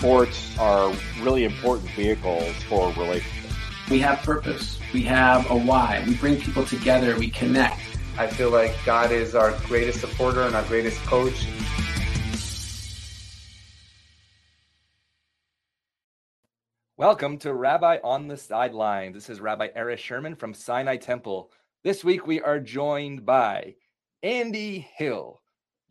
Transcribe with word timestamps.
sports 0.00 0.56
are 0.58 0.90
really 1.20 1.44
important 1.44 1.90
vehicles 1.90 2.54
for 2.70 2.90
relationships. 2.92 3.54
We 3.90 3.98
have 3.98 4.18
purpose. 4.20 4.78
We 4.94 5.02
have 5.02 5.50
a 5.50 5.54
why. 5.54 6.02
We 6.06 6.14
bring 6.14 6.40
people 6.40 6.64
together. 6.64 7.18
We 7.18 7.28
connect. 7.28 7.82
I 8.16 8.26
feel 8.26 8.48
like 8.48 8.74
God 8.86 9.12
is 9.12 9.34
our 9.34 9.50
greatest 9.66 10.00
supporter 10.00 10.40
and 10.40 10.56
our 10.56 10.62
greatest 10.62 10.98
coach. 11.02 11.46
Welcome 16.96 17.36
to 17.40 17.52
Rabbi 17.52 17.98
on 18.02 18.26
the 18.26 18.38
Sideline. 18.38 19.12
This 19.12 19.28
is 19.28 19.38
Rabbi 19.38 19.68
Erez 19.76 19.98
Sherman 19.98 20.34
from 20.34 20.54
Sinai 20.54 20.96
Temple. 20.96 21.50
This 21.84 22.02
week 22.02 22.26
we 22.26 22.40
are 22.40 22.58
joined 22.58 23.26
by 23.26 23.74
Andy 24.22 24.88
Hill, 24.96 25.39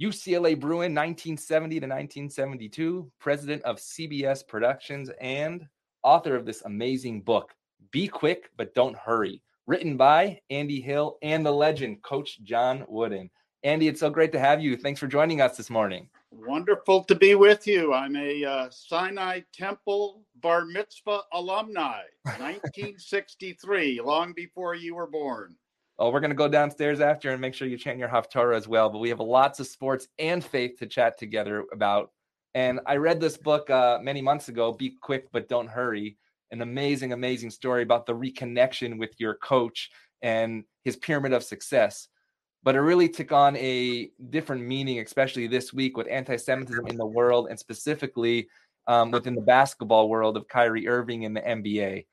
UCLA 0.01 0.57
Bruin 0.57 0.95
1970 0.95 1.81
to 1.81 1.85
1972, 1.85 3.11
president 3.19 3.61
of 3.63 3.79
CBS 3.79 4.47
Productions, 4.47 5.11
and 5.19 5.67
author 6.03 6.37
of 6.37 6.45
this 6.45 6.61
amazing 6.61 7.21
book, 7.21 7.53
Be 7.91 8.07
Quick 8.07 8.49
But 8.55 8.73
Don't 8.73 8.95
Hurry, 8.95 9.41
written 9.67 9.97
by 9.97 10.39
Andy 10.49 10.79
Hill 10.79 11.17
and 11.21 11.45
the 11.45 11.51
legend, 11.51 12.01
Coach 12.01 12.41
John 12.43 12.85
Wooden. 12.87 13.29
Andy, 13.63 13.89
it's 13.89 13.99
so 13.99 14.09
great 14.09 14.31
to 14.31 14.39
have 14.39 14.61
you. 14.61 14.77
Thanks 14.77 15.01
for 15.01 15.07
joining 15.07 15.41
us 15.41 15.57
this 15.57 15.69
morning. 15.69 16.07
Wonderful 16.31 17.03
to 17.03 17.15
be 17.15 17.35
with 17.35 17.67
you. 17.67 17.93
I'm 17.93 18.15
a 18.15 18.45
uh, 18.45 18.69
Sinai 18.71 19.41
Temple 19.53 20.23
Bar 20.35 20.63
Mitzvah 20.63 21.23
alumni, 21.33 22.03
1963, 22.23 23.99
long 23.99 24.31
before 24.31 24.75
you 24.75 24.95
were 24.95 25.07
born. 25.07 25.57
Oh, 26.01 26.11
we're 26.11 26.21
going 26.21 26.29
to 26.29 26.35
go 26.35 26.47
downstairs 26.47 27.01
after 27.01 27.31
and 27.31 27.41
make 27.41 27.53
sure 27.53 27.67
you 27.67 27.77
chant 27.77 27.99
your 27.99 28.07
Haftarah 28.07 28.55
as 28.55 28.69
well. 28.69 28.89
But 28.89 28.99
we 28.99 29.09
have 29.09 29.19
lots 29.19 29.59
of 29.59 29.67
sports 29.67 30.07
and 30.17 30.41
faith 30.41 30.79
to 30.79 30.87
chat 30.87 31.17
together 31.17 31.65
about. 31.73 32.11
And 32.55 32.79
I 32.85 32.95
read 32.95 33.19
this 33.19 33.35
book 33.35 33.69
uh, 33.69 33.99
many 34.01 34.21
months 34.21 34.47
ago, 34.47 34.71
Be 34.71 34.95
Quick 35.01 35.29
But 35.33 35.49
Don't 35.49 35.67
Hurry. 35.67 36.15
An 36.51 36.61
amazing, 36.61 37.11
amazing 37.11 37.49
story 37.49 37.83
about 37.83 38.05
the 38.05 38.15
reconnection 38.15 38.97
with 38.97 39.11
your 39.17 39.35
coach 39.35 39.91
and 40.21 40.63
his 40.85 40.95
pyramid 40.95 41.33
of 41.33 41.43
success. 41.43 42.07
But 42.63 42.75
it 42.75 42.81
really 42.81 43.09
took 43.09 43.33
on 43.33 43.57
a 43.57 44.09
different 44.29 44.65
meaning, 44.65 44.99
especially 44.99 45.47
this 45.47 45.73
week 45.73 45.97
with 45.97 46.07
anti 46.09 46.37
Semitism 46.37 46.87
in 46.87 46.95
the 46.95 47.05
world 47.05 47.47
and 47.49 47.59
specifically 47.59 48.47
um, 48.87 49.11
within 49.11 49.35
the 49.35 49.41
basketball 49.41 50.07
world 50.07 50.37
of 50.37 50.47
Kyrie 50.47 50.87
Irving 50.87 51.25
and 51.25 51.35
the 51.35 51.41
NBA. 51.41 52.05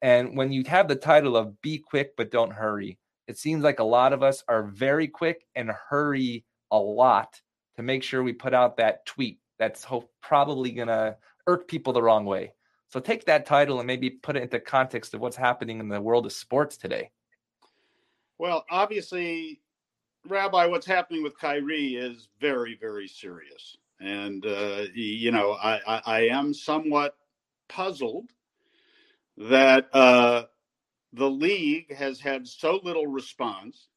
And 0.00 0.34
when 0.34 0.50
you 0.50 0.64
have 0.64 0.88
the 0.88 0.96
title 0.96 1.36
of 1.36 1.60
Be 1.60 1.76
Quick 1.78 2.16
But 2.16 2.30
Don't 2.30 2.52
Hurry, 2.52 2.98
it 3.26 3.38
seems 3.38 3.62
like 3.62 3.78
a 3.78 3.84
lot 3.84 4.12
of 4.12 4.22
us 4.22 4.42
are 4.48 4.64
very 4.64 5.08
quick 5.08 5.46
and 5.54 5.70
hurry 5.70 6.44
a 6.70 6.78
lot 6.78 7.40
to 7.76 7.82
make 7.82 8.02
sure 8.02 8.22
we 8.22 8.32
put 8.32 8.54
out 8.54 8.76
that 8.76 9.06
tweet 9.06 9.38
that's 9.58 9.86
probably 10.20 10.72
going 10.72 10.88
to 10.88 11.16
irk 11.46 11.68
people 11.68 11.92
the 11.92 12.02
wrong 12.02 12.24
way. 12.24 12.52
So 12.88 13.00
take 13.00 13.24
that 13.26 13.46
title 13.46 13.80
and 13.80 13.86
maybe 13.86 14.10
put 14.10 14.36
it 14.36 14.42
into 14.42 14.60
context 14.60 15.14
of 15.14 15.20
what's 15.20 15.36
happening 15.36 15.80
in 15.80 15.88
the 15.88 16.00
world 16.00 16.26
of 16.26 16.32
sports 16.32 16.76
today. 16.76 17.10
Well, 18.38 18.64
obviously, 18.70 19.60
Rabbi, 20.28 20.66
what's 20.66 20.86
happening 20.86 21.22
with 21.22 21.38
Kyrie 21.38 21.96
is 21.96 22.28
very, 22.40 22.76
very 22.80 23.08
serious. 23.08 23.76
And, 24.00 24.44
uh, 24.44 24.84
you 24.94 25.30
know, 25.30 25.52
I, 25.52 25.80
I, 25.86 26.02
I, 26.04 26.20
am 26.28 26.52
somewhat 26.52 27.16
puzzled 27.68 28.30
that 29.36 29.88
uh, 29.94 30.44
the 31.14 31.30
league 31.30 31.94
has 31.94 32.20
had 32.20 32.46
so 32.46 32.80
little 32.82 33.06
response. 33.06 33.88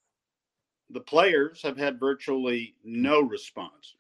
The 0.92 1.00
players 1.00 1.62
have 1.64 1.78
had 1.78 2.00
virtually 2.00 2.76
no 2.84 3.22
response. 3.22 3.96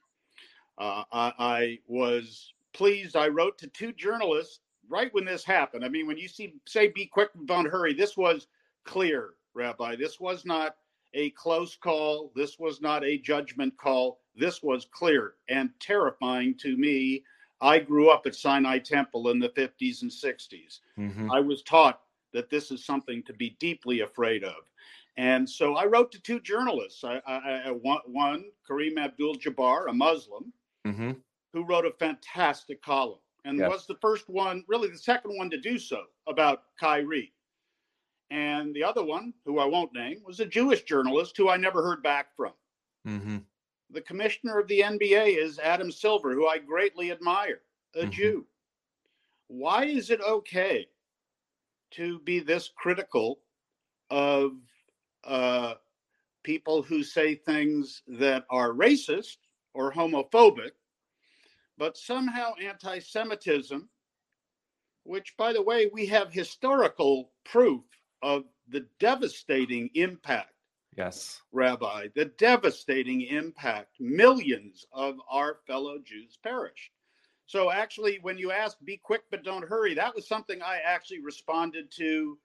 Uh, 0.77 1.03
I, 1.11 1.33
I, 1.39 1.79
was 1.87 2.53
pleased. 2.73 3.15
I 3.15 3.27
wrote 3.27 3.57
to 3.57 3.67
two 3.67 3.91
journalists 3.91 4.59
right 4.87 5.11
when 5.13 5.25
this 5.25 5.43
happened. 5.43 5.83
I 5.83 5.89
mean, 5.89 6.05
when 6.05 6.17
you 6.17 6.27
see 6.27 6.53
say 6.67 6.89
"Be 6.89 7.07
quick, 7.07 7.29
don't 7.45 7.65
hurry," 7.65 7.93
this 7.93 8.15
was 8.15 8.47
clear, 8.85 9.31
Rabbi. 9.55 9.95
This 9.95 10.19
was 10.19 10.45
not 10.45 10.75
a 11.15 11.31
close 11.31 11.75
call. 11.75 12.31
This 12.35 12.59
was 12.59 12.79
not 12.79 13.03
a 13.03 13.17
judgment 13.17 13.75
call. 13.77 14.19
This 14.35 14.61
was 14.61 14.85
clear 14.91 15.33
and 15.49 15.71
terrifying 15.79 16.53
to 16.59 16.77
me. 16.77 17.23
I 17.59 17.79
grew 17.79 18.11
up 18.11 18.27
at 18.27 18.35
Sinai 18.35 18.77
Temple 18.77 19.29
in 19.29 19.39
the 19.39 19.49
50s 19.49 20.03
and 20.03 20.11
60s. 20.11 20.81
Mm-hmm. 20.99 21.31
I 21.31 21.39
was 21.39 21.63
taught 21.63 22.01
that 22.33 22.49
this 22.49 22.71
is 22.71 22.85
something 22.85 23.23
to 23.23 23.33
be 23.33 23.57
deeply 23.59 24.01
afraid 24.01 24.43
of. 24.43 24.63
And 25.17 25.49
so 25.49 25.75
I 25.75 25.85
wrote 25.85 26.11
to 26.11 26.21
two 26.21 26.39
journalists. 26.39 27.03
I, 27.03 27.21
I, 27.25 27.63
I 27.65 27.71
one, 27.71 28.45
Kareem 28.69 28.99
Abdul-Jabbar, 28.99 29.89
a 29.89 29.93
Muslim, 29.93 30.53
mm-hmm. 30.85 31.11
who 31.53 31.65
wrote 31.65 31.85
a 31.85 31.91
fantastic 31.91 32.81
column 32.81 33.19
and 33.47 33.57
yes. 33.57 33.69
was 33.69 33.87
the 33.87 33.95
first 34.01 34.27
one, 34.29 34.63
really 34.67 34.89
the 34.89 34.97
second 34.97 35.35
one 35.37 35.49
to 35.49 35.57
do 35.57 35.79
so 35.79 36.03
about 36.27 36.63
Kyrie. 36.77 37.31
And 38.29 38.75
the 38.75 38.83
other 38.83 39.03
one, 39.03 39.33
who 39.45 39.59
I 39.59 39.65
won't 39.65 39.93
name, 39.93 40.21
was 40.25 40.41
a 40.41 40.45
Jewish 40.45 40.83
journalist 40.83 41.37
who 41.37 41.49
I 41.49 41.55
never 41.55 41.81
heard 41.81 42.03
back 42.03 42.35
from. 42.35 42.51
Mm-hmm. 43.07 43.37
The 43.91 44.01
commissioner 44.01 44.59
of 44.59 44.67
the 44.67 44.81
NBA 44.81 45.41
is 45.41 45.59
Adam 45.59 45.91
Silver, 45.91 46.33
who 46.33 46.45
I 46.45 46.57
greatly 46.57 47.09
admire, 47.09 47.61
a 47.95 47.99
mm-hmm. 47.99 48.09
Jew. 48.09 48.45
Why 49.47 49.85
is 49.85 50.09
it 50.09 50.19
okay 50.19 50.89
to 51.91 52.19
be 52.19 52.39
this 52.39 52.69
critical 52.75 53.39
of 54.09 54.51
uh, 55.23 55.73
people 56.43 56.81
who 56.81 57.03
say 57.03 57.35
things 57.35 58.03
that 58.07 58.45
are 58.49 58.71
racist 58.71 59.37
or 59.73 59.91
homophobic, 59.91 60.71
but 61.77 61.97
somehow 61.97 62.53
anti 62.61 62.99
Semitism, 62.99 63.87
which, 65.03 65.35
by 65.37 65.53
the 65.53 65.61
way, 65.61 65.89
we 65.93 66.05
have 66.07 66.31
historical 66.31 67.31
proof 67.45 67.83
of 68.21 68.43
the 68.69 68.85
devastating 68.99 69.89
impact. 69.93 70.53
Yes. 70.97 71.41
Rabbi, 71.51 72.07
the 72.15 72.25
devastating 72.25 73.21
impact. 73.21 73.99
Millions 73.99 74.85
of 74.91 75.15
our 75.29 75.59
fellow 75.67 75.99
Jews 76.03 76.39
perished. 76.41 76.91
So 77.47 77.71
actually, 77.71 78.19
when 78.21 78.37
you 78.37 78.51
ask, 78.51 78.77
be 78.83 78.97
quick 78.97 79.23
but 79.31 79.43
don't 79.43 79.67
hurry, 79.67 79.93
that 79.95 80.13
was 80.13 80.27
something 80.27 80.61
I 80.61 80.79
actually 80.85 81.21
responded 81.21 81.91
to 81.97 82.37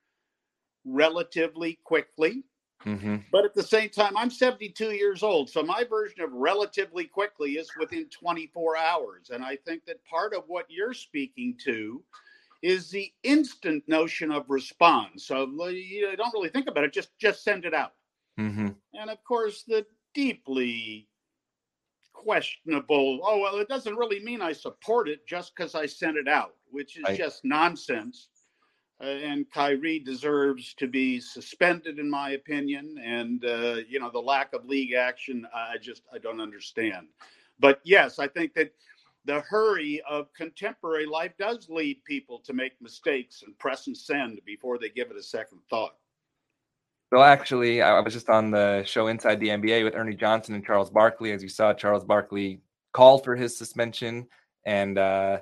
relatively 0.85 1.79
quickly. 1.85 2.45
Mm-hmm. 2.87 3.17
But 3.31 3.45
at 3.45 3.55
the 3.55 3.63
same 3.63 3.91
time, 3.91 4.17
I'm 4.17 4.31
72 4.31 4.93
years 4.93 5.23
old. 5.23 5.51
So 5.51 5.63
my 5.63 5.85
version 5.85 6.21
of 6.21 6.33
relatively 6.33 7.05
quickly 7.05 7.53
is 7.53 7.71
within 7.79 8.09
24 8.09 8.77
hours. 8.77 9.31
And 9.31 9.45
I 9.45 9.57
think 9.57 9.85
that 9.87 10.05
part 10.05 10.35
of 10.35 10.45
what 10.47 10.67
you're 10.69 10.95
speaking 10.95 11.57
to 11.65 12.03
is 12.63 12.91
the 12.91 13.13
instant 13.25 13.83
notion 13.89 14.31
of 14.31 14.49
response. 14.49 15.27
So 15.27 15.47
you 15.69 16.17
don't 16.17 16.35
really 16.35 16.49
think 16.49 16.69
about 16.69 16.85
it, 16.85 16.93
just 16.93 17.11
just 17.19 17.43
send 17.43 17.65
it 17.65 17.75
out. 17.75 17.95
Mm-hmm. 18.39 18.69
And 18.95 19.11
of 19.11 19.23
course, 19.25 19.65
the 19.67 19.85
deeply 20.15 21.09
questionable. 22.23 23.21
Oh 23.25 23.39
well, 23.41 23.59
it 23.59 23.69
doesn't 23.69 23.97
really 23.97 24.23
mean 24.23 24.41
I 24.41 24.53
support 24.53 25.09
it 25.09 25.27
just 25.27 25.53
because 25.55 25.75
I 25.75 25.87
sent 25.87 26.17
it 26.17 26.29
out, 26.29 26.55
which 26.71 26.99
is 26.99 27.17
just 27.17 27.45
nonsense. 27.45 28.29
Uh, 29.01 29.07
and 29.07 29.51
Kyrie 29.51 29.99
deserves 29.99 30.75
to 30.75 30.87
be 30.87 31.19
suspended, 31.19 31.99
in 31.99 32.09
my 32.09 32.31
opinion. 32.31 32.97
And 33.05 33.45
uh, 33.45 33.79
you 33.89 33.99
know 33.99 34.11
the 34.11 34.21
lack 34.21 34.53
of 34.53 34.65
league 34.67 34.93
action, 34.93 35.47
I 35.55 35.79
just 35.79 36.03
I 36.15 36.19
don't 36.19 36.41
understand. 36.41 37.09
But 37.59 37.81
yes, 37.85 38.19
I 38.19 38.29
think 38.29 38.55
that 38.55 38.73
the 39.25 39.41
hurry 39.41 40.01
of 40.09 40.33
contemporary 40.35 41.07
life 41.07 41.33
does 41.39 41.69
lead 41.69 42.05
people 42.05 42.41
to 42.41 42.53
make 42.53 42.73
mistakes 42.81 43.43
and 43.47 43.57
press 43.59 43.87
and 43.87 43.97
send 43.97 44.41
before 44.45 44.79
they 44.79 44.89
give 44.89 45.11
it 45.11 45.17
a 45.17 45.23
second 45.23 45.61
thought. 45.71 45.95
Well, 47.13 47.25
actually, 47.25 47.83
I 47.83 48.01
was 48.01 48.15
just 48.15 48.31
on 48.31 48.51
the 48.51 48.85
show 48.87 49.09
Inside 49.09 49.39
the 49.39 49.49
NBA 49.49 49.85
with 49.85 49.95
Ernie 49.95 50.17
Johnson 50.17 50.55
and 50.55 50.65
Charles 50.65 50.89
Barkley. 50.89 51.33
As 51.33 51.43
you 51.43 51.49
saw, 51.51 51.75
Charles 51.75 52.05
Barkley 52.05 52.63
called 52.95 53.23
for 53.23 53.37
his 53.37 53.55
suspension, 53.55 54.27
and 54.65 54.97
uh, 54.97 55.41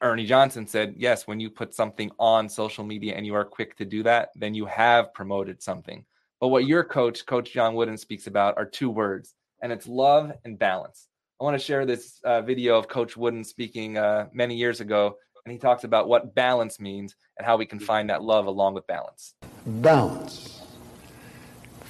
Ernie 0.00 0.24
Johnson 0.24 0.66
said, 0.66 0.94
Yes, 0.96 1.26
when 1.26 1.38
you 1.38 1.50
put 1.50 1.74
something 1.74 2.10
on 2.18 2.48
social 2.48 2.82
media 2.82 3.14
and 3.14 3.26
you 3.26 3.34
are 3.34 3.44
quick 3.44 3.76
to 3.76 3.84
do 3.84 4.02
that, 4.04 4.30
then 4.36 4.54
you 4.54 4.64
have 4.64 5.12
promoted 5.12 5.62
something. 5.62 6.02
But 6.40 6.48
what 6.48 6.64
your 6.64 6.82
coach, 6.82 7.26
Coach 7.26 7.52
John 7.52 7.74
Wooden, 7.74 7.98
speaks 7.98 8.26
about 8.26 8.56
are 8.56 8.64
two 8.64 8.88
words, 8.88 9.34
and 9.60 9.70
it's 9.70 9.86
love 9.86 10.32
and 10.46 10.58
balance. 10.58 11.08
I 11.38 11.44
want 11.44 11.60
to 11.60 11.64
share 11.64 11.84
this 11.84 12.20
uh, 12.24 12.40
video 12.40 12.78
of 12.78 12.88
Coach 12.88 13.18
Wooden 13.18 13.44
speaking 13.44 13.98
uh, 13.98 14.28
many 14.32 14.56
years 14.56 14.80
ago, 14.80 15.18
and 15.48 15.54
he 15.54 15.58
talks 15.58 15.84
about 15.84 16.08
what 16.08 16.34
balance 16.34 16.78
means 16.78 17.16
and 17.38 17.46
how 17.46 17.56
we 17.56 17.64
can 17.64 17.78
mm-hmm. 17.78 17.86
find 17.86 18.10
that 18.10 18.22
love 18.22 18.46
along 18.46 18.74
with 18.74 18.86
balance 18.86 19.34
balance 19.66 20.58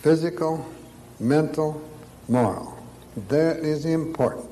physical, 0.02 0.64
mental, 1.18 1.82
moral. 2.28 2.78
That 3.28 3.58
is 3.58 3.84
important. 3.84 4.48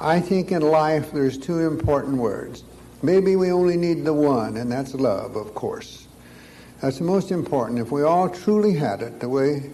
I 0.00 0.20
think 0.20 0.52
in 0.52 0.62
life 0.62 1.10
there's 1.10 1.36
two 1.36 1.66
important 1.66 2.16
words. 2.18 2.62
Maybe 3.02 3.34
we 3.34 3.50
only 3.50 3.76
need 3.76 4.04
the 4.04 4.12
one, 4.12 4.56
and 4.56 4.70
that's 4.70 4.94
love, 4.94 5.34
of 5.34 5.52
course. 5.54 6.06
That's 6.80 6.98
the 6.98 7.04
most 7.04 7.32
important. 7.32 7.80
If 7.80 7.90
we 7.90 8.02
all 8.02 8.28
truly 8.28 8.74
had 8.74 9.02
it 9.02 9.18
the 9.18 9.28
way 9.28 9.70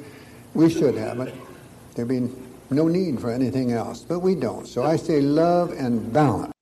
we 0.55 0.71
should 0.71 0.95
have 0.95 1.21
it, 1.21 1.35
there'd 1.95 2.09
be 2.09 2.31
no 2.71 2.89
need 2.89 3.21
for 3.21 3.31
anything 3.31 3.73
else. 3.73 4.03
But 4.03 4.21
we 4.21 4.35
don't. 4.35 4.67
So 4.67 4.85
I 4.85 4.97
say 4.97 5.21
love 5.21 5.73
and 5.73 6.13
balance. 6.13 6.53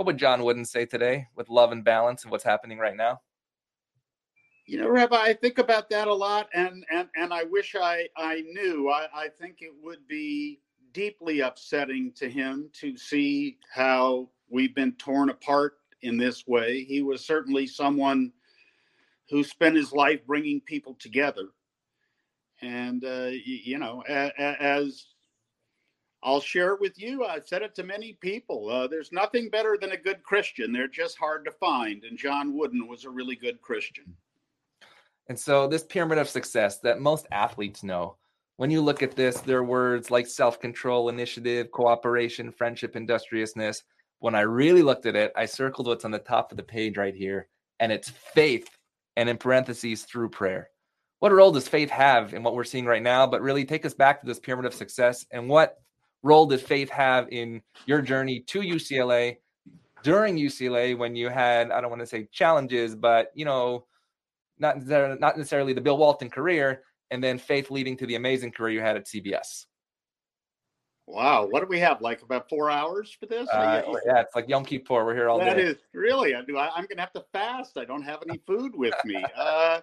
What 0.00 0.06
would 0.06 0.16
John 0.16 0.42
Wooden 0.42 0.64
say 0.64 0.86
today 0.86 1.26
with 1.36 1.50
love 1.50 1.72
and 1.72 1.84
balance 1.84 2.22
and 2.22 2.32
what's 2.32 2.42
happening 2.42 2.78
right 2.78 2.96
now? 2.96 3.20
You 4.64 4.80
know, 4.80 4.88
Rabbi, 4.88 5.14
I 5.14 5.34
think 5.34 5.58
about 5.58 5.90
that 5.90 6.08
a 6.08 6.14
lot, 6.14 6.48
and 6.54 6.86
and 6.90 7.10
and 7.16 7.34
I 7.34 7.44
wish 7.44 7.76
I 7.78 8.08
I 8.16 8.40
knew. 8.50 8.88
I, 8.88 9.08
I 9.14 9.28
think 9.28 9.58
it 9.60 9.74
would 9.82 10.08
be 10.08 10.60
deeply 10.94 11.40
upsetting 11.40 12.12
to 12.12 12.30
him 12.30 12.70
to 12.80 12.96
see 12.96 13.58
how 13.70 14.30
we've 14.48 14.74
been 14.74 14.92
torn 14.92 15.28
apart 15.28 15.74
in 16.00 16.16
this 16.16 16.46
way. 16.46 16.82
He 16.84 17.02
was 17.02 17.26
certainly 17.26 17.66
someone 17.66 18.32
who 19.28 19.44
spent 19.44 19.76
his 19.76 19.92
life 19.92 20.26
bringing 20.26 20.62
people 20.62 20.96
together, 20.98 21.48
and 22.62 23.04
uh, 23.04 23.32
you 23.44 23.78
know, 23.78 24.00
as 24.08 25.08
I'll 26.22 26.40
share 26.40 26.74
it 26.74 26.80
with 26.80 26.98
you. 27.00 27.24
I've 27.24 27.46
said 27.46 27.62
it 27.62 27.74
to 27.76 27.82
many 27.82 28.18
people. 28.20 28.68
Uh, 28.68 28.86
there's 28.86 29.10
nothing 29.10 29.48
better 29.48 29.78
than 29.80 29.92
a 29.92 29.96
good 29.96 30.22
Christian. 30.22 30.72
They're 30.72 30.88
just 30.88 31.16
hard 31.18 31.44
to 31.46 31.50
find. 31.52 32.04
And 32.04 32.18
John 32.18 32.56
Wooden 32.56 32.86
was 32.86 33.04
a 33.04 33.10
really 33.10 33.36
good 33.36 33.60
Christian. 33.62 34.14
And 35.28 35.38
so, 35.38 35.66
this 35.66 35.84
pyramid 35.84 36.18
of 36.18 36.28
success 36.28 36.78
that 36.80 37.00
most 37.00 37.26
athletes 37.30 37.82
know, 37.82 38.16
when 38.56 38.70
you 38.70 38.82
look 38.82 39.02
at 39.02 39.16
this, 39.16 39.40
there 39.40 39.58
are 39.58 39.64
words 39.64 40.10
like 40.10 40.26
self 40.26 40.60
control, 40.60 41.08
initiative, 41.08 41.70
cooperation, 41.70 42.52
friendship, 42.52 42.96
industriousness. 42.96 43.82
When 44.18 44.34
I 44.34 44.40
really 44.40 44.82
looked 44.82 45.06
at 45.06 45.16
it, 45.16 45.32
I 45.34 45.46
circled 45.46 45.86
what's 45.86 46.04
on 46.04 46.10
the 46.10 46.18
top 46.18 46.50
of 46.50 46.58
the 46.58 46.62
page 46.62 46.98
right 46.98 47.14
here, 47.14 47.48
and 47.78 47.90
it's 47.90 48.10
faith, 48.10 48.68
and 49.16 49.30
in 49.30 49.38
parentheses, 49.38 50.02
through 50.02 50.28
prayer. 50.28 50.68
What 51.20 51.32
role 51.32 51.52
does 51.52 51.68
faith 51.68 51.90
have 51.90 52.34
in 52.34 52.42
what 52.42 52.54
we're 52.54 52.64
seeing 52.64 52.84
right 52.84 53.02
now? 53.02 53.26
But 53.26 53.40
really, 53.40 53.64
take 53.64 53.86
us 53.86 53.94
back 53.94 54.20
to 54.20 54.26
this 54.26 54.40
pyramid 54.40 54.66
of 54.66 54.74
success 54.74 55.24
and 55.30 55.48
what 55.48 55.78
role 56.22 56.46
did 56.46 56.60
faith 56.60 56.90
have 56.90 57.28
in 57.30 57.62
your 57.86 58.02
journey 58.02 58.40
to 58.40 58.60
UCLA 58.60 59.36
during 60.02 60.36
UCLA 60.36 60.96
when 60.96 61.14
you 61.16 61.28
had 61.28 61.70
I 61.70 61.80
don't 61.80 61.90
want 61.90 62.00
to 62.00 62.06
say 62.06 62.28
challenges, 62.32 62.94
but 62.94 63.30
you 63.34 63.44
know, 63.44 63.86
not 64.58 64.84
not 64.86 65.36
necessarily 65.36 65.72
the 65.72 65.80
Bill 65.80 65.98
Walton 65.98 66.30
career, 66.30 66.82
and 67.10 67.22
then 67.22 67.38
faith 67.38 67.70
leading 67.70 67.96
to 67.98 68.06
the 68.06 68.14
amazing 68.14 68.52
career 68.52 68.74
you 68.74 68.80
had 68.80 68.96
at 68.96 69.06
CBS. 69.06 69.66
Wow, 71.06 71.48
what 71.50 71.60
do 71.60 71.66
we 71.66 71.80
have? 71.80 72.00
Like 72.00 72.22
about 72.22 72.48
four 72.48 72.70
hours 72.70 73.16
for 73.18 73.26
this? 73.26 73.48
Uh, 73.48 73.82
yeah, 74.06 74.20
it's 74.20 74.36
like 74.36 74.48
Yom 74.48 74.64
Kippur. 74.64 75.04
We're 75.04 75.14
here 75.14 75.28
all 75.28 75.40
that 75.40 75.56
day. 75.56 75.64
That 75.64 75.70
is 75.70 75.76
really. 75.92 76.36
I 76.36 76.42
do. 76.42 76.56
I, 76.56 76.66
am 76.66 76.84
going 76.84 76.96
to 76.96 77.00
have 77.00 77.12
to 77.14 77.24
fast. 77.32 77.76
I 77.76 77.84
don't 77.84 78.02
have 78.02 78.22
any 78.28 78.38
food 78.46 78.76
with 78.76 78.94
me. 79.04 79.24
Uh, 79.36 79.80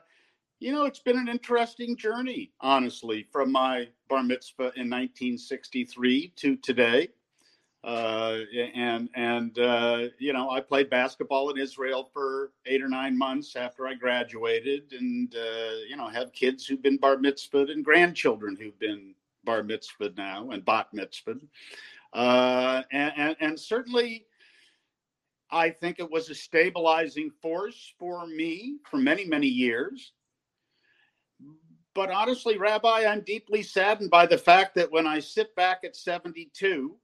you 0.60 0.72
know, 0.72 0.86
it's 0.86 1.00
been 1.00 1.18
an 1.18 1.28
interesting 1.28 1.96
journey, 1.96 2.52
honestly, 2.62 3.28
from 3.32 3.52
my 3.52 3.88
bar 4.10 4.24
mitzvah 4.24 4.74
in 4.76 4.90
1963 4.90 6.34
to 6.36 6.56
today. 6.58 7.10
Uh, 7.84 8.40
and 8.76 9.08
and 9.16 9.60
uh, 9.60 10.08
you 10.20 10.34
know, 10.34 10.50
I 10.50 10.60
played 10.60 10.90
basketball 10.90 11.52
in 11.52 11.58
Israel 11.58 12.10
for 12.12 12.52
eight 12.66 12.82
or 12.82 12.90
nine 12.90 13.18
months 13.18 13.56
after 13.56 13.88
I 13.88 13.94
graduated, 13.94 14.94
and 14.94 15.34
uh, 15.36 15.76
you 15.88 15.96
know, 15.96 16.08
have 16.08 16.34
kids 16.34 16.66
who've 16.66 16.82
been 16.82 16.98
bar 16.98 17.18
mitzvahed 17.18 17.72
and 17.72 17.86
grandchildren 17.86 18.58
who've 18.60 18.78
been 18.80 19.14
bar 19.44 19.62
mitzvahed 19.62 20.18
now 20.18 20.50
and 20.50 20.66
bat 20.66 20.88
mitzvahed. 20.94 21.40
Uh, 22.14 22.82
and, 22.92 23.14
and, 23.16 23.36
and 23.40 23.60
certainly, 23.60 24.26
I 25.52 25.70
think 25.70 26.00
it 26.00 26.10
was 26.10 26.30
a 26.30 26.36
stabilizing 26.36 27.30
force 27.42 27.94
for 28.00 28.26
me 28.26 28.80
for 28.90 28.98
many 28.98 29.24
many 29.24 29.48
years. 29.48 30.14
But 31.98 32.12
honestly, 32.12 32.60
Rabbi, 32.60 33.06
I'm 33.08 33.22
deeply 33.22 33.64
saddened 33.64 34.12
by 34.12 34.28
the 34.28 34.38
fact 34.38 34.76
that 34.76 34.92
when 34.92 35.08
I 35.08 35.20
sit 35.20 35.56
back 35.56 35.80
at 35.84 35.96
72 35.96 36.96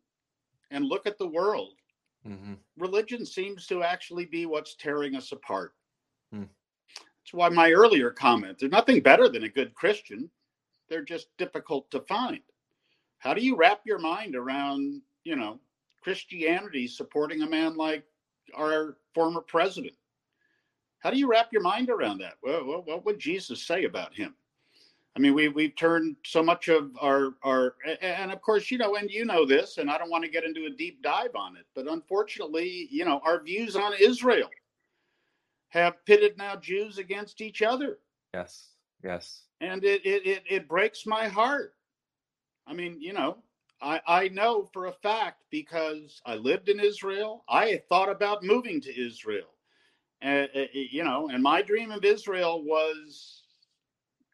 and 0.70 0.86
look 0.86 1.08
at 1.08 1.18
the 1.18 1.28
world, 1.28 1.74
mm-hmm. 2.24 2.54
religion 2.78 3.26
seems 3.26 3.66
to 3.68 3.82
actually 3.82 4.26
be 4.26 4.46
what's 4.46 4.76
tearing 4.76 5.16
us 5.16 5.32
apart. 5.32 5.74
Mm. 6.32 6.48
That's 6.96 7.34
why 7.34 7.50
my 7.50 7.72
earlier 7.72 8.12
comment 8.12 8.60
there's 8.60 8.72
nothing 8.72 9.02
better 9.02 9.28
than 9.28 9.46
a 9.46 9.50
good 9.50 9.74
Christian, 9.74 10.30
they're 10.90 11.04
just 11.04 11.36
difficult 11.40 11.90
to 11.90 12.02
find. 12.02 12.42
How 13.18 13.34
do 13.34 13.44
you 13.44 13.56
wrap 13.56 13.82
your 13.88 13.98
mind 13.98 14.36
around, 14.36 15.02
you 15.24 15.36
know, 15.36 15.60
Christianity 16.02 16.88
supporting 16.88 17.42
a 17.42 17.50
man 17.50 17.76
like 17.76 18.06
our 18.56 18.98
former 19.16 19.42
president? 19.42 19.96
How 21.00 21.10
do 21.10 21.18
you 21.18 21.28
wrap 21.28 21.52
your 21.52 21.64
mind 21.64 21.90
around 21.90 22.20
that? 22.20 22.36
Well, 22.44 22.84
what 22.86 23.06
would 23.06 23.18
Jesus 23.18 23.64
say 23.64 23.86
about 23.86 24.14
him? 24.14 24.36
I 25.16 25.20
mean, 25.20 25.36
we 25.36 25.48
we've 25.48 25.76
turned 25.76 26.16
so 26.26 26.42
much 26.42 26.70
of 26.70 26.92
our 27.00 27.36
our 27.44 27.76
and 28.02 28.32
of 28.32 28.42
course, 28.42 28.72
you 28.72 28.80
know, 28.80 28.96
and 28.96 29.12
you 29.12 29.26
know 29.26 29.46
this, 29.46 29.78
and 29.78 29.90
I 29.90 29.98
don't 29.98 30.10
want 30.10 30.24
to 30.24 30.30
get 30.30 30.44
into 30.44 30.66
a 30.66 30.72
deep 30.72 31.04
dive 31.04 31.36
on 31.36 31.56
it, 31.56 31.66
but 31.76 31.88
unfortunately, 31.88 32.88
you 32.90 33.06
know, 33.06 33.22
our 33.24 33.42
views 33.42 33.76
on 33.76 33.94
Israel 34.00 34.50
have 35.70 36.04
pitted 36.06 36.38
now 36.38 36.56
Jews 36.56 36.98
against 36.98 37.42
each 37.42 37.62
other. 37.62 38.00
Yes, 38.34 38.70
yes, 39.04 39.44
and 39.62 39.84
it 39.84 40.04
it 40.04 40.26
it, 40.26 40.44
it 40.50 40.68
breaks 40.68 41.06
my 41.06 41.28
heart. 41.28 41.76
I 42.66 42.74
mean, 42.74 43.00
you 43.00 43.14
know, 43.14 43.38
I 43.84 44.02
I 44.08 44.28
know 44.30 44.68
for 44.74 44.88
a 44.88 44.94
fact 44.94 45.44
because 45.52 46.24
I 46.26 46.36
lived 46.36 46.70
in 46.70 46.80
Israel. 46.80 47.44
I 47.48 47.84
thought 47.88 48.10
about 48.10 48.44
moving 48.44 48.82
to 48.82 49.00
Israel, 49.00 49.54
uh, 50.24 50.48
you 50.74 51.04
know, 51.04 51.30
and 51.32 51.44
my 51.44 51.62
dream 51.62 51.92
of 51.92 52.04
Israel 52.04 52.64
was 52.64 53.44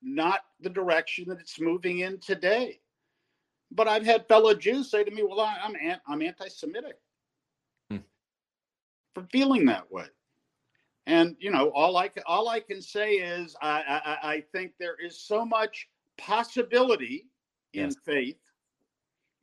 not 0.02 0.42
the 0.62 0.70
direction 0.70 1.26
that 1.30 1.40
it's 1.40 1.60
moving 1.60 2.00
in 2.00 2.20
today. 2.20 2.80
But 3.72 3.88
I've 3.88 4.06
had 4.06 4.28
fellow 4.28 4.54
Jews 4.54 4.90
say 4.90 5.04
to 5.04 5.12
me, 5.12 5.24
"Well, 5.24 5.40
I'm 5.42 5.76
I'm 6.08 6.22
anti-Semitic 6.22 6.96
hmm. 7.90 7.98
for 9.14 9.24
feeling 9.32 9.66
that 9.66 9.92
way." 9.92 10.08
And 11.06 11.36
you 11.40 11.52
know, 11.52 11.70
all 11.70 11.98
I 11.98 12.10
all 12.26 12.50
I 12.50 12.60
can 12.60 12.82
say 12.82 13.14
is 13.14 13.56
I 13.62 14.18
I, 14.22 14.30
I 14.32 14.44
think 14.52 14.74
there 14.80 14.96
is 15.04 15.22
so 15.22 15.46
much 15.46 15.88
possibility 16.18 17.28
in 17.74 17.86
yes. 17.86 17.96
faith, 18.06 18.40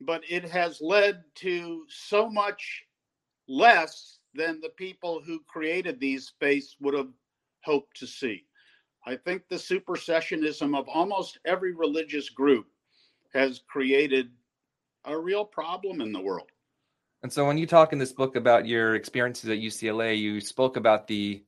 but 0.01 0.21
it 0.29 0.43
has 0.45 0.79
led 0.81 1.23
to 1.35 1.85
so 1.89 2.29
much 2.29 2.83
less 3.47 4.19
than 4.33 4.59
the 4.59 4.69
people 4.69 5.21
who 5.25 5.39
created 5.47 5.99
these 5.99 6.33
faiths 6.39 6.75
would 6.79 6.93
have 6.93 7.11
hoped 7.63 7.97
to 7.97 8.07
see. 8.07 8.46
I 9.07 9.15
think 9.15 9.43
the 9.47 9.55
supersessionism 9.55 10.77
of 10.77 10.89
almost 10.89 11.39
every 11.45 11.73
religious 11.73 12.29
group 12.29 12.67
has 13.33 13.61
created 13.65 14.31
a 15.05 15.17
real 15.17 15.45
problem 15.45 16.01
in 16.01 16.11
the 16.11 16.19
world. 16.19 16.49
And 17.23 17.31
so, 17.31 17.47
when 17.47 17.57
you 17.57 17.65
talk 17.65 17.93
in 17.93 17.99
this 17.99 18.11
book 18.11 18.35
about 18.35 18.67
your 18.67 18.95
experiences 18.95 19.49
at 19.49 19.59
UCLA, 19.59 20.19
you 20.19 20.41
spoke 20.41 20.75
about 20.75 21.07
the 21.07 21.41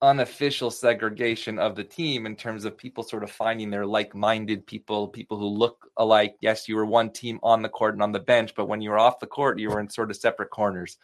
unofficial 0.00 0.70
segregation 0.70 1.58
of 1.58 1.74
the 1.74 1.82
team 1.82 2.26
in 2.26 2.36
terms 2.36 2.64
of 2.64 2.78
people 2.78 3.02
sort 3.02 3.24
of 3.24 3.30
finding 3.30 3.70
their 3.70 3.84
like 3.84 4.14
minded 4.14 4.64
people, 4.64 5.08
people 5.08 5.36
who 5.36 5.48
look 5.48 5.90
alike. 5.96 6.36
Yes, 6.40 6.68
you 6.68 6.76
were 6.76 6.86
one 6.86 7.10
team 7.10 7.40
on 7.42 7.60
the 7.60 7.68
court 7.68 7.94
and 7.94 8.02
on 8.04 8.12
the 8.12 8.20
bench, 8.20 8.54
but 8.54 8.68
when 8.68 8.80
you 8.80 8.90
were 8.90 8.98
off 8.98 9.18
the 9.18 9.26
court, 9.26 9.58
you 9.58 9.68
were 9.68 9.80
in 9.80 9.90
sort 9.90 10.12
of 10.12 10.16
separate 10.16 10.50
corners. 10.50 10.96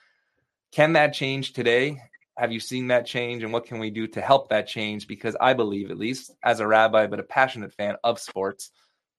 Can 0.70 0.92
that 0.92 1.14
change 1.14 1.52
today? 1.52 2.00
Have 2.36 2.52
you 2.52 2.60
seen 2.60 2.88
that 2.88 3.06
change 3.06 3.42
and 3.42 3.52
what 3.52 3.66
can 3.66 3.78
we 3.78 3.90
do 3.90 4.06
to 4.06 4.20
help 4.20 4.48
that 4.48 4.66
change 4.66 5.06
because 5.06 5.36
i 5.40 5.52
believe 5.52 5.90
at 5.90 5.98
least 5.98 6.30
as 6.44 6.60
a 6.60 6.66
rabbi 6.66 7.06
but 7.06 7.20
a 7.20 7.24
passionate 7.24 7.72
fan 7.72 7.96
of 8.04 8.18
sports 8.18 8.70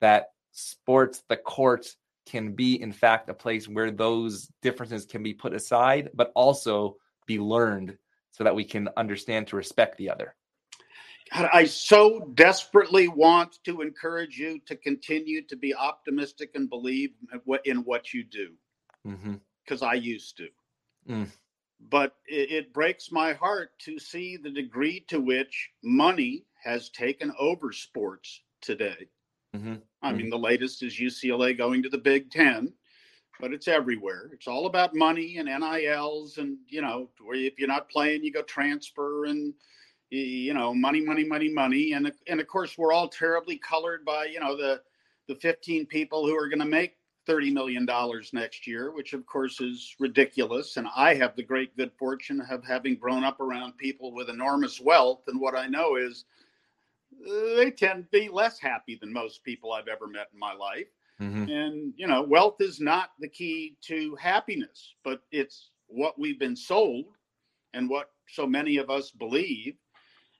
that 0.01 0.27
sports 0.51 1.23
the 1.29 1.37
court 1.37 1.87
can 2.25 2.53
be 2.53 2.81
in 2.81 2.91
fact 2.91 3.29
a 3.29 3.33
place 3.33 3.67
where 3.67 3.91
those 3.91 4.51
differences 4.61 5.05
can 5.05 5.23
be 5.23 5.33
put 5.33 5.53
aside 5.53 6.09
but 6.13 6.31
also 6.35 6.95
be 7.25 7.39
learned 7.39 7.97
so 8.31 8.43
that 8.43 8.55
we 8.55 8.63
can 8.63 8.89
understand 8.97 9.47
to 9.47 9.55
respect 9.55 9.97
the 9.97 10.09
other 10.09 10.35
God, 11.33 11.49
I 11.51 11.65
so 11.65 12.31
desperately 12.35 13.09
want 13.09 13.57
to 13.65 13.81
encourage 13.81 14.37
you 14.37 14.61
to 14.65 14.77
continue 14.77 15.41
to 15.47 15.57
be 15.57 15.75
optimistic 15.75 16.51
and 16.55 16.69
believe 16.69 17.09
in 17.65 17.77
what 17.79 18.13
you 18.13 18.23
do, 18.23 18.51
because 19.03 19.81
mm-hmm. 19.81 19.85
I 19.85 19.95
used 19.95 20.37
to. 20.37 20.47
Mm 21.09 21.27
but 21.79 22.15
it, 22.27 22.51
it, 22.51 22.73
breaks 22.73 23.11
my 23.11 23.33
heart 23.33 23.71
to 23.79 23.99
see 23.99 24.37
the 24.37 24.49
degree 24.49 25.05
to 25.07 25.19
which 25.19 25.69
money 25.83 26.43
has 26.63 26.89
taken 26.89 27.31
over 27.39 27.71
sports 27.71 28.41
today. 28.61 29.07
Mm-hmm. 29.55 29.75
I 30.01 30.11
mean, 30.11 30.21
mm-hmm. 30.21 30.29
the 30.29 30.39
latest 30.39 30.83
is 30.83 30.99
UCLA 30.99 31.57
going 31.57 31.83
to 31.83 31.89
the 31.89 31.97
Big 31.97 32.31
Ten, 32.31 32.73
but 33.39 33.53
it's 33.53 33.67
everywhere. 33.67 34.29
It's 34.33 34.47
all 34.47 34.65
about 34.65 34.95
money 34.95 35.37
and 35.37 35.47
NILs, 35.47 36.37
and 36.37 36.57
you 36.67 36.81
know, 36.81 37.09
where 37.23 37.37
if 37.37 37.57
you're 37.57 37.67
not 37.67 37.89
playing, 37.89 38.23
you 38.23 38.31
go 38.31 38.41
transfer 38.41 39.25
and 39.25 39.53
you 40.09 40.53
know, 40.53 40.73
money, 40.73 41.01
money, 41.01 41.25
money, 41.25 41.49
money, 41.49 41.93
and 41.93 42.11
and 42.27 42.39
of 42.39 42.47
course, 42.47 42.77
we're 42.77 42.93
all 42.93 43.09
terribly 43.09 43.57
colored 43.57 44.05
by 44.05 44.25
you 44.25 44.39
know 44.39 44.55
the 44.55 44.81
the 45.27 45.35
15 45.35 45.85
people 45.87 46.25
who 46.25 46.35
are 46.35 46.47
going 46.47 46.59
to 46.59 46.65
make 46.65 46.96
$30 47.27 47.53
million 47.53 47.87
next 48.33 48.67
year, 48.67 48.91
which 48.91 49.13
of 49.13 49.25
course 49.25 49.59
is 49.59 49.95
ridiculous. 49.99 50.77
And 50.77 50.87
I 50.95 51.13
have 51.15 51.35
the 51.35 51.43
great 51.43 51.75
good 51.75 51.91
fortune 51.97 52.41
of 52.49 52.63
having 52.63 52.95
grown 52.95 53.23
up 53.23 53.39
around 53.39 53.77
people 53.77 54.13
with 54.13 54.29
enormous 54.29 54.79
wealth. 54.79 55.21
And 55.27 55.39
what 55.39 55.55
I 55.55 55.67
know 55.67 55.95
is 55.95 56.25
uh, 57.27 57.55
they 57.55 57.71
tend 57.71 58.03
to 58.03 58.09
be 58.19 58.29
less 58.29 58.59
happy 58.59 58.97
than 58.99 59.11
most 59.11 59.43
people 59.43 59.73
I've 59.73 59.87
ever 59.87 60.07
met 60.07 60.27
in 60.33 60.39
my 60.39 60.53
life. 60.53 60.87
Mm-hmm. 61.21 61.49
And, 61.49 61.93
you 61.97 62.07
know, 62.07 62.21
wealth 62.21 62.61
is 62.61 62.79
not 62.79 63.09
the 63.19 63.27
key 63.27 63.75
to 63.81 64.15
happiness, 64.15 64.93
but 65.03 65.21
it's 65.31 65.71
what 65.87 66.19
we've 66.19 66.39
been 66.39 66.55
sold 66.55 67.05
and 67.73 67.89
what 67.89 68.11
so 68.29 68.45
many 68.45 68.77
of 68.77 68.89
us 68.89 69.11
believe. 69.11 69.75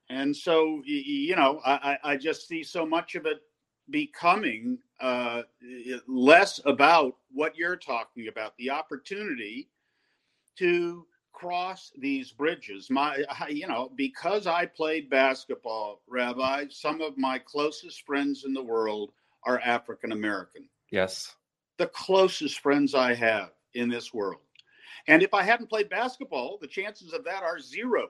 And 0.10 0.36
so, 0.36 0.82
you 0.86 1.36
know, 1.36 1.60
I, 1.66 1.98
I 2.04 2.16
just 2.16 2.48
see 2.48 2.64
so 2.64 2.86
much 2.86 3.16
of 3.16 3.26
it 3.26 3.42
becoming 3.90 4.80
uh, 5.00 5.44
less 6.08 6.60
about 6.66 7.16
what 7.32 7.56
you're 7.56 7.78
talking 7.78 8.28
about 8.28 8.58
the 8.58 8.70
opportunity 8.70 9.70
to 10.58 11.06
cross 11.34 11.92
these 12.00 12.32
bridges. 12.32 12.90
My, 12.90 13.24
you 13.50 13.68
know, 13.68 13.92
because 13.96 14.48
I 14.48 14.66
played 14.66 15.10
basketball, 15.10 16.02
Rabbi, 16.08 16.66
some 16.70 17.02
of 17.02 17.18
my 17.18 17.38
closest 17.38 18.06
friends 18.06 18.44
in 18.44 18.54
the 18.54 18.64
world 18.64 19.12
are 19.44 19.60
African 19.60 20.12
American. 20.12 20.68
Yes. 20.92 21.36
The 21.78 21.88
closest 21.88 22.60
friends 22.60 22.96
I 22.96 23.14
have 23.14 23.52
in 23.76 23.88
this 23.88 24.14
world. 24.14 24.42
And 25.08 25.22
if 25.22 25.34
I 25.34 25.44
hadn't 25.44 25.70
played 25.70 25.90
basketball, 25.90 26.58
the 26.60 26.68
chances 26.68 27.14
of 27.14 27.24
that 27.26 27.44
are 27.44 27.60
0 27.60 28.08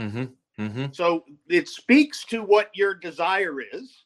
mm-hmm. 0.00 0.24
Mm-hmm. 0.60 0.86
So 0.92 1.24
it 1.48 1.68
speaks 1.68 2.24
to 2.26 2.42
what 2.42 2.70
your 2.74 2.94
desire 2.94 3.60
is. 3.60 4.03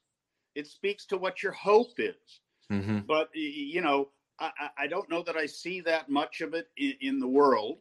It 0.58 0.66
speaks 0.66 1.06
to 1.06 1.16
what 1.16 1.40
your 1.40 1.52
hope 1.52 1.92
is. 1.98 2.40
Mm-hmm. 2.72 3.00
But 3.06 3.28
you 3.32 3.80
know, 3.80 4.08
I, 4.40 4.50
I, 4.76 4.86
don't 4.88 5.08
know 5.08 5.22
that 5.22 5.36
I 5.36 5.46
see 5.46 5.80
that 5.82 6.10
much 6.10 6.40
of 6.40 6.52
it 6.52 6.66
in, 6.76 6.94
in 7.00 7.20
the 7.20 7.28
world, 7.28 7.78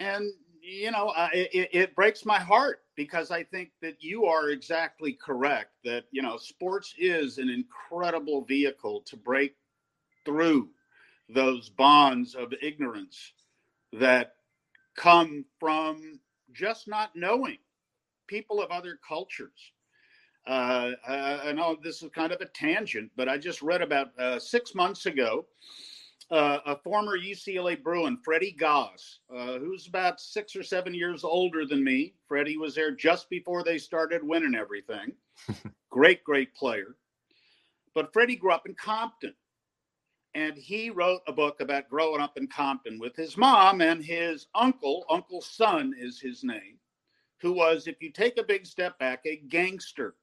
and 0.00 0.28
you 0.60 0.90
know, 0.90 1.10
I, 1.10 1.30
it, 1.32 1.70
it 1.72 1.94
breaks 1.94 2.26
my 2.26 2.40
heart 2.40 2.80
because 2.96 3.30
I 3.30 3.44
think 3.44 3.70
that 3.80 4.02
you 4.02 4.24
are 4.24 4.50
exactly 4.50 5.12
correct. 5.12 5.70
That 5.84 6.04
you 6.10 6.20
know, 6.20 6.36
sports 6.36 6.94
is 6.98 7.38
an 7.38 7.48
incredible 7.48 8.44
vehicle 8.44 9.02
to 9.06 9.16
break 9.16 9.54
through 10.24 10.68
those 11.28 11.68
bonds 11.68 12.34
of 12.34 12.52
ignorance 12.60 13.34
that 13.92 14.34
come 14.96 15.44
from 15.60 16.18
just 16.52 16.88
not 16.88 17.14
knowing 17.14 17.58
people 18.26 18.60
of 18.60 18.72
other 18.72 18.98
cultures. 19.06 19.72
Uh, 20.46 20.92
I 21.06 21.52
know 21.52 21.76
this 21.82 22.02
is 22.02 22.10
kind 22.10 22.32
of 22.32 22.40
a 22.40 22.46
tangent, 22.46 23.10
but 23.16 23.28
I 23.28 23.38
just 23.38 23.62
read 23.62 23.82
about 23.82 24.18
uh, 24.18 24.38
six 24.38 24.74
months 24.74 25.06
ago 25.06 25.46
uh, 26.30 26.58
a 26.66 26.76
former 26.76 27.18
UCLA 27.18 27.82
Bruin, 27.82 28.16
Freddie 28.24 28.52
Goss, 28.52 29.20
uh, 29.34 29.58
who's 29.58 29.86
about 29.86 30.20
six 30.20 30.54
or 30.54 30.62
seven 30.62 30.94
years 30.94 31.24
older 31.24 31.66
than 31.66 31.82
me. 31.82 32.14
Freddie 32.28 32.56
was 32.56 32.74
there 32.74 32.92
just 32.92 33.28
before 33.30 33.64
they 33.64 33.78
started 33.78 34.22
winning 34.22 34.54
everything. 34.54 35.12
great, 35.90 36.22
great 36.22 36.54
player. 36.54 36.96
But 37.94 38.12
Freddie 38.12 38.36
grew 38.36 38.52
up 38.52 38.66
in 38.66 38.74
Compton 38.74 39.34
and 40.34 40.56
he 40.56 40.90
wrote 40.90 41.22
a 41.26 41.32
book 41.32 41.60
about 41.60 41.88
growing 41.90 42.20
up 42.20 42.36
in 42.36 42.46
Compton 42.46 43.00
with 43.00 43.16
his 43.16 43.36
mom 43.36 43.80
and 43.80 44.04
his 44.04 44.46
uncle. 44.54 45.04
Uncle 45.10 45.40
Son 45.40 45.92
is 45.98 46.20
his 46.20 46.44
name, 46.44 46.78
who 47.40 47.52
was, 47.52 47.88
if 47.88 48.00
you 48.00 48.12
take 48.12 48.38
a 48.38 48.44
big 48.44 48.64
step 48.64 48.96
back, 49.00 49.22
a 49.26 49.36
gangster. 49.48 50.14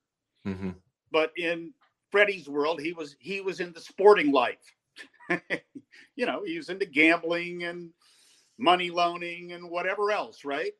Mm-hmm. 0.48 0.70
But 1.12 1.32
in 1.38 1.74
Freddie's 2.12 2.48
world, 2.48 2.82
he 2.82 2.94
was 2.94 3.16
he 3.20 3.42
was 3.42 3.60
in 3.60 3.74
the 3.74 3.82
sporting 3.82 4.32
life. 4.32 4.74
you 6.16 6.26
know, 6.26 6.44
he 6.46 6.58
was 6.58 6.70
into 6.70 6.86
gambling 6.86 7.64
and 7.64 7.92
money 8.58 8.90
loaning 8.90 9.52
and 9.52 9.70
whatever 9.70 10.12
else, 10.12 10.46
right? 10.46 10.72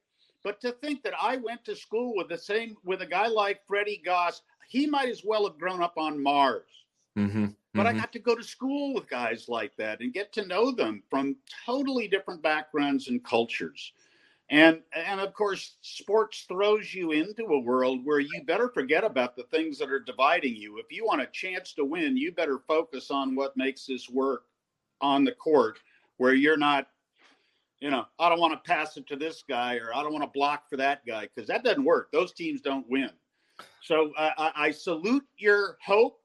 But 0.44 0.62
to 0.62 0.72
think 0.72 1.04
that 1.04 1.14
I 1.22 1.38
went 1.38 1.66
to 1.66 1.76
school 1.76 2.16
with 2.16 2.30
the 2.30 2.38
same 2.38 2.78
with 2.86 3.02
a 3.02 3.06
guy 3.06 3.28
like 3.28 3.66
Freddie 3.68 4.02
Goss, 4.04 4.42
he 4.70 4.88
might 4.88 5.10
as 5.10 5.24
well 5.24 5.46
have 5.48 5.60
grown 5.60 5.82
up 5.82 5.98
on 5.98 6.22
Mars. 6.22 6.70
Mm-hmm. 7.18 7.48
But 7.74 7.86
mm-hmm. 7.86 7.98
I 7.98 8.00
got 8.00 8.14
to 8.14 8.20
go 8.20 8.36
to 8.36 8.44
school 8.44 8.94
with 8.94 9.10
guys 9.10 9.50
like 9.50 9.76
that 9.78 10.00
and 10.00 10.14
get 10.14 10.32
to 10.34 10.46
know 10.46 10.72
them 10.72 11.04
from 11.10 11.36
totally 11.66 12.08
different 12.08 12.42
backgrounds 12.42 13.08
and 13.08 13.24
cultures. 13.24 13.94
And 14.50 14.82
and 14.94 15.20
of 15.20 15.34
course, 15.34 15.76
sports 15.82 16.46
throws 16.48 16.94
you 16.94 17.12
into 17.12 17.44
a 17.44 17.60
world 17.60 18.00
where 18.06 18.20
you 18.20 18.44
better 18.46 18.70
forget 18.70 19.04
about 19.04 19.36
the 19.36 19.44
things 19.44 19.78
that 19.80 19.92
are 19.92 20.00
dividing 20.00 20.56
you. 20.56 20.78
If 20.80 20.86
you 20.90 21.06
want 21.06 21.22
a 21.22 21.28
chance 21.28 21.74
to 21.74 21.84
win, 21.84 22.16
you 22.16 22.32
better 22.32 22.60
focus 22.66 23.12
on 23.12 23.36
what 23.36 23.58
makes 23.58 23.86
this 23.86 24.10
work 24.10 24.44
on 25.02 25.26
the 25.26 25.34
court, 25.34 25.80
where 26.16 26.34
you're 26.34 26.58
not, 26.58 26.88
you 27.82 27.92
know, 27.92 28.06
I 28.20 28.30
don't 28.30 28.40
want 28.40 28.54
to 28.54 28.72
pass 28.72 28.96
it 28.96 29.06
to 29.08 29.18
this 29.18 29.44
guy 29.48 29.76
or 29.76 29.94
I 29.94 30.02
don't 30.02 30.14
want 30.14 30.24
to 30.24 30.32
block 30.32 30.70
for 30.70 30.78
that 30.78 31.06
guy 31.06 31.28
because 31.34 31.48
that 31.50 31.66
doesn't 31.66 31.84
work. 31.84 32.10
Those 32.14 32.32
teams 32.32 32.62
don't 32.62 32.90
win. 32.90 33.12
So 33.82 34.14
uh, 34.18 34.32
I, 34.38 34.52
I 34.56 34.72
salute 34.72 35.26
your 35.38 35.78
hope 35.86 36.22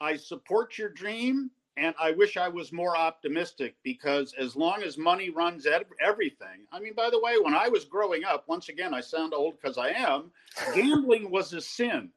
I 0.00 0.16
support 0.16 0.76
your 0.78 0.90
dream 0.90 1.50
and 1.76 1.94
I 2.00 2.12
wish 2.12 2.36
I 2.36 2.48
was 2.48 2.72
more 2.72 2.96
optimistic 2.96 3.76
because 3.82 4.34
as 4.38 4.56
long 4.56 4.82
as 4.82 4.96
money 4.96 5.30
runs 5.30 5.66
everything, 6.00 6.66
I 6.72 6.80
mean, 6.80 6.94
by 6.94 7.10
the 7.10 7.20
way, 7.20 7.38
when 7.40 7.54
I 7.54 7.68
was 7.68 7.84
growing 7.84 8.24
up, 8.24 8.44
once 8.48 8.68
again, 8.68 8.94
I 8.94 9.00
sound 9.00 9.34
old 9.34 9.60
because 9.60 9.76
I 9.76 9.90
am, 9.90 10.30
gambling 10.74 11.30
was 11.30 11.52
a 11.52 11.60
sin. 11.60 12.10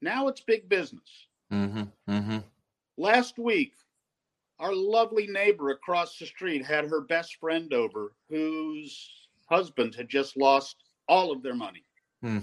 Now 0.00 0.28
it's 0.28 0.40
big 0.40 0.68
business. 0.68 1.26
Mm-hmm, 1.52 1.82
mm-hmm. 2.10 2.38
Last 2.96 3.38
week, 3.38 3.74
our 4.58 4.74
lovely 4.74 5.26
neighbor 5.26 5.70
across 5.70 6.18
the 6.18 6.26
street 6.26 6.64
had 6.64 6.86
her 6.86 7.02
best 7.02 7.36
friend 7.36 7.74
over 7.74 8.12
whose 8.30 9.10
husband 9.48 9.94
had 9.94 10.08
just 10.08 10.36
lost 10.36 10.76
all 11.08 11.30
of 11.30 11.42
their 11.42 11.54
money 11.54 11.84
mm. 12.24 12.42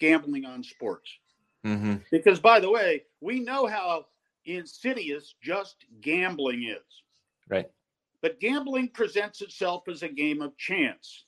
gambling 0.00 0.44
on 0.44 0.64
sports. 0.64 1.10
Mm-hmm. 1.66 1.96
Because, 2.10 2.40
by 2.40 2.60
the 2.60 2.70
way, 2.70 3.04
we 3.20 3.40
know 3.40 3.66
how 3.66 4.06
insidious 4.46 5.34
just 5.42 5.84
gambling 6.00 6.64
is. 6.64 7.02
Right. 7.48 7.70
But 8.22 8.40
gambling 8.40 8.88
presents 8.88 9.40
itself 9.40 9.84
as 9.88 10.02
a 10.02 10.08
game 10.08 10.42
of 10.42 10.56
chance. 10.56 11.24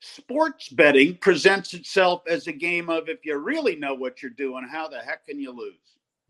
Sports 0.00 0.68
betting 0.68 1.16
presents 1.16 1.74
itself 1.74 2.22
as 2.28 2.46
a 2.46 2.52
game 2.52 2.90
of 2.90 3.08
if 3.08 3.24
you 3.24 3.36
really 3.38 3.74
know 3.74 3.94
what 3.94 4.22
you're 4.22 4.30
doing, 4.30 4.68
how 4.70 4.86
the 4.86 4.98
heck 4.98 5.26
can 5.26 5.40
you 5.40 5.50
lose? 5.50 5.74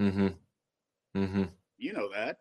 Mm-hmm. 0.00 0.28
Mm-hmm. 1.20 1.44
You 1.78 1.92
know 1.92 2.08
that. 2.12 2.38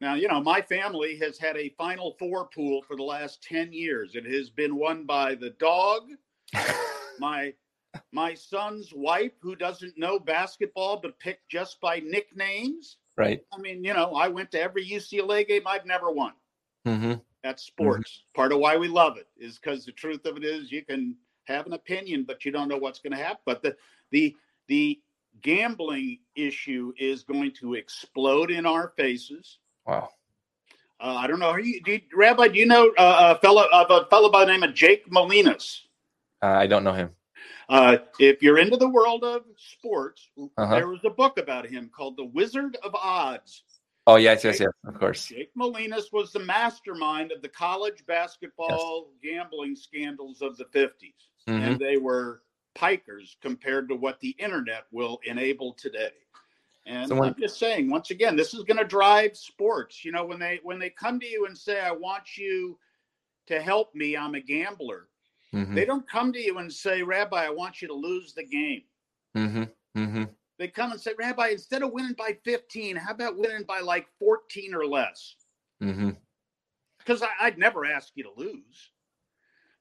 Now, 0.00 0.14
you 0.14 0.28
know, 0.28 0.42
my 0.42 0.60
family 0.60 1.18
has 1.18 1.38
had 1.38 1.56
a 1.56 1.70
Final 1.70 2.16
Four 2.18 2.48
pool 2.48 2.82
for 2.82 2.96
the 2.96 3.02
last 3.02 3.42
10 3.42 3.72
years. 3.72 4.14
It 4.14 4.26
has 4.26 4.50
been 4.50 4.76
won 4.76 5.04
by 5.04 5.34
the 5.34 5.50
dog, 5.50 6.02
my 7.18 7.54
my 8.12 8.34
son's 8.34 8.92
wife 8.94 9.32
who 9.40 9.56
doesn't 9.56 9.98
know 9.98 10.18
basketball 10.18 10.98
but 11.00 11.18
picked 11.18 11.48
just 11.48 11.80
by 11.80 12.00
nicknames. 12.00 12.96
Right. 13.16 13.40
I 13.52 13.58
mean, 13.58 13.82
you 13.84 13.94
know, 13.94 14.14
I 14.14 14.28
went 14.28 14.50
to 14.52 14.60
every 14.60 14.86
UCLA 14.86 15.46
game. 15.46 15.62
I've 15.66 15.86
never 15.86 16.10
won. 16.10 16.32
Mm-hmm. 16.86 17.14
That's 17.42 17.62
sports. 17.62 18.10
Mm-hmm. 18.10 18.40
Part 18.40 18.52
of 18.52 18.58
why 18.58 18.76
we 18.76 18.88
love 18.88 19.16
it 19.16 19.28
is 19.38 19.58
because 19.58 19.84
the 19.84 19.92
truth 19.92 20.26
of 20.26 20.36
it 20.36 20.44
is 20.44 20.70
you 20.70 20.84
can 20.84 21.16
have 21.44 21.66
an 21.66 21.72
opinion, 21.72 22.24
but 22.24 22.44
you 22.44 22.52
don't 22.52 22.68
know 22.68 22.76
what's 22.76 22.98
going 22.98 23.12
to 23.12 23.22
happen. 23.22 23.40
But 23.44 23.62
the 23.62 23.76
the 24.10 24.36
the 24.68 25.00
gambling 25.42 26.18
issue 26.34 26.92
is 26.98 27.22
going 27.22 27.52
to 27.60 27.74
explode 27.74 28.50
in 28.50 28.66
our 28.66 28.92
faces. 28.96 29.58
Wow. 29.86 30.10
Uh, 30.98 31.14
I 31.14 31.26
don't 31.26 31.38
know. 31.38 31.50
Are 31.50 31.60
you, 31.60 31.82
do 31.82 31.92
you, 31.92 32.00
Rabbi? 32.14 32.48
Do 32.48 32.58
you 32.58 32.66
know 32.66 32.90
uh, 32.96 33.34
a 33.36 33.40
fellow 33.40 33.66
of 33.72 33.90
a 33.90 34.06
fellow 34.08 34.30
by 34.30 34.44
the 34.44 34.52
name 34.52 34.62
of 34.62 34.74
Jack 34.74 35.04
Molinas? 35.10 35.80
Uh, 36.42 36.46
I 36.46 36.66
don't 36.66 36.84
know 36.84 36.92
him. 36.92 37.10
Uh, 37.68 37.98
if 38.18 38.42
you're 38.42 38.58
into 38.58 38.76
the 38.76 38.88
world 38.88 39.24
of 39.24 39.42
sports, 39.56 40.28
uh-huh. 40.38 40.74
there 40.74 40.88
was 40.88 41.00
a 41.04 41.10
book 41.10 41.38
about 41.38 41.66
him 41.66 41.90
called 41.94 42.16
The 42.16 42.24
Wizard 42.24 42.76
of 42.82 42.94
Odds. 42.94 43.64
Oh 44.06 44.16
yes, 44.16 44.44
yes, 44.44 44.60
yes, 44.60 44.70
of 44.86 44.98
course. 45.00 45.26
Jack 45.26 45.48
Molinas 45.58 46.12
was 46.12 46.32
the 46.32 46.38
mastermind 46.38 47.32
of 47.32 47.42
the 47.42 47.48
college 47.48 48.06
basketball 48.06 49.08
yes. 49.20 49.34
gambling 49.34 49.74
scandals 49.74 50.42
of 50.42 50.56
the 50.56 50.64
50s. 50.66 50.92
Mm-hmm. 51.48 51.62
And 51.62 51.78
they 51.80 51.96
were 51.96 52.42
pikers 52.76 53.34
compared 53.42 53.88
to 53.88 53.96
what 53.96 54.20
the 54.20 54.36
internet 54.38 54.84
will 54.92 55.18
enable 55.24 55.72
today. 55.72 56.12
And 56.86 57.08
so 57.08 57.16
when, 57.16 57.30
I'm 57.30 57.40
just 57.40 57.58
saying, 57.58 57.90
once 57.90 58.10
again, 58.10 58.36
this 58.36 58.54
is 58.54 58.62
going 58.62 58.76
to 58.76 58.84
drive 58.84 59.36
sports. 59.36 60.04
You 60.04 60.12
know, 60.12 60.24
when 60.24 60.38
they 60.38 60.60
when 60.62 60.78
they 60.78 60.90
come 60.90 61.18
to 61.18 61.26
you 61.26 61.46
and 61.46 61.58
say, 61.58 61.80
"I 61.80 61.90
want 61.90 62.36
you 62.36 62.78
to 63.48 63.60
help 63.60 63.92
me," 63.92 64.16
I'm 64.16 64.36
a 64.36 64.40
gambler. 64.40 65.08
Mm-hmm. 65.56 65.74
They 65.74 65.86
don't 65.86 66.08
come 66.08 66.32
to 66.34 66.38
you 66.38 66.58
and 66.58 66.70
say, 66.70 67.02
Rabbi, 67.02 67.46
I 67.46 67.50
want 67.50 67.80
you 67.80 67.88
to 67.88 67.94
lose 67.94 68.34
the 68.34 68.44
game. 68.44 68.82
Mm-hmm. 69.34 69.62
Mm-hmm. 69.98 70.24
They 70.58 70.68
come 70.68 70.92
and 70.92 71.00
say, 71.00 71.12
Rabbi, 71.18 71.48
instead 71.48 71.82
of 71.82 71.92
winning 71.92 72.14
by 72.16 72.36
15, 72.44 72.96
how 72.96 73.12
about 73.12 73.38
winning 73.38 73.64
by 73.66 73.80
like 73.80 74.06
14 74.18 74.74
or 74.74 74.86
less? 74.86 75.36
Mm-hmm. 75.82 76.10
Because 76.98 77.22
I'd 77.40 77.58
never 77.58 77.86
ask 77.86 78.12
you 78.16 78.24
to 78.24 78.32
lose. 78.36 78.90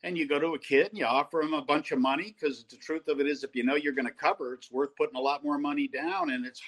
And 0.04 0.18
you 0.18 0.28
go 0.28 0.40
to 0.40 0.54
a 0.54 0.60
kid 0.60 0.90
and 0.90 0.98
you 0.98 1.06
offer 1.06 1.42
him 1.42 1.54
a 1.54 1.64
bunch 1.64 1.92
of 1.92 2.00
money 2.00 2.36
because 2.40 2.64
the 2.70 2.78
truth 2.78 3.08
of 3.08 3.20
it 3.20 3.26
is, 3.26 3.44
if 3.44 3.56
you 3.56 3.64
know 3.64 3.76
you're 3.76 3.92
going 3.92 4.06
to 4.06 4.14
cover, 4.14 4.54
it's 4.54 4.72
worth 4.72 4.96
putting 4.96 5.16
a 5.16 5.22
lot 5.22 5.44
more 5.44 5.58
money 5.58 5.88
down, 5.88 6.30
and 6.30 6.46
it's 6.46 6.62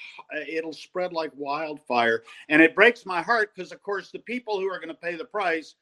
it'll 0.49 0.73
spread 0.73 1.13
like 1.13 1.31
wildfire. 1.35 2.23
And 2.49 2.63
it 2.63 2.73
breaks 2.73 3.05
my 3.05 3.21
heart 3.21 3.51
because, 3.53 3.71
of 3.71 3.83
course, 3.83 4.09
the 4.09 4.19
people 4.19 4.59
who 4.59 4.65
are 4.65 4.79
going 4.79 4.87
to 4.87 4.95
pay 4.95 5.15
the 5.15 5.23
price 5.23 5.75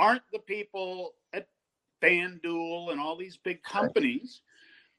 aren't 0.00 0.24
the 0.32 0.40
people 0.40 1.14
at 1.32 1.46
FanDuel 2.02 2.92
and 2.92 3.00
all 3.00 3.16
these 3.16 3.36
big 3.36 3.62
companies, 3.62 4.42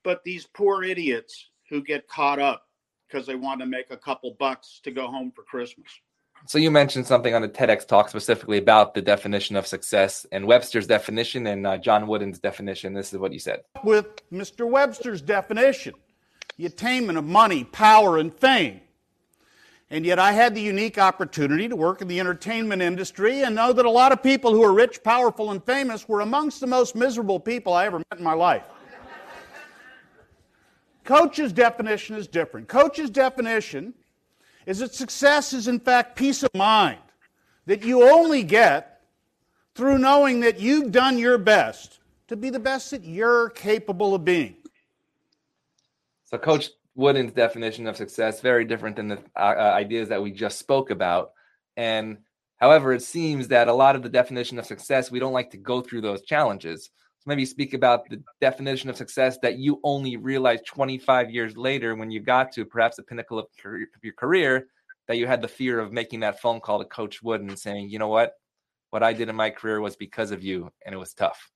but 0.03 0.23
these 0.23 0.45
poor 0.45 0.83
idiots 0.83 1.49
who 1.69 1.83
get 1.83 2.07
caught 2.07 2.39
up 2.39 2.67
because 3.07 3.25
they 3.25 3.35
want 3.35 3.59
to 3.59 3.65
make 3.65 3.91
a 3.91 3.97
couple 3.97 4.35
bucks 4.39 4.79
to 4.83 4.91
go 4.91 5.07
home 5.07 5.31
for 5.35 5.43
Christmas. 5.43 5.87
So 6.47 6.57
you 6.57 6.71
mentioned 6.71 7.05
something 7.05 7.35
on 7.35 7.41
the 7.41 7.49
TEDx 7.49 7.87
talk 7.87 8.09
specifically 8.09 8.57
about 8.57 8.93
the 8.93 9.01
definition 9.01 9.55
of 9.55 9.67
success 9.67 10.25
and 10.31 10.47
Webster's 10.47 10.87
definition 10.87 11.45
and 11.47 11.67
uh, 11.67 11.77
John 11.77 12.07
Wooden's 12.07 12.39
definition. 12.39 12.93
This 12.93 13.13
is 13.13 13.19
what 13.19 13.31
you 13.31 13.39
said. 13.39 13.61
With 13.83 14.07
Mr. 14.31 14.67
Webster's 14.67 15.21
definition, 15.21 15.93
the 16.57 16.65
attainment 16.65 17.17
of 17.17 17.25
money, 17.25 17.63
power, 17.63 18.17
and 18.17 18.33
fame. 18.33 18.81
And 19.91 20.05
yet 20.05 20.19
I 20.19 20.31
had 20.31 20.55
the 20.55 20.61
unique 20.61 20.97
opportunity 20.97 21.67
to 21.67 21.75
work 21.75 22.01
in 22.01 22.07
the 22.07 22.21
entertainment 22.21 22.81
industry 22.81 23.43
and 23.43 23.53
know 23.53 23.73
that 23.73 23.85
a 23.85 23.91
lot 23.91 24.13
of 24.13 24.23
people 24.23 24.53
who 24.53 24.63
are 24.63 24.71
rich, 24.71 25.03
powerful, 25.03 25.51
and 25.51 25.61
famous 25.65 26.07
were 26.07 26.21
amongst 26.21 26.61
the 26.61 26.67
most 26.67 26.95
miserable 26.95 27.41
people 27.41 27.73
I 27.73 27.87
ever 27.87 27.99
met 27.99 28.17
in 28.17 28.23
my 28.23 28.33
life. 28.33 28.63
Coach's 31.03 31.51
definition 31.51 32.15
is 32.15 32.25
different. 32.25 32.69
Coach's 32.69 33.09
definition 33.09 33.93
is 34.65 34.79
that 34.79 34.95
success 34.95 35.51
is, 35.51 35.67
in 35.67 35.77
fact, 35.77 36.15
peace 36.15 36.41
of 36.41 36.53
mind 36.55 36.99
that 37.65 37.83
you 37.83 38.09
only 38.09 38.43
get 38.43 39.01
through 39.75 39.97
knowing 39.97 40.39
that 40.39 40.57
you've 40.57 40.93
done 40.93 41.17
your 41.17 41.37
best 41.37 41.99
to 42.29 42.37
be 42.37 42.49
the 42.49 42.59
best 42.59 42.91
that 42.91 43.03
you're 43.03 43.49
capable 43.49 44.15
of 44.15 44.23
being. 44.23 44.55
So, 46.23 46.37
Coach 46.37 46.69
Wooden's 47.01 47.33
definition 47.33 47.87
of 47.87 47.97
success 47.97 48.39
very 48.39 48.63
different 48.63 48.95
than 48.95 49.09
the 49.09 49.19
uh, 49.35 49.55
uh, 49.57 49.73
ideas 49.75 50.09
that 50.09 50.21
we 50.21 50.31
just 50.31 50.59
spoke 50.59 50.91
about. 50.91 51.31
And 51.75 52.19
however, 52.57 52.93
it 52.93 53.01
seems 53.01 53.49
that 53.49 53.67
a 53.67 53.73
lot 53.73 53.95
of 53.95 54.03
the 54.03 54.09
definition 54.09 54.59
of 54.59 54.65
success, 54.65 55.11
we 55.11 55.19
don't 55.19 55.33
like 55.33 55.51
to 55.51 55.57
go 55.57 55.81
through 55.81 56.01
those 56.01 56.21
challenges. 56.21 56.91
So 57.19 57.23
maybe 57.27 57.45
speak 57.45 57.73
about 57.73 58.09
the 58.09 58.23
definition 58.39 58.89
of 58.89 58.97
success 58.97 59.37
that 59.41 59.57
you 59.57 59.79
only 59.83 60.15
realized 60.17 60.65
25 60.65 61.29
years 61.29 61.57
later 61.57 61.95
when 61.95 62.11
you 62.11 62.19
got 62.19 62.51
to 62.53 62.65
perhaps 62.65 62.97
the 62.97 63.03
pinnacle 63.03 63.39
of 63.39 63.47
your 64.01 64.13
career 64.13 64.67
that 65.07 65.17
you 65.17 65.27
had 65.27 65.41
the 65.41 65.47
fear 65.47 65.79
of 65.79 65.91
making 65.91 66.21
that 66.21 66.39
phone 66.39 66.59
call 66.59 66.79
to 66.79 66.85
Coach 66.85 67.21
Wooden 67.21 67.57
saying, 67.57 67.89
you 67.89 67.99
know 67.99 68.07
what, 68.07 68.33
what 68.91 69.03
I 69.03 69.13
did 69.13 69.29
in 69.29 69.35
my 69.35 69.49
career 69.49 69.81
was 69.81 69.95
because 69.95 70.31
of 70.31 70.43
you, 70.43 70.71
and 70.85 70.93
it 70.93 70.97
was 70.97 71.13
tough. 71.13 71.49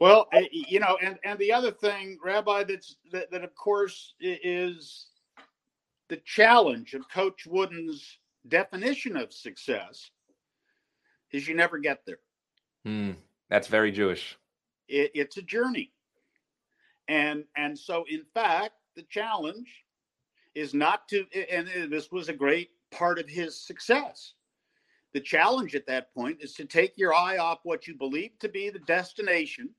Well, 0.00 0.28
you 0.50 0.80
know, 0.80 0.98
and 1.00 1.18
and 1.24 1.38
the 1.38 1.52
other 1.52 1.70
thing, 1.70 2.18
Rabbi, 2.22 2.64
that's 2.64 2.96
that, 3.12 3.30
that 3.30 3.44
of 3.44 3.54
course 3.54 4.14
is 4.20 5.06
the 6.08 6.16
challenge 6.18 6.94
of 6.94 7.08
Coach 7.08 7.46
Wooden's 7.46 8.18
definition 8.48 9.16
of 9.16 9.32
success 9.32 10.10
is 11.32 11.48
you 11.48 11.54
never 11.54 11.78
get 11.78 12.04
there. 12.06 12.18
Hmm. 12.84 13.12
That's 13.48 13.68
very 13.68 13.92
Jewish. 13.92 14.36
It, 14.88 15.12
it's 15.14 15.36
a 15.36 15.42
journey. 15.42 15.92
And 17.08 17.44
and 17.56 17.78
so 17.78 18.04
in 18.08 18.24
fact, 18.34 18.74
the 18.96 19.02
challenge 19.02 19.84
is 20.54 20.74
not 20.74 21.08
to 21.08 21.24
and 21.50 21.68
this 21.90 22.10
was 22.10 22.28
a 22.28 22.34
great 22.34 22.70
part 22.90 23.18
of 23.18 23.28
his 23.28 23.60
success. 23.60 24.34
The 25.12 25.20
challenge 25.20 25.76
at 25.76 25.86
that 25.86 26.12
point 26.12 26.38
is 26.40 26.54
to 26.54 26.64
take 26.64 26.98
your 26.98 27.14
eye 27.14 27.38
off 27.38 27.60
what 27.62 27.86
you 27.86 27.94
believe 27.94 28.36
to 28.40 28.48
be 28.48 28.70
the 28.70 28.80
destination 28.80 29.70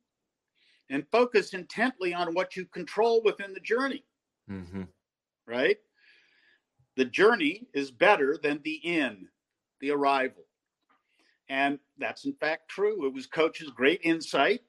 and 0.90 1.06
focus 1.12 1.54
intently 1.54 2.14
on 2.14 2.34
what 2.34 2.56
you 2.56 2.66
control 2.66 3.22
within 3.24 3.54
the 3.54 3.60
journey. 3.60 4.04
Mm-hmm. 4.50 4.84
Right? 5.48 5.78
The 6.96 7.06
journey 7.06 7.68
is 7.74 7.92
better 7.92 8.38
than 8.42 8.62
the 8.64 8.80
end, 8.86 9.28
the 9.82 9.92
arrival. 9.92 10.44
And 11.50 11.80
that's 11.98 12.26
in 12.26 12.34
fact 12.34 12.70
true. 12.70 13.06
It 13.06 13.14
was 13.14 13.28
Coach's 13.28 13.70
great 13.70 14.02
insight 14.04 14.62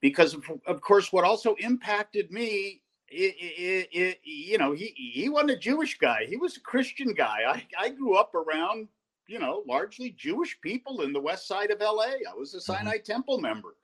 because, 0.00 0.34
of, 0.34 0.44
of 0.66 0.80
course, 0.80 1.12
what 1.12 1.24
also 1.24 1.54
impacted 1.56 2.30
me, 2.30 2.82
it, 3.08 3.34
it, 3.38 3.88
it, 3.92 4.20
you 4.24 4.58
know, 4.58 4.72
he, 4.72 4.92
he 4.96 5.28
wasn't 5.28 5.52
a 5.52 5.56
Jewish 5.56 5.96
guy. 5.98 6.26
He 6.28 6.36
was 6.36 6.56
a 6.56 6.60
Christian 6.60 7.14
guy. 7.14 7.40
I, 7.48 7.66
I 7.78 7.88
grew 7.90 8.16
up 8.16 8.34
around, 8.34 8.88
you 9.28 9.38
know, 9.38 9.62
largely 9.66 10.10
Jewish 10.10 10.60
people 10.60 11.02
in 11.02 11.12
the 11.12 11.20
west 11.20 11.46
side 11.46 11.70
of 11.70 11.80
LA. 11.80 12.04
I 12.30 12.34
was 12.36 12.52
a 12.54 12.58
mm-hmm. 12.58 12.72
Sinai 12.72 12.96
mm-hmm. 12.96 13.12
Temple 13.12 13.38
member. 13.38 13.76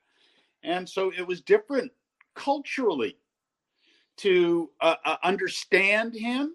And 0.65 0.89
so 0.89 1.13
it 1.17 1.27
was 1.27 1.41
different 1.41 1.93
culturally 2.35 3.17
to 4.19 4.71
uh, 4.81 4.97
uh, 5.05 5.17
understand 5.23 6.15
him. 6.15 6.55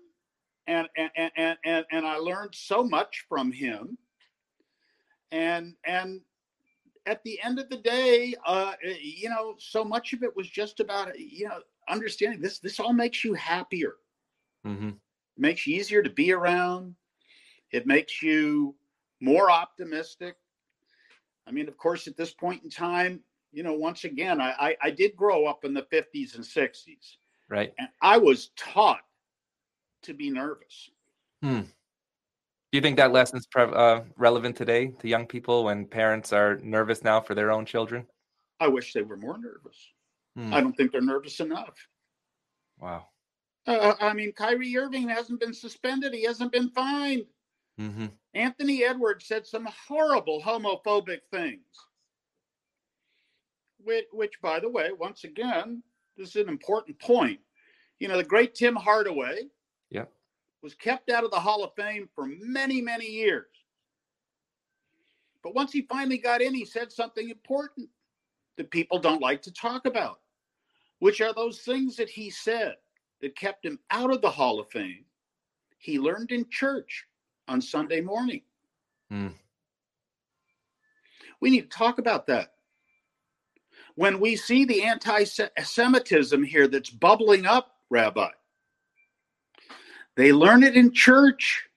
And, 0.67 0.87
and, 0.97 1.31
and, 1.35 1.57
and, 1.63 1.85
and 1.91 2.05
I 2.05 2.17
learned 2.17 2.53
so 2.53 2.83
much 2.83 3.25
from 3.29 3.51
him 3.51 3.97
and 5.31 5.73
and 5.85 6.21
at 7.05 7.23
the 7.23 7.39
end 7.43 7.59
of 7.59 7.69
the 7.69 7.77
day 7.77 8.33
uh 8.45 8.73
you 9.01 9.29
know 9.29 9.55
so 9.59 9.83
much 9.83 10.13
of 10.13 10.23
it 10.23 10.35
was 10.35 10.49
just 10.49 10.79
about 10.79 11.17
you 11.19 11.47
know 11.47 11.59
understanding 11.89 12.41
this 12.41 12.59
this 12.59 12.79
all 12.79 12.93
makes 12.93 13.23
you 13.23 13.33
happier 13.33 13.95
mm-hmm. 14.65 14.91
makes 15.37 15.67
you 15.67 15.77
easier 15.77 16.01
to 16.01 16.09
be 16.09 16.31
around 16.31 16.95
it 17.71 17.85
makes 17.85 18.21
you 18.21 18.75
more 19.19 19.51
optimistic 19.51 20.35
i 21.47 21.51
mean 21.51 21.67
of 21.67 21.77
course 21.77 22.07
at 22.07 22.17
this 22.17 22.33
point 22.33 22.63
in 22.63 22.69
time 22.69 23.21
you 23.51 23.63
know 23.63 23.73
once 23.73 24.03
again 24.03 24.39
i 24.41 24.53
i, 24.59 24.77
I 24.83 24.91
did 24.91 25.15
grow 25.15 25.45
up 25.45 25.65
in 25.65 25.73
the 25.73 25.83
50s 25.83 26.35
and 26.35 26.43
60s 26.43 27.17
right 27.49 27.73
and 27.77 27.89
i 28.01 28.17
was 28.17 28.51
taught 28.57 29.01
to 30.03 30.13
be 30.13 30.29
nervous 30.29 30.89
hmm. 31.41 31.61
Do 32.73 32.77
you 32.77 32.81
think 32.81 32.97
that 32.97 33.13
lesson's 33.13 33.47
pre- 33.47 33.63
uh, 33.63 34.01
relevant 34.17 34.57
today 34.57 34.87
to 34.99 35.07
young 35.07 35.25
people 35.25 35.63
when 35.63 35.85
parents 35.85 36.33
are 36.33 36.57
nervous 36.57 37.01
now 37.01 37.21
for 37.21 37.33
their 37.33 37.49
own 37.49 37.65
children? 37.65 38.05
I 38.59 38.67
wish 38.67 38.91
they 38.91 39.03
were 39.03 39.15
more 39.15 39.37
nervous. 39.37 39.77
Hmm. 40.35 40.53
I 40.53 40.59
don't 40.59 40.73
think 40.73 40.91
they're 40.91 40.99
nervous 40.99 41.39
enough. 41.39 41.75
Wow. 42.77 43.07
Uh, 43.65 43.71
uh, 43.71 43.95
I 44.01 44.13
mean, 44.13 44.33
Kyrie 44.33 44.77
Irving 44.77 45.07
hasn't 45.07 45.39
been 45.39 45.53
suspended. 45.53 46.13
He 46.13 46.23
hasn't 46.23 46.51
been 46.51 46.69
fined. 46.69 47.25
Mm-hmm. 47.79 48.07
Anthony 48.33 48.83
Edwards 48.83 49.25
said 49.25 49.45
some 49.45 49.67
horrible 49.87 50.41
homophobic 50.41 51.21
things. 51.31 51.65
Which, 53.87 54.05
which, 54.11 54.41
by 54.41 54.59
the 54.59 54.69
way, 54.69 54.89
once 54.97 55.23
again, 55.23 55.81
this 56.17 56.29
is 56.29 56.35
an 56.35 56.49
important 56.49 56.99
point. 56.99 57.39
You 57.99 58.07
know, 58.07 58.17
the 58.17 58.23
great 58.23 58.53
Tim 58.53 58.75
Hardaway. 58.75 59.47
Yeah 59.89 60.05
was 60.61 60.75
kept 60.75 61.09
out 61.09 61.23
of 61.23 61.31
the 61.31 61.39
Hall 61.39 61.63
of 61.63 61.73
Fame 61.75 62.09
for 62.13 62.27
many, 62.41 62.81
many 62.81 63.05
years. 63.05 63.45
But 65.43 65.55
once 65.55 65.71
he 65.71 65.83
finally 65.83 66.17
got 66.17 66.41
in, 66.41 66.53
he 66.53 66.65
said 66.65 66.91
something 66.91 67.29
important 67.29 67.89
that 68.57 68.71
people 68.71 68.99
don't 68.99 69.21
like 69.21 69.41
to 69.43 69.53
talk 69.53 69.85
about, 69.85 70.19
which 70.99 71.21
are 71.21 71.33
those 71.33 71.59
things 71.59 71.95
that 71.95 72.09
he 72.09 72.29
said 72.29 72.75
that 73.21 73.35
kept 73.35 73.65
him 73.65 73.79
out 73.91 74.11
of 74.11 74.21
the 74.21 74.29
Hall 74.29 74.59
of 74.59 74.69
Fame. 74.69 75.05
He 75.77 75.99
learned 75.99 76.31
in 76.31 76.49
church 76.49 77.05
on 77.47 77.61
Sunday 77.61 78.01
morning. 78.01 78.41
Mm. 79.13 79.33
We 81.39 81.51
need 81.51 81.71
to 81.71 81.77
talk 81.77 81.99
about 81.99 82.27
that. 82.27 82.55
When 83.97 84.19
we 84.19 84.35
see 84.35 84.63
the 84.63 84.83
anti 84.83 85.23
Semitism 85.23 86.43
here 86.43 86.67
that's 86.67 86.91
bubbling 86.91 87.47
up, 87.47 87.77
Rabbi, 87.89 88.29
they 90.15 90.31
learn 90.31 90.61
it 90.61 90.75
in 90.75 90.93
church. 90.93 91.67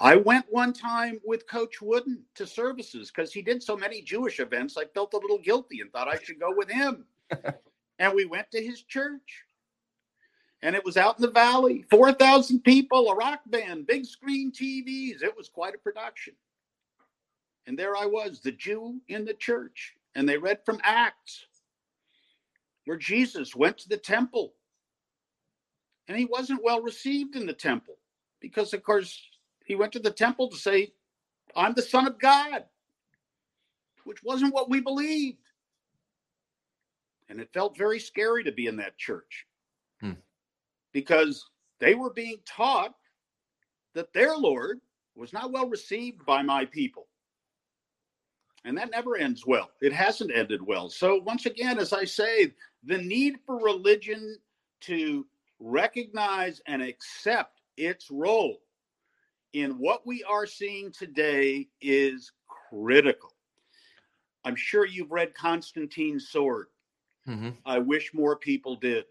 I 0.00 0.16
went 0.16 0.46
one 0.48 0.72
time 0.72 1.20
with 1.26 1.46
Coach 1.46 1.82
Wooden 1.82 2.22
to 2.36 2.46
services 2.46 3.10
because 3.10 3.34
he 3.34 3.42
did 3.42 3.62
so 3.62 3.76
many 3.76 4.00
Jewish 4.00 4.40
events. 4.40 4.78
I 4.78 4.86
felt 4.86 5.12
a 5.12 5.18
little 5.18 5.38
guilty 5.38 5.82
and 5.82 5.92
thought 5.92 6.08
I 6.08 6.16
should 6.16 6.40
go 6.40 6.54
with 6.56 6.70
him. 6.70 7.04
and 7.98 8.14
we 8.14 8.24
went 8.24 8.50
to 8.52 8.64
his 8.64 8.80
church. 8.80 9.44
And 10.62 10.74
it 10.74 10.86
was 10.86 10.96
out 10.96 11.18
in 11.18 11.22
the 11.22 11.30
valley 11.30 11.84
4,000 11.90 12.60
people, 12.60 13.10
a 13.10 13.14
rock 13.14 13.42
band, 13.44 13.86
big 13.86 14.06
screen 14.06 14.52
TVs. 14.52 15.22
It 15.22 15.36
was 15.36 15.50
quite 15.50 15.74
a 15.74 15.78
production. 15.78 16.32
And 17.66 17.78
there 17.78 17.96
I 17.96 18.06
was, 18.06 18.40
the 18.40 18.52
Jew 18.52 19.00
in 19.08 19.24
the 19.24 19.34
church. 19.34 19.94
And 20.14 20.28
they 20.28 20.36
read 20.36 20.60
from 20.64 20.80
Acts, 20.82 21.46
where 22.84 22.96
Jesus 22.96 23.54
went 23.54 23.78
to 23.78 23.88
the 23.88 23.96
temple 23.96 24.54
and 26.08 26.16
he 26.16 26.24
wasn't 26.24 26.64
well 26.64 26.82
received 26.82 27.36
in 27.36 27.46
the 27.46 27.52
temple 27.52 27.96
because, 28.40 28.74
of 28.74 28.82
course, 28.82 29.20
he 29.64 29.74
went 29.74 29.92
to 29.92 30.00
the 30.00 30.10
temple 30.10 30.48
to 30.48 30.56
say, 30.56 30.92
I'm 31.54 31.74
the 31.74 31.82
Son 31.82 32.06
of 32.06 32.18
God, 32.18 32.64
which 34.04 34.22
wasn't 34.22 34.52
what 34.52 34.68
we 34.68 34.80
believed. 34.80 35.38
And 37.28 37.40
it 37.40 37.52
felt 37.54 37.78
very 37.78 37.98
scary 37.98 38.44
to 38.44 38.52
be 38.52 38.66
in 38.66 38.76
that 38.76 38.98
church 38.98 39.46
hmm. 40.00 40.12
because 40.92 41.48
they 41.78 41.94
were 41.94 42.12
being 42.12 42.38
taught 42.44 42.94
that 43.94 44.12
their 44.12 44.36
Lord 44.36 44.80
was 45.14 45.32
not 45.32 45.52
well 45.52 45.68
received 45.68 46.26
by 46.26 46.42
my 46.42 46.64
people. 46.64 47.06
And 48.64 48.78
that 48.78 48.90
never 48.90 49.16
ends 49.16 49.44
well. 49.46 49.70
It 49.80 49.92
hasn't 49.92 50.32
ended 50.34 50.62
well. 50.62 50.88
So, 50.88 51.16
once 51.16 51.46
again, 51.46 51.78
as 51.78 51.92
I 51.92 52.04
say, 52.04 52.52
the 52.84 52.98
need 52.98 53.36
for 53.44 53.58
religion 53.58 54.36
to 54.82 55.26
recognize 55.58 56.60
and 56.66 56.82
accept 56.82 57.60
its 57.76 58.10
role 58.10 58.58
in 59.52 59.72
what 59.78 60.06
we 60.06 60.24
are 60.24 60.46
seeing 60.46 60.92
today 60.92 61.68
is 61.80 62.32
critical. 62.70 63.32
I'm 64.44 64.56
sure 64.56 64.86
you've 64.86 65.12
read 65.12 65.34
Constantine's 65.34 66.28
Sword. 66.28 66.66
Mm-hmm. 67.28 67.50
I 67.64 67.78
wish 67.78 68.14
more 68.14 68.36
people 68.36 68.76
did. 68.76 69.04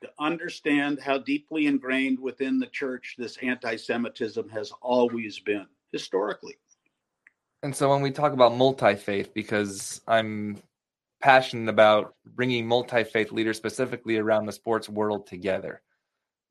to 0.00 0.10
understand 0.18 1.00
how 1.00 1.18
deeply 1.18 1.66
ingrained 1.66 2.20
within 2.20 2.58
the 2.58 2.66
church 2.68 3.16
this 3.18 3.36
anti 3.38 3.76
Semitism 3.76 4.48
has 4.48 4.72
always 4.80 5.38
been 5.40 5.66
historically. 5.92 6.56
And 7.62 7.74
so 7.74 7.90
when 7.90 8.02
we 8.02 8.10
talk 8.10 8.32
about 8.32 8.56
multi 8.56 8.94
faith, 8.94 9.34
because 9.34 10.00
I'm 10.06 10.62
passionate 11.20 11.68
about 11.68 12.14
bringing 12.24 12.66
multi 12.66 13.04
faith 13.04 13.32
leaders 13.32 13.56
specifically 13.56 14.16
around 14.16 14.46
the 14.46 14.52
sports 14.52 14.88
world 14.88 15.26
together, 15.26 15.82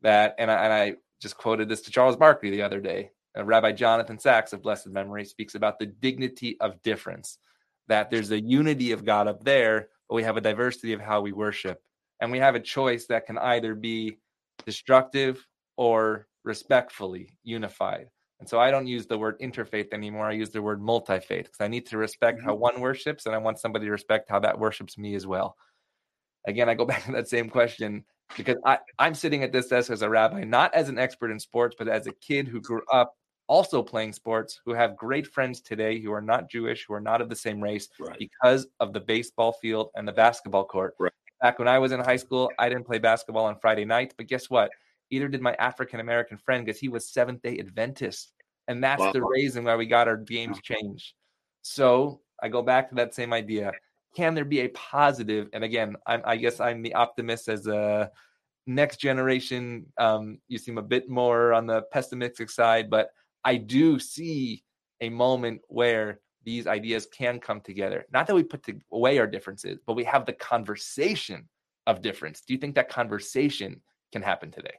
that, 0.01 0.35
and 0.37 0.51
I, 0.51 0.63
and 0.63 0.73
I 0.73 0.95
just 1.21 1.37
quoted 1.37 1.69
this 1.69 1.81
to 1.81 1.91
Charles 1.91 2.17
Barkley 2.17 2.49
the 2.49 2.61
other 2.61 2.81
day. 2.81 3.11
Rabbi 3.35 3.71
Jonathan 3.71 4.17
Sacks 4.17 4.51
of 4.51 4.63
blessed 4.63 4.87
memory 4.87 5.23
speaks 5.23 5.55
about 5.55 5.77
the 5.79 5.85
dignity 5.85 6.57
of 6.59 6.81
difference, 6.81 7.37
that 7.87 8.09
there's 8.09 8.31
a 8.31 8.41
unity 8.41 8.91
of 8.91 9.05
God 9.05 9.27
up 9.27 9.43
there, 9.43 9.89
but 10.09 10.15
we 10.15 10.23
have 10.23 10.37
a 10.37 10.41
diversity 10.41 10.93
of 10.93 11.01
how 11.01 11.21
we 11.21 11.31
worship. 11.31 11.81
And 12.19 12.31
we 12.31 12.39
have 12.39 12.55
a 12.55 12.59
choice 12.59 13.05
that 13.07 13.27
can 13.27 13.37
either 13.37 13.75
be 13.75 14.17
destructive 14.65 15.45
or 15.77 16.27
respectfully 16.43 17.29
unified. 17.43 18.09
And 18.39 18.47
so 18.47 18.59
I 18.59 18.69
don't 18.69 18.87
use 18.87 19.07
the 19.07 19.17
word 19.17 19.39
interfaith 19.39 19.93
anymore. 19.93 20.27
I 20.27 20.33
use 20.33 20.51
the 20.51 20.61
word 20.61 20.81
multi 20.81 21.19
faith 21.19 21.45
because 21.45 21.61
I 21.61 21.67
need 21.67 21.87
to 21.87 21.97
respect 21.97 22.39
mm-hmm. 22.39 22.47
how 22.47 22.55
one 22.55 22.79
worships 22.79 23.25
and 23.25 23.33
I 23.33 23.39
want 23.39 23.59
somebody 23.59 23.85
to 23.85 23.91
respect 23.91 24.29
how 24.29 24.39
that 24.39 24.59
worships 24.59 24.97
me 24.97 25.15
as 25.15 25.25
well. 25.25 25.55
Again, 26.47 26.69
I 26.69 26.75
go 26.75 26.85
back 26.91 27.05
to 27.05 27.11
that 27.13 27.27
same 27.27 27.49
question 27.49 28.03
because 28.35 28.57
I, 28.65 28.79
I'm 28.99 29.15
sitting 29.15 29.43
at 29.43 29.51
this 29.51 29.67
desk 29.67 29.89
as 29.89 30.01
a 30.01 30.09
rabbi, 30.09 30.43
not 30.43 30.73
as 30.73 30.89
an 30.89 30.99
expert 30.99 31.31
in 31.31 31.39
sports, 31.39 31.75
but 31.77 31.87
as 31.87 32.07
a 32.07 32.13
kid 32.13 32.47
who 32.47 32.61
grew 32.61 32.81
up 32.91 33.13
also 33.47 33.81
playing 33.81 34.13
sports, 34.13 34.59
who 34.65 34.73
have 34.73 34.95
great 34.95 35.25
friends 35.25 35.61
today 35.61 35.99
who 35.99 36.11
are 36.11 36.21
not 36.21 36.49
Jewish, 36.49 36.85
who 36.87 36.93
are 36.93 37.01
not 37.01 37.21
of 37.21 37.29
the 37.29 37.35
same 37.35 37.61
race 37.61 37.87
right. 37.99 38.17
because 38.19 38.67
of 38.79 38.93
the 38.93 38.99
baseball 38.99 39.53
field 39.53 39.89
and 39.95 40.07
the 40.07 40.11
basketball 40.11 40.65
court. 40.65 40.95
Right. 40.99 41.13
Back 41.41 41.59
when 41.59 41.67
I 41.67 41.79
was 41.79 41.91
in 41.91 41.99
high 41.99 42.17
school, 42.17 42.51
I 42.59 42.67
didn't 42.67 42.85
play 42.85 42.99
basketball 42.99 43.45
on 43.45 43.57
Friday 43.59 43.85
nights, 43.85 44.13
but 44.17 44.27
guess 44.27 44.49
what? 44.49 44.71
Either 45.09 45.27
did 45.27 45.41
my 45.41 45.53
African 45.59 45.99
American 45.99 46.37
friend 46.37 46.65
because 46.65 46.79
he 46.79 46.89
was 46.89 47.09
Seventh 47.09 47.41
day 47.41 47.57
Adventist. 47.59 48.33
And 48.67 48.83
that's 48.83 49.01
wow. 49.01 49.13
the 49.13 49.23
reason 49.23 49.63
why 49.63 49.75
we 49.75 49.85
got 49.85 50.07
our 50.07 50.17
games 50.17 50.59
changed. 50.61 51.13
So 51.61 52.21
I 52.41 52.49
go 52.49 52.61
back 52.61 52.89
to 52.89 52.95
that 52.95 53.15
same 53.15 53.33
idea. 53.33 53.71
Can 54.15 54.33
there 54.33 54.45
be 54.45 54.61
a 54.61 54.69
positive? 54.69 55.49
And 55.53 55.63
again, 55.63 55.95
I'm, 56.05 56.21
I 56.25 56.35
guess 56.37 56.59
I'm 56.59 56.81
the 56.81 56.93
optimist 56.93 57.47
as 57.47 57.67
a 57.67 58.11
next 58.65 58.97
generation. 58.97 59.85
Um, 59.97 60.39
you 60.47 60.57
seem 60.57 60.77
a 60.77 60.83
bit 60.83 61.09
more 61.09 61.53
on 61.53 61.67
the 61.67 61.83
pessimistic 61.91 62.49
side, 62.49 62.89
but 62.89 63.09
I 63.43 63.55
do 63.55 63.99
see 63.99 64.63
a 65.01 65.09
moment 65.09 65.61
where 65.67 66.19
these 66.43 66.67
ideas 66.67 67.05
can 67.05 67.39
come 67.39 67.61
together. 67.61 68.05
Not 68.11 68.27
that 68.27 68.35
we 68.35 68.43
put 68.43 68.65
away 68.91 69.19
our 69.19 69.27
differences, 69.27 69.79
but 69.85 69.95
we 69.95 70.03
have 70.05 70.25
the 70.25 70.33
conversation 70.33 71.47
of 71.85 72.01
difference. 72.01 72.41
Do 72.41 72.53
you 72.53 72.59
think 72.59 72.75
that 72.75 72.89
conversation 72.89 73.81
can 74.11 74.21
happen 74.21 74.51
today? 74.51 74.75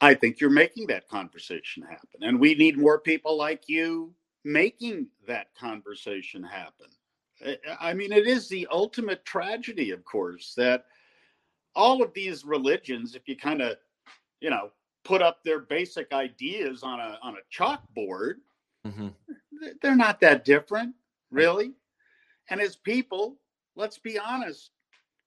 I 0.00 0.14
think 0.14 0.40
you're 0.40 0.50
making 0.50 0.86
that 0.88 1.08
conversation 1.08 1.82
happen. 1.82 2.22
And 2.22 2.40
we 2.40 2.54
need 2.54 2.78
more 2.78 2.98
people 2.98 3.36
like 3.36 3.68
you 3.68 4.12
making 4.44 5.06
that 5.26 5.54
conversation 5.54 6.42
happen. 6.42 6.88
I 7.80 7.92
mean, 7.92 8.12
it 8.12 8.26
is 8.26 8.48
the 8.48 8.66
ultimate 8.70 9.24
tragedy, 9.24 9.90
of 9.90 10.04
course, 10.04 10.54
that 10.56 10.86
all 11.74 12.02
of 12.02 12.12
these 12.14 12.44
religions, 12.44 13.14
if 13.14 13.28
you 13.28 13.36
kind 13.36 13.62
of, 13.62 13.76
you 14.40 14.50
know, 14.50 14.70
put 15.04 15.22
up 15.22 15.42
their 15.42 15.60
basic 15.60 16.12
ideas 16.12 16.82
on 16.82 17.00
a 17.00 17.18
on 17.22 17.34
a 17.34 17.54
chalkboard, 17.54 18.34
mm-hmm 18.86 19.08
they're 19.80 19.96
not 19.96 20.20
that 20.20 20.44
different, 20.44 20.94
really. 21.30 21.72
And 22.50 22.60
as 22.60 22.76
people, 22.76 23.38
let's 23.76 23.98
be 23.98 24.18
honest, 24.18 24.70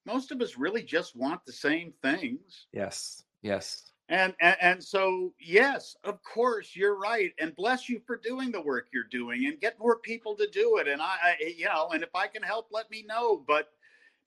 most 0.05 0.31
of 0.31 0.41
us 0.41 0.57
really 0.57 0.83
just 0.83 1.15
want 1.15 1.45
the 1.45 1.51
same 1.51 1.93
things. 2.01 2.67
Yes. 2.73 3.23
Yes. 3.41 3.91
And, 4.07 4.35
and 4.39 4.55
and 4.61 4.83
so 4.83 5.33
yes, 5.39 5.95
of 6.03 6.21
course 6.21 6.75
you're 6.75 6.97
right, 6.99 7.33
and 7.39 7.55
bless 7.55 7.89
you 7.89 7.99
for 8.05 8.17
doing 8.17 8.51
the 8.51 8.61
work 8.61 8.87
you're 8.93 9.03
doing, 9.09 9.47
and 9.47 9.59
get 9.59 9.79
more 9.79 9.97
people 9.97 10.35
to 10.35 10.47
do 10.51 10.77
it. 10.77 10.87
And 10.87 11.01
I, 11.01 11.15
I 11.23 11.53
you 11.57 11.65
know, 11.65 11.89
and 11.91 12.03
if 12.03 12.13
I 12.13 12.27
can 12.27 12.43
help, 12.43 12.67
let 12.71 12.89
me 12.91 13.03
know. 13.07 13.43
But 13.47 13.69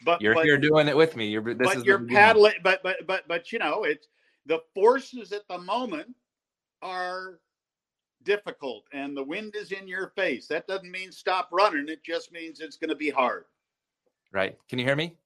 but 0.05 0.21
you're 0.21 0.35
but, 0.35 0.47
you're 0.47 0.59
doing 0.59 0.89
it 0.89 0.97
with 0.97 1.15
me. 1.15 1.29
You're 1.29 1.55
this 1.55 1.75
but 1.75 1.85
you're 1.85 2.05
paddling. 2.05 2.55
But 2.65 2.83
but 2.83 3.07
but 3.07 3.29
but 3.29 3.53
you 3.53 3.61
know, 3.61 3.85
it's 3.85 4.09
the 4.47 4.59
forces 4.75 5.33
at 5.33 5.47
the 5.49 5.59
moment 5.59 6.09
are 6.83 7.39
difficult 8.25 8.85
and 8.93 9.17
the 9.17 9.23
wind 9.23 9.55
is 9.57 9.73
in 9.73 9.87
your 9.87 10.09
face. 10.17 10.47
That 10.49 10.67
doesn't 10.67 10.91
mean 10.91 11.13
stop 11.13 11.49
running. 11.53 11.89
It 11.89 12.03
just 12.05 12.33
means 12.33 12.61
it's 12.61 12.77
going 12.77 12.91
to 12.91 12.97
be 12.97 13.11
hard. 13.11 13.45
Right. 14.33 14.59
Can 14.69 14.79
you 14.79 14.85
hear 14.85 14.97
me? 14.97 15.17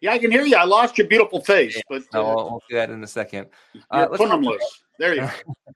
Yeah, 0.00 0.12
I 0.12 0.18
can 0.18 0.30
hear 0.30 0.44
you. 0.44 0.56
I 0.56 0.64
lost 0.64 0.98
your 0.98 1.06
beautiful 1.06 1.40
face, 1.40 1.80
but 1.88 2.02
uh, 2.14 2.20
oh, 2.20 2.34
we'll 2.34 2.62
see 2.68 2.76
that 2.76 2.90
in 2.90 3.02
a 3.02 3.06
second. 3.06 3.46
Uh, 3.90 4.08
let's 4.10 4.78
there 4.98 5.14
you 5.14 5.20
go. 5.46 5.74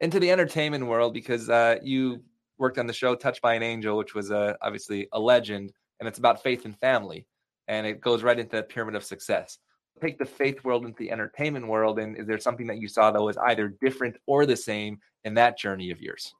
into 0.00 0.20
the 0.20 0.30
entertainment 0.30 0.86
world 0.86 1.14
because 1.14 1.50
uh, 1.50 1.76
you 1.82 2.22
worked 2.58 2.78
on 2.78 2.86
the 2.86 2.92
show 2.92 3.14
Touched 3.14 3.42
by 3.42 3.54
an 3.54 3.62
Angel, 3.62 3.96
which 3.96 4.14
was 4.14 4.30
uh, 4.30 4.54
obviously 4.62 5.08
a 5.12 5.20
legend, 5.20 5.72
and 6.00 6.08
it's 6.08 6.18
about 6.18 6.42
faith 6.42 6.64
and 6.64 6.78
family, 6.78 7.26
and 7.68 7.86
it 7.86 8.00
goes 8.00 8.22
right 8.22 8.38
into 8.38 8.56
the 8.56 8.62
pyramid 8.62 8.94
of 8.94 9.04
success. 9.04 9.58
Take 10.00 10.18
the 10.18 10.24
faith 10.24 10.64
world 10.64 10.84
into 10.84 10.98
the 10.98 11.10
entertainment 11.10 11.66
world, 11.66 11.98
and 11.98 12.16
is 12.16 12.26
there 12.26 12.38
something 12.38 12.66
that 12.66 12.78
you 12.78 12.88
saw 12.88 13.10
that 13.10 13.22
was 13.22 13.36
either 13.36 13.68
different 13.80 14.16
or 14.26 14.46
the 14.46 14.56
same 14.56 14.98
in 15.24 15.34
that 15.34 15.58
journey 15.58 15.90
of 15.90 16.00
yours? 16.00 16.34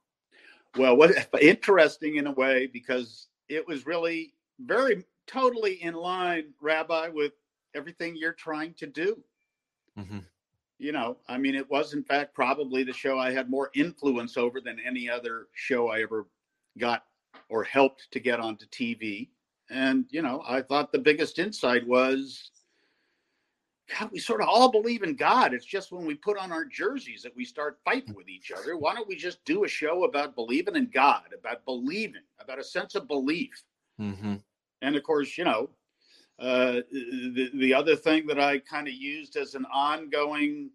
Well, 0.77 0.97
what 0.97 1.11
interesting 1.41 2.15
in 2.17 2.27
a 2.27 2.31
way 2.31 2.67
because 2.67 3.27
it 3.49 3.67
was 3.67 3.85
really 3.85 4.33
very 4.59 5.03
totally 5.27 5.83
in 5.83 5.93
line, 5.93 6.53
Rabbi, 6.61 7.09
with 7.09 7.33
everything 7.73 8.15
you're 8.15 8.33
trying 8.33 8.73
to 8.75 8.87
do. 8.87 9.21
Mm-hmm. 9.97 10.19
You 10.77 10.91
know, 10.91 11.17
I 11.27 11.37
mean, 11.37 11.55
it 11.55 11.69
was 11.69 11.93
in 11.93 12.03
fact 12.03 12.33
probably 12.33 12.83
the 12.83 12.93
show 12.93 13.17
I 13.17 13.31
had 13.31 13.49
more 13.49 13.71
influence 13.75 14.35
over 14.35 14.59
than 14.59 14.77
any 14.85 15.09
other 15.09 15.47
show 15.53 15.89
I 15.89 16.01
ever 16.01 16.27
got 16.77 17.05
or 17.49 17.63
helped 17.63 18.11
to 18.11 18.19
get 18.19 18.39
onto 18.39 18.65
TV. 18.67 19.29
And, 19.69 20.05
you 20.09 20.21
know, 20.21 20.43
I 20.45 20.61
thought 20.61 20.91
the 20.91 20.99
biggest 20.99 21.39
insight 21.39 21.87
was 21.87 22.51
God, 23.87 24.09
we 24.11 24.19
sort 24.19 24.41
of 24.41 24.47
all 24.47 24.71
believe 24.71 25.03
in 25.03 25.15
God. 25.15 25.53
It's 25.53 25.65
just 25.65 25.91
when 25.91 26.05
we 26.05 26.15
put 26.15 26.37
on 26.37 26.51
our 26.51 26.65
jerseys 26.65 27.21
that 27.21 27.35
we 27.35 27.45
start 27.45 27.79
fighting 27.85 28.15
with 28.15 28.27
each 28.27 28.51
other. 28.51 28.77
Why 28.77 28.95
don't 28.95 29.07
we 29.07 29.15
just 29.15 29.43
do 29.45 29.63
a 29.63 29.67
show 29.67 30.05
about 30.05 30.35
believing 30.35 30.75
in 30.75 30.89
God, 30.91 31.25
about 31.37 31.63
believing, 31.65 32.23
about 32.39 32.59
a 32.59 32.63
sense 32.63 32.95
of 32.95 33.07
belief? 33.07 33.63
Mm-hmm. 33.99 34.35
And 34.81 34.95
of 34.95 35.03
course, 35.03 35.37
you 35.37 35.43
know, 35.43 35.69
uh, 36.39 36.81
the 36.91 37.49
the 37.55 37.73
other 37.73 37.95
thing 37.95 38.27
that 38.27 38.39
I 38.39 38.59
kind 38.59 38.87
of 38.87 38.93
used 38.93 39.35
as 39.37 39.55
an 39.55 39.65
ongoing, 39.73 40.69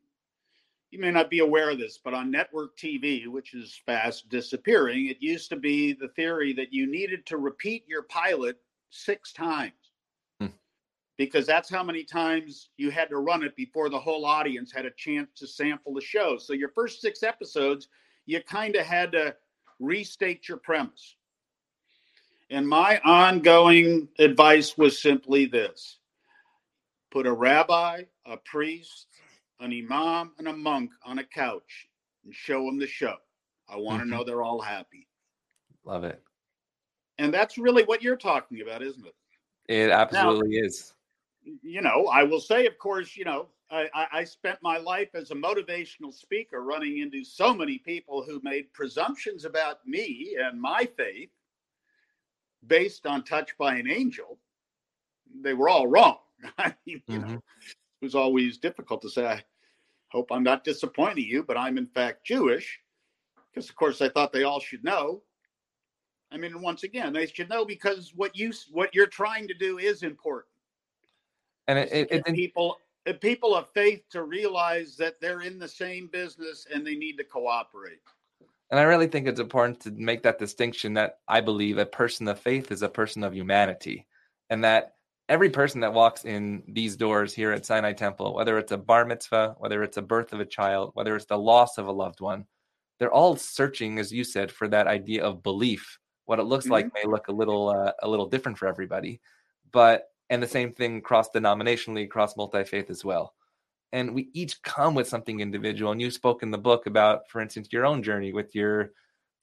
you 0.91 0.99
may 0.99 1.11
not 1.11 1.31
be 1.31 1.41
aware 1.41 1.71
of 1.71 1.79
this, 1.79 1.99
but 2.03 2.15
on 2.15 2.31
network 2.31 2.77
TV, 2.79 3.27
which 3.27 3.55
is 3.55 3.81
fast 3.85 4.29
disappearing, 4.29 5.07
it 5.07 5.19
used 5.21 5.51
to 5.51 5.57
be 5.57 5.93
the 5.93 6.09
theory 6.09 6.53
that 6.55 6.73
you 6.73 6.87
needed 6.87 7.27
to 7.27 7.37
repeat 7.37 7.85
your 7.87 8.03
pilot 8.05 8.57
six 8.91 9.33
times 9.33 9.73
because 11.21 11.45
that's 11.45 11.69
how 11.69 11.83
many 11.83 12.03
times 12.03 12.71
you 12.79 12.91
had 12.91 13.11
to 13.11 13.19
run 13.19 13.43
it 13.43 13.55
before 13.55 13.91
the 13.91 13.99
whole 13.99 14.25
audience 14.25 14.73
had 14.73 14.87
a 14.87 14.91
chance 14.93 15.29
to 15.37 15.47
sample 15.47 15.93
the 15.93 16.01
show. 16.01 16.39
So 16.39 16.55
your 16.55 16.71
first 16.71 17.03
six 17.03 17.23
episodes, 17.23 17.89
you 18.25 18.43
kind 18.43 18.75
of 18.75 18.87
had 18.87 19.13
to 19.13 19.37
restate 19.81 20.49
your 20.49 20.57
premise. 20.57 21.17
And 22.51 22.69
my 22.69 23.01
ongoing 23.05 24.09
advice 24.19 24.77
was 24.77 25.01
simply 25.01 25.47
this 25.47 25.99
put 27.11 27.27
a 27.27 27.33
rabbi, 27.33 28.03
a 28.27 28.37
priest, 28.39 29.07
an 29.61 29.73
imam, 29.73 30.33
and 30.39 30.49
a 30.49 30.53
monk 30.53 30.91
on 31.05 31.19
a 31.19 31.25
couch 31.25 31.89
and 32.25 32.35
show 32.35 32.65
them 32.65 32.79
the 32.79 32.87
show. 32.87 33.17
I 33.69 33.77
want 33.77 34.01
to 34.01 34.05
mm-hmm. 34.05 34.11
know 34.11 34.25
they're 34.25 34.43
all 34.43 34.61
happy. 34.61 35.09
Love 35.85 36.05
it. 36.05 36.23
And 37.19 37.33
that's 37.33 37.59
really 37.59 37.85
what 37.85 38.03
you're 38.03 38.17
talking 38.17 38.61
about, 38.61 38.83
isn't 38.83 39.07
it? 39.07 39.15
It 39.69 39.91
absolutely 39.91 40.61
now, 40.61 40.67
is 40.67 40.93
you 41.63 41.81
know, 41.81 42.07
I 42.13 42.23
will 42.23 42.41
say, 42.41 42.67
of 42.67 42.79
course, 42.79 43.17
you 43.17 43.25
know, 43.25 43.49
I, 43.71 44.07
I, 44.13 44.25
spent 44.25 44.59
my 44.63 44.79
life 44.79 45.11
as 45.15 45.31
a 45.31 45.35
motivational 45.35 46.13
speaker 46.13 46.65
running 46.65 46.99
into 46.99 47.25
so 47.25 47.55
many 47.55 47.79
people 47.79 48.25
who 48.25 48.41
made 48.43 48.73
presumptions 48.73 49.45
about 49.45 49.87
me 49.87 50.37
and 50.41 50.61
my 50.61 50.89
faith 50.97 51.31
based 52.67 53.07
on 53.07 53.25
Touched 53.25 53.57
by 53.59 53.77
an 53.77 53.91
Angel. 53.91 54.39
They 55.43 55.55
were 55.55 55.69
all 55.69 55.87
wrong. 55.87 56.19
I 56.59 56.75
mean, 56.87 57.03
you 57.07 57.19
mm-hmm. 57.19 57.33
know, 57.33 57.35
it 57.35 58.05
was 58.05 58.15
always 58.15 58.59
difficult 58.59 59.03
to 59.03 59.11
say, 59.11 59.27
I 59.27 59.43
hope 60.09 60.31
I'm 60.31 60.43
not 60.43 60.65
disappointing 60.65 61.27
you, 61.27 61.43
but 61.43 61.57
I'm 61.57 61.79
in 61.79 61.87
fact 61.87 62.25
Jewish. 62.25 62.81
Because, 63.53 63.69
of 63.69 63.77
course, 63.77 64.01
I 64.01 64.09
thought 64.09 64.33
they 64.33 64.45
all 64.45 64.61
should 64.61 64.85
know. 64.85 65.23
I 66.33 66.37
mean, 66.37 66.63
once 66.63 66.85
again, 66.85 67.13
they 67.13 67.27
should 67.27 67.49
know 67.49 67.65
because 67.65 68.13
what 68.15 68.37
you 68.37 68.53
what 68.71 68.95
you're 68.95 69.09
trying 69.09 69.49
to 69.49 69.55
do 69.55 69.79
is 69.79 70.05
important 70.05 70.51
and 71.71 71.79
it, 71.79 71.93
it, 71.93 72.23
it 72.27 72.35
people 72.35 72.79
people 73.21 73.55
of 73.55 73.69
faith 73.73 74.03
to 74.11 74.25
realize 74.25 74.97
that 74.97 75.21
they're 75.21 75.43
in 75.43 75.59
the 75.59 75.69
same 75.69 76.09
business 76.09 76.67
and 76.73 76.87
they 76.87 76.97
need 76.97 77.17
to 77.17 77.25
cooperate. 77.25 78.01
And 78.71 78.79
I 78.79 78.85
really 78.85 79.09
think 79.09 79.27
it's 79.27 79.41
important 79.41 79.81
to 79.81 79.91
make 79.91 80.23
that 80.23 80.39
distinction 80.39 80.95
that 80.95 81.19
I 81.27 81.41
believe 81.41 81.79
a 81.79 81.87
person 81.87 82.29
of 82.29 82.39
faith 82.39 82.71
is 82.71 82.83
a 82.83 82.89
person 82.89 83.25
of 83.25 83.35
humanity, 83.35 84.07
and 84.49 84.63
that 84.65 84.95
every 85.29 85.51
person 85.51 85.81
that 85.81 85.93
walks 85.93 86.25
in 86.25 86.63
these 86.69 86.97
doors 86.97 87.35
here 87.35 87.53
at 87.53 87.67
Sinai 87.67 87.93
Temple, 87.93 88.35
whether 88.35 88.59
it's 88.59 88.73
a 88.73 88.77
bar 88.77 89.05
mitzvah, 89.05 89.57
whether 89.59 89.83
it's 89.83 89.97
a 89.97 90.03
birth 90.03 90.33
of 90.33 90.41
a 90.41 90.45
child, 90.45 90.91
whether 90.95 91.17
it's 91.17 91.27
the 91.27 91.39
loss 91.39 91.79
of 91.79 91.87
a 91.87 91.93
loved 91.93 92.21
one, 92.21 92.47
they're 92.99 93.13
all 93.13 93.37
searching, 93.37 93.99
as 93.99 94.13
you 94.13 94.23
said, 94.23 94.53
for 94.53 94.69
that 94.69 94.87
idea 94.87 95.25
of 95.25 95.43
belief. 95.43 95.99
What 96.27 96.39
it 96.39 96.45
looks 96.45 96.67
mm-hmm. 96.67 96.73
like 96.73 96.95
may 96.95 97.05
look 97.05 97.29
a 97.29 97.33
little 97.33 97.71
uh, 97.71 97.93
a 98.03 98.09
little 98.09 98.27
different 98.27 98.59
for 98.59 98.69
everybody, 98.69 99.21
but 99.73 100.05
and 100.29 100.41
the 100.41 100.47
same 100.47 100.73
thing 100.73 101.01
cross 101.01 101.29
denominationally, 101.31 102.09
cross 102.09 102.37
multi 102.37 102.63
faith 102.63 102.89
as 102.89 103.05
well. 103.05 103.35
And 103.93 104.15
we 104.15 104.31
each 104.33 104.63
come 104.63 104.95
with 104.95 105.09
something 105.09 105.41
individual. 105.41 105.93
And 105.93 106.01
you 106.01 106.11
spoke 106.11 106.43
in 106.43 106.51
the 106.51 106.59
book 106.59 106.87
about, 106.87 107.29
for 107.29 107.41
instance, 107.41 107.69
your 107.73 107.87
own 107.87 108.03
journey 108.03 108.33
with 108.33 108.55
your 108.55 108.93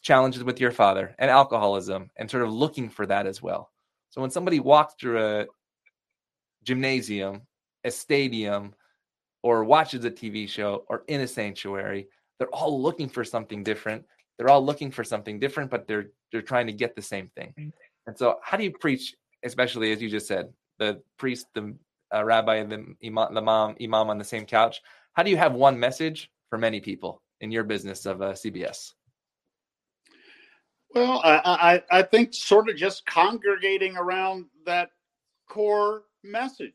challenges 0.01 0.43
with 0.43 0.61
your 0.61 0.71
father 0.71 1.15
and 1.19 1.29
alcoholism, 1.29 2.09
and 2.15 2.29
sort 2.29 2.43
of 2.43 2.53
looking 2.53 2.89
for 2.89 3.05
that 3.05 3.27
as 3.27 3.41
well. 3.41 3.71
So 4.09 4.21
when 4.21 4.29
somebody 4.31 4.59
walks 4.59 4.93
through 4.99 5.21
a 5.21 5.45
gymnasium, 6.63 7.41
a 7.83 7.91
stadium, 7.91 8.73
or 9.43 9.63
watches 9.63 10.05
a 10.05 10.11
TV 10.11 10.47
show 10.47 10.85
or 10.87 11.03
in 11.07 11.21
a 11.21 11.27
sanctuary, 11.27 12.07
they're 12.37 12.53
all 12.53 12.81
looking 12.81 13.09
for 13.09 13.23
something 13.23 13.63
different. 13.63 14.05
They're 14.37 14.49
all 14.49 14.63
looking 14.63 14.91
for 14.91 15.03
something 15.03 15.39
different, 15.39 15.71
but 15.71 15.87
they're 15.87 16.07
they're 16.31 16.41
trying 16.41 16.67
to 16.67 16.73
get 16.73 16.95
the 16.95 17.01
same 17.01 17.29
thing. 17.35 17.53
And 18.05 18.17
so, 18.17 18.37
how 18.43 18.57
do 18.57 18.63
you 18.63 18.71
preach, 18.71 19.15
especially 19.43 19.91
as 19.91 20.01
you 20.01 20.09
just 20.09 20.27
said, 20.27 20.49
the 20.79 21.01
priest, 21.17 21.47
the 21.53 21.75
uh, 22.13 22.23
rabbi, 22.23 22.55
and 22.55 22.71
the 22.71 23.07
imam, 23.07 23.33
the 23.33 23.41
mom, 23.41 23.75
imam 23.81 24.09
on 24.09 24.17
the 24.17 24.23
same 24.23 24.45
couch? 24.45 24.81
How 25.13 25.23
do 25.23 25.29
you 25.29 25.37
have 25.37 25.53
one 25.53 25.79
message 25.79 26.31
for 26.49 26.57
many 26.57 26.79
people 26.79 27.21
in 27.41 27.51
your 27.51 27.63
business 27.63 28.05
of 28.05 28.21
uh, 28.21 28.33
CBS? 28.33 28.93
Well, 30.93 31.21
I, 31.23 31.81
I 31.91 31.99
I 31.99 32.01
think 32.01 32.33
sort 32.33 32.69
of 32.69 32.75
just 32.75 33.05
congregating 33.05 33.97
around 33.97 34.45
that 34.65 34.89
core 35.49 36.03
message. 36.23 36.73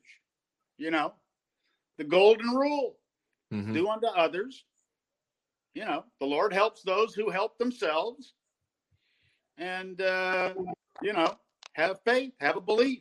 You 0.76 0.90
know, 0.90 1.14
the 1.98 2.04
golden 2.04 2.48
rule: 2.50 2.96
mm-hmm. 3.52 3.72
do 3.72 3.88
unto 3.88 4.06
others 4.06 4.64
you 5.74 5.84
know, 5.84 6.04
the 6.20 6.26
Lord 6.26 6.52
helps 6.52 6.82
those 6.82 7.14
who 7.14 7.30
help 7.30 7.58
themselves. 7.58 8.34
And, 9.58 10.00
uh, 10.00 10.54
you 11.02 11.12
know, 11.12 11.34
have 11.74 12.00
faith, 12.04 12.32
have 12.40 12.56
a 12.56 12.60
belief. 12.60 13.00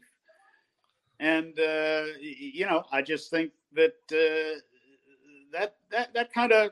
And, 1.21 1.57
uh, 1.59 2.05
you 2.19 2.65
know, 2.65 2.83
I 2.91 3.03
just 3.03 3.29
think 3.29 3.51
that 3.73 3.93
uh, 4.11 4.59
that, 5.53 5.75
that, 5.91 6.13
that 6.15 6.33
kind 6.33 6.51
of 6.51 6.71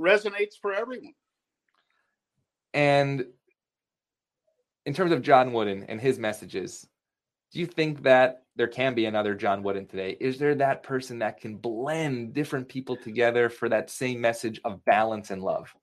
resonates 0.00 0.58
for 0.60 0.72
everyone. 0.72 1.12
And 2.72 3.26
in 4.86 4.94
terms 4.94 5.12
of 5.12 5.20
John 5.20 5.52
Wooden 5.52 5.84
and 5.84 6.00
his 6.00 6.18
messages, 6.18 6.88
do 7.52 7.60
you 7.60 7.66
think 7.66 8.02
that 8.04 8.44
there 8.56 8.68
can 8.68 8.94
be 8.94 9.04
another 9.04 9.34
John 9.34 9.62
Wooden 9.62 9.86
today? 9.86 10.16
Is 10.18 10.38
there 10.38 10.54
that 10.54 10.82
person 10.82 11.18
that 11.18 11.38
can 11.38 11.56
blend 11.56 12.32
different 12.32 12.68
people 12.68 12.96
together 12.96 13.50
for 13.50 13.68
that 13.68 13.90
same 13.90 14.18
message 14.18 14.60
of 14.64 14.82
balance 14.86 15.30
and 15.30 15.42
love? 15.42 15.74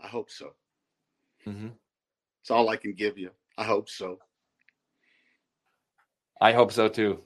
I 0.00 0.06
hope 0.06 0.30
so. 0.30 0.54
Mm-hmm. 1.46 1.68
It's 2.40 2.50
all 2.50 2.70
I 2.70 2.76
can 2.76 2.94
give 2.94 3.18
you. 3.18 3.30
I 3.58 3.64
hope 3.64 3.90
so. 3.90 4.18
I 6.40 6.52
hope 6.52 6.72
so 6.72 6.88
too. 6.88 7.20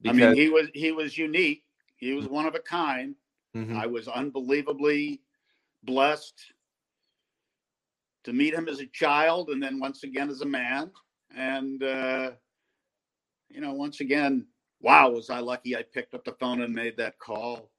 Because... 0.00 0.20
I 0.20 0.28
mean, 0.28 0.36
he 0.36 0.48
was 0.48 0.68
he 0.74 0.92
was 0.92 1.16
unique. 1.16 1.64
He 1.96 2.14
was 2.14 2.28
one 2.28 2.46
of 2.46 2.54
a 2.54 2.60
kind. 2.60 3.14
Mm-hmm. 3.56 3.76
I 3.76 3.86
was 3.86 4.08
unbelievably 4.08 5.20
blessed 5.84 6.52
to 8.24 8.32
meet 8.32 8.54
him 8.54 8.68
as 8.68 8.80
a 8.80 8.86
child, 8.86 9.50
and 9.50 9.62
then 9.62 9.78
once 9.78 10.02
again 10.02 10.30
as 10.30 10.40
a 10.40 10.46
man. 10.46 10.90
And 11.36 11.82
uh, 11.82 12.32
you 13.48 13.60
know, 13.60 13.72
once 13.72 14.00
again, 14.00 14.46
wow, 14.80 15.10
was 15.10 15.30
I 15.30 15.40
lucky 15.40 15.76
I 15.76 15.82
picked 15.82 16.14
up 16.14 16.24
the 16.24 16.32
phone 16.32 16.62
and 16.62 16.74
made 16.74 16.96
that 16.96 17.18
call. 17.18 17.70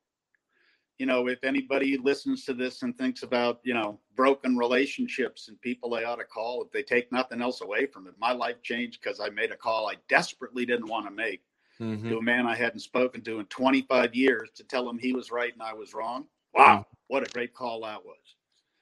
You 0.97 1.05
know, 1.05 1.27
if 1.27 1.43
anybody 1.43 1.97
listens 1.97 2.45
to 2.45 2.53
this 2.53 2.81
and 2.81 2.97
thinks 2.97 3.23
about, 3.23 3.59
you 3.63 3.73
know, 3.73 3.99
broken 4.15 4.57
relationships 4.57 5.49
and 5.49 5.59
people 5.61 5.89
they 5.89 6.05
ought 6.05 6.15
to 6.17 6.23
call, 6.23 6.63
if 6.63 6.71
they 6.71 6.83
take 6.83 7.11
nothing 7.11 7.41
else 7.41 7.61
away 7.61 7.85
from 7.85 8.07
it, 8.07 8.13
my 8.19 8.31
life 8.31 8.61
changed 8.63 9.01
because 9.01 9.19
I 9.19 9.29
made 9.29 9.51
a 9.51 9.57
call 9.57 9.89
I 9.89 9.95
desperately 10.07 10.65
didn't 10.65 10.87
want 10.87 11.05
to 11.05 11.11
make 11.11 11.41
mm-hmm. 11.79 12.09
to 12.09 12.17
a 12.17 12.21
man 12.21 12.45
I 12.45 12.55
hadn't 12.55 12.79
spoken 12.79 13.21
to 13.23 13.39
in 13.39 13.45
25 13.47 14.15
years 14.15 14.51
to 14.55 14.63
tell 14.63 14.89
him 14.89 14.97
he 14.97 15.13
was 15.13 15.31
right 15.31 15.53
and 15.53 15.61
I 15.61 15.73
was 15.73 15.93
wrong. 15.93 16.25
Wow, 16.53 16.79
mm. 16.79 16.85
what 17.07 17.27
a 17.27 17.31
great 17.31 17.53
call 17.53 17.81
that 17.81 18.03
was. 18.03 18.17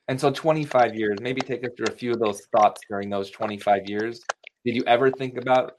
And 0.07 0.19
so 0.19 0.31
25 0.31 0.95
years, 0.95 1.19
maybe 1.21 1.41
take 1.41 1.63
us 1.63 1.71
through 1.75 1.87
a 1.87 1.95
few 1.95 2.11
of 2.11 2.19
those 2.19 2.41
thoughts 2.55 2.81
during 2.89 3.09
those 3.09 3.31
25 3.31 3.89
years. 3.89 4.21
Did 4.65 4.75
you 4.75 4.83
ever 4.85 5.09
think 5.09 5.37
about 5.37 5.75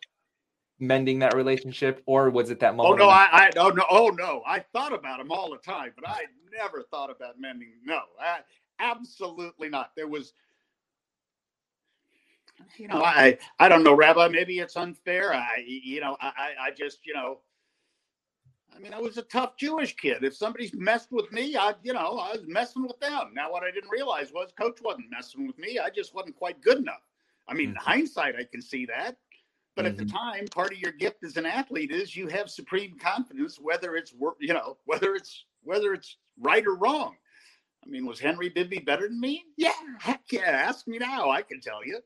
mending 0.79 1.19
that 1.21 1.35
relationship, 1.35 2.03
or 2.07 2.31
was 2.31 2.51
it 2.51 2.61
that 2.61 2.73
oh, 2.73 2.77
moment? 2.77 3.01
Oh 3.01 3.05
no, 3.05 3.11
I, 3.11 3.29
I 3.33 3.51
oh 3.57 3.69
no, 3.69 3.85
oh 3.91 4.09
no, 4.09 4.43
I 4.47 4.61
thought 4.73 4.93
about 4.93 5.21
him 5.21 5.31
all 5.31 5.51
the 5.51 5.59
time, 5.59 5.93
but 5.97 6.09
I 6.09 6.25
never 6.53 6.83
thought 6.83 7.11
about 7.11 7.41
mending. 7.41 7.73
No, 7.85 8.01
I, 8.21 8.41
absolutely 8.79 9.69
not. 9.69 9.93
There 9.97 10.09
was, 10.09 10.33
you 12.77 12.89
know, 12.89 13.03
I 13.03 13.39
I 13.59 13.69
don't 13.69 13.85
know, 13.85 13.95
Rabbi. 13.95 14.29
Maybe 14.29 14.59
it's 14.59 14.77
unfair. 14.77 15.35
I 15.35 15.65
you 15.67 16.01
know, 16.01 16.17
I 16.21 16.53
I 16.61 16.71
just 16.71 17.07
you 17.07 17.15
know. 17.15 17.41
I 18.77 18.81
mean, 18.81 18.93
I 18.93 18.99
was 18.99 19.19
a 19.19 19.23
tough 19.23 19.57
Jewish 19.57 19.95
kid. 19.95 20.25
If 20.25 20.35
somebody's 20.35 20.75
messed 20.75 21.13
with 21.13 21.31
me, 21.31 21.57
I, 21.57 21.75
you 21.85 21.93
know, 21.93 22.19
I 22.19 22.33
was 22.33 22.43
messing 22.49 22.83
with 22.83 22.99
them. 22.99 23.31
Now, 23.33 23.53
what 23.53 23.63
I 23.63 23.71
didn't 23.71 23.89
realize 23.89 24.33
was 24.33 24.51
Coach 24.59 24.81
wasn't 24.83 25.13
messing 25.13 25.47
with 25.47 25.57
me. 25.59 25.79
I 25.79 25.91
just 25.91 26.13
wasn't 26.13 26.35
quite 26.35 26.61
good 26.61 26.79
enough. 26.79 27.03
I 27.47 27.55
mean, 27.55 27.69
mm-hmm. 27.69 27.77
in 27.77 27.85
hindsight, 27.85 28.35
I 28.35 28.43
can 28.43 28.61
see 28.61 28.85
that. 28.87 29.17
But 29.77 29.85
mm-hmm. 29.85 29.91
at 29.91 29.97
the 29.97 30.05
mm-hmm. 30.05 30.17
time, 30.17 30.47
part 30.49 30.73
of 30.73 30.79
your 30.79 30.93
gift 30.93 31.25
as 31.25 31.37
an 31.37 31.47
athlete 31.47 31.91
is 31.91 32.17
you 32.17 32.29
have 32.29 32.49
supreme 32.49 32.97
confidence, 32.99 33.59
whether 33.61 33.97
it's 33.97 34.15
you 34.39 34.55
know 34.55 34.77
whether 34.85 35.15
it's 35.15 35.45
whether 35.63 35.93
it's 35.95 36.17
right 36.41 36.65
or 36.67 36.77
wrong. 36.77 37.17
I 37.85 37.89
mean, 37.89 38.07
was 38.07 38.19
Henry 38.19 38.49
Bibby 38.49 38.79
better 38.79 39.09
than 39.09 39.21
me? 39.21 39.45
Yeah, 39.57 39.73
heck 39.99 40.23
yeah. 40.31 40.41
Ask 40.43 40.87
me 40.87 40.99
now, 40.99 41.31
I 41.31 41.43
can 41.43 41.61
tell 41.61 41.85
you. 41.85 42.01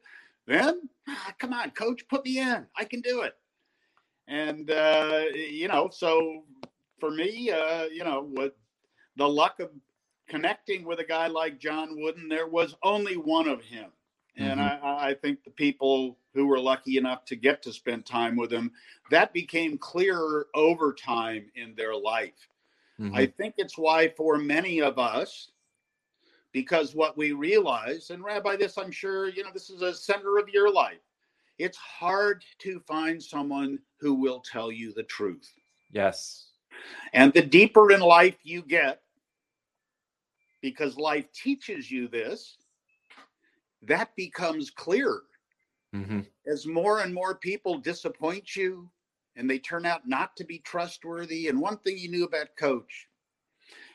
Then, 0.47 0.89
ah, 1.09 1.35
come 1.39 1.53
on, 1.53 1.71
coach, 1.73 2.03
put 2.09 2.25
me 2.25 2.41
in. 2.41 2.67
I 2.77 2.85
can 2.85 3.01
do 3.01 3.21
it. 3.21 3.35
And 4.27 4.71
uh, 4.71 5.25
you 5.35 5.69
know, 5.69 5.91
so 5.93 6.45
for 6.99 7.11
me, 7.11 7.51
uh, 7.51 7.85
you 7.85 8.03
know, 8.05 8.29
with 8.33 8.53
the 9.17 9.29
luck 9.29 9.61
of 9.61 9.71
connecting 10.29 10.85
with 10.85 11.01
a 11.01 11.05
guy 11.05 11.27
like 11.27 11.59
John 11.59 12.01
Wooden, 12.01 12.29
there 12.29 12.47
was 12.47 12.75
only 12.83 13.17
one 13.17 13.49
of 13.49 13.63
him. 13.63 13.91
And 14.39 14.61
mm-hmm. 14.61 14.87
I, 14.87 15.09
I, 15.09 15.15
think 15.15 15.43
the 15.43 15.51
people 15.51 16.17
who 16.33 16.47
were 16.47 16.61
lucky 16.61 16.97
enough 16.97 17.25
to 17.25 17.37
get 17.37 17.61
to 17.63 17.73
spend 17.73 18.07
time 18.07 18.37
with 18.37 18.53
him, 18.53 18.71
that 19.11 19.33
became 19.33 19.77
clearer 19.79 20.47
over 20.55 20.93
time 20.93 21.51
in 21.57 21.75
their 21.75 21.95
life. 21.95 22.49
Mm-hmm. 23.01 23.17
I 23.17 23.27
think 23.27 23.55
it's 23.59 23.77
why, 23.77 24.09
for 24.09 24.39
many 24.39 24.81
of 24.81 24.99
us, 24.99 25.51
because 26.53 26.95
what 26.95 27.17
we 27.17 27.33
realize, 27.33 28.11
and 28.11 28.23
Rabbi, 28.23 28.57
this 28.57 28.79
I'm 28.79 28.93
sure, 28.93 29.29
you 29.29 29.43
know, 29.43 29.51
this 29.53 29.71
is 29.71 29.83
a 29.83 29.93
center 29.93 30.39
of 30.39 30.49
your 30.49 30.73
life. 30.73 31.01
It's 31.59 31.77
hard 31.77 32.45
to 32.61 32.81
find 32.87 33.21
someone 33.21 33.81
who 34.01 34.15
will 34.15 34.41
tell 34.41 34.71
you 34.71 34.93
the 34.93 35.03
truth. 35.03 35.53
Yes. 35.91 36.51
And 37.13 37.33
the 37.33 37.43
deeper 37.43 37.91
in 37.91 38.01
life 38.01 38.37
you 38.45 38.63
get, 38.63 39.03
because 40.61 40.97
life 40.97 41.27
teaches 41.33 41.91
you 41.91 42.07
this, 42.07 42.58
that 43.83 44.15
becomes 44.17 44.71
clearer. 44.71 45.23
Mm-hmm. 45.95 46.21
As 46.47 46.67
more 46.67 47.01
and 47.01 47.15
more 47.15 47.37
people 47.37 47.79
disappoint 47.79 48.55
you 48.57 48.91
and 49.37 49.49
they 49.49 49.59
turn 49.59 49.87
out 49.87 50.07
not 50.07 50.37
to 50.37 50.45
be 50.45 50.59
trustworthy. 50.59 51.49
And 51.49 51.61
one 51.61 51.79
thing 51.79 51.97
you 51.97 52.11
knew 52.11 52.25
about 52.25 52.57
Coach, 52.59 53.09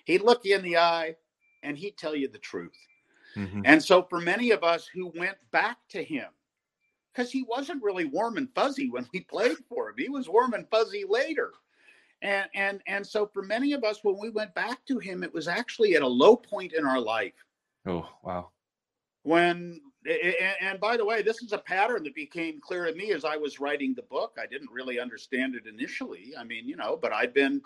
he'd 0.06 0.22
look 0.22 0.42
you 0.44 0.56
in 0.56 0.64
the 0.64 0.78
eye 0.78 1.16
and 1.62 1.78
he'd 1.78 1.98
tell 1.98 2.16
you 2.16 2.28
the 2.28 2.40
truth. 2.40 2.78
Mm-hmm. 3.36 3.62
And 3.66 3.84
so, 3.84 4.04
for 4.04 4.20
many 4.20 4.52
of 4.52 4.64
us 4.64 4.88
who 4.88 5.12
went 5.16 5.38
back 5.52 5.78
to 5.90 6.04
him, 6.04 6.28
because 7.14 7.32
he 7.32 7.44
wasn't 7.44 7.84
really 7.84 8.06
warm 8.06 8.38
and 8.38 8.50
fuzzy 8.56 8.90
when 8.90 9.08
we 9.14 9.22
played 9.30 9.58
for 9.70 9.90
him, 9.90 9.96
he 9.98 10.10
was 10.10 10.30
warm 10.30 10.54
and 10.54 10.68
fuzzy 10.70 11.04
later. 11.08 11.52
And 12.22 12.48
and 12.56 12.82
and 12.88 13.06
so 13.06 13.30
for 13.34 13.44
many 13.44 13.74
of 13.74 13.84
us, 13.84 14.00
when 14.04 14.18
we 14.18 14.30
went 14.30 14.56
back 14.56 14.86
to 14.86 14.98
him, 14.98 15.24
it 15.24 15.34
was 15.34 15.48
actually 15.48 15.96
at 15.96 16.04
a 16.04 16.08
low 16.08 16.38
point 16.38 16.74
in 16.74 16.86
our 16.86 17.00
life. 17.00 17.34
Oh 17.86 18.08
wow! 18.24 18.50
When 19.24 19.82
and, 20.62 20.80
by 20.80 20.98
the 20.98 21.06
way 21.06 21.22
this 21.22 21.42
is 21.42 21.54
a 21.54 21.58
pattern 21.58 22.04
that 22.04 22.14
became 22.14 22.60
clear 22.60 22.86
to 22.86 22.94
me 22.94 23.12
as 23.12 23.26
i 23.26 23.36
was 23.36 23.60
writing 23.60 23.94
the 23.94 24.04
book. 24.04 24.38
I 24.42 24.46
didn't 24.46 24.72
really 24.72 25.00
understand 25.00 25.56
it 25.56 25.66
initially. 25.66 26.34
I 26.38 26.44
mean 26.44 26.68
you 26.68 26.76
know 26.76 26.98
but 27.02 27.14
i'd 27.14 27.34
been 27.34 27.62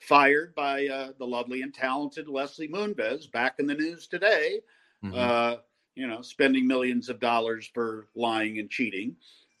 fired 0.00 0.54
by 0.54 0.88
uh, 0.88 1.12
the 1.18 1.26
lovely 1.26 1.62
and 1.62 1.72
talented 1.72 2.28
leslie 2.28 2.68
moonves 2.68 3.30
back 3.30 3.60
in 3.60 3.66
the 3.66 3.74
news 3.74 4.08
today 4.08 4.60
mm-hmm. 5.04 5.14
uh, 5.16 5.56
you 5.94 6.06
know 6.06 6.22
spending 6.22 6.66
millions 6.66 7.08
of 7.08 7.20
dollars 7.20 7.70
for 7.72 8.08
lying 8.14 8.58
and 8.58 8.70
cheating. 8.70 9.14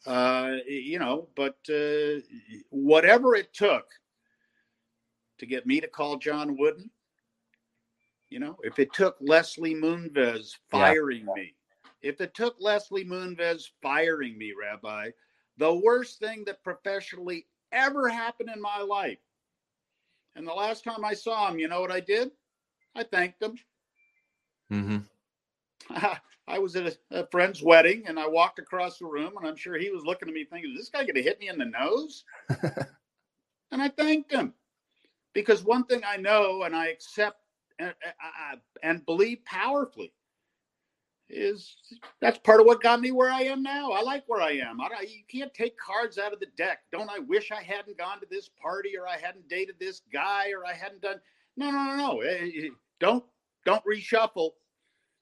Uh, 0.04 0.56
you 0.66 0.98
know 0.98 1.28
but 1.36 1.58
uh, 1.70 2.18
whatever 2.70 3.36
it 3.36 3.52
took 3.52 3.86
to 5.38 5.46
get 5.46 5.64
me 5.64 5.80
to 5.80 5.86
call 5.86 6.16
john 6.16 6.56
wooden 6.58 6.90
you 8.32 8.40
know, 8.40 8.56
if 8.62 8.78
it 8.78 8.92
took 8.94 9.16
Leslie 9.20 9.74
Moonves 9.74 10.56
firing 10.70 11.26
yeah. 11.28 11.42
me, 11.42 11.54
if 12.00 12.20
it 12.20 12.34
took 12.34 12.56
Leslie 12.58 13.04
Moonves 13.04 13.64
firing 13.82 14.38
me, 14.38 14.52
Rabbi, 14.58 15.10
the 15.58 15.74
worst 15.74 16.18
thing 16.18 16.44
that 16.46 16.64
professionally 16.64 17.46
ever 17.72 18.08
happened 18.08 18.50
in 18.54 18.60
my 18.60 18.78
life. 18.78 19.18
And 20.34 20.46
the 20.46 20.52
last 20.52 20.82
time 20.82 21.04
I 21.04 21.12
saw 21.12 21.50
him, 21.50 21.58
you 21.58 21.68
know 21.68 21.80
what 21.80 21.92
I 21.92 22.00
did? 22.00 22.30
I 22.94 23.02
thanked 23.02 23.42
him. 23.42 23.56
Mm-hmm. 24.72 24.98
I 26.48 26.58
was 26.58 26.74
at 26.74 26.86
a, 26.86 27.20
a, 27.20 27.26
friend's 27.26 27.62
wedding 27.62 28.04
and 28.06 28.18
I 28.18 28.26
walked 28.26 28.58
across 28.58 28.98
the 28.98 29.06
room 29.06 29.34
and 29.36 29.46
I'm 29.46 29.56
sure 29.56 29.76
he 29.76 29.90
was 29.90 30.04
looking 30.04 30.28
at 30.28 30.34
me 30.34 30.44
thinking, 30.44 30.72
is 30.72 30.78
this 30.78 30.88
guy 30.88 31.02
going 31.02 31.14
to 31.14 31.22
hit 31.22 31.38
me 31.38 31.48
in 31.48 31.58
the 31.58 31.66
nose? 31.66 32.24
and 33.70 33.82
I 33.82 33.88
thanked 33.88 34.32
him 34.32 34.54
because 35.34 35.64
one 35.64 35.84
thing 35.84 36.02
I 36.06 36.16
know 36.16 36.62
and 36.62 36.74
I 36.74 36.88
accept 36.88 37.41
and, 37.82 38.60
and 38.82 39.06
believe 39.06 39.44
powerfully 39.44 40.12
is 41.32 41.76
that's 42.20 42.38
part 42.38 42.60
of 42.60 42.66
what 42.66 42.82
got 42.82 43.00
me 43.00 43.10
where 43.10 43.30
I 43.30 43.42
am 43.42 43.62
now. 43.62 43.92
I 43.92 44.02
like 44.02 44.24
where 44.26 44.42
I 44.42 44.52
am. 44.52 44.80
I, 44.80 44.88
you 45.02 45.22
can't 45.28 45.52
take 45.54 45.76
cards 45.78 46.18
out 46.18 46.32
of 46.32 46.40
the 46.40 46.48
deck. 46.56 46.80
Don't 46.92 47.10
I 47.10 47.18
wish 47.20 47.50
I 47.50 47.62
hadn't 47.62 47.98
gone 47.98 48.20
to 48.20 48.26
this 48.30 48.50
party 48.60 48.96
or 48.96 49.08
I 49.08 49.16
hadn't 49.16 49.48
dated 49.48 49.76
this 49.78 50.02
guy 50.12 50.50
or 50.50 50.66
I 50.66 50.74
hadn't 50.74 51.02
done. 51.02 51.20
No, 51.56 51.70
no, 51.70 51.84
no, 51.84 51.96
no. 51.96 52.20
Eh, 52.20 52.50
eh, 52.64 52.68
don't 53.00 53.24
don't 53.64 53.82
reshuffle. 53.84 54.50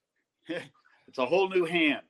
it's 0.49 1.18
a 1.18 1.27
whole 1.27 1.49
new 1.49 1.64
hand. 1.64 2.03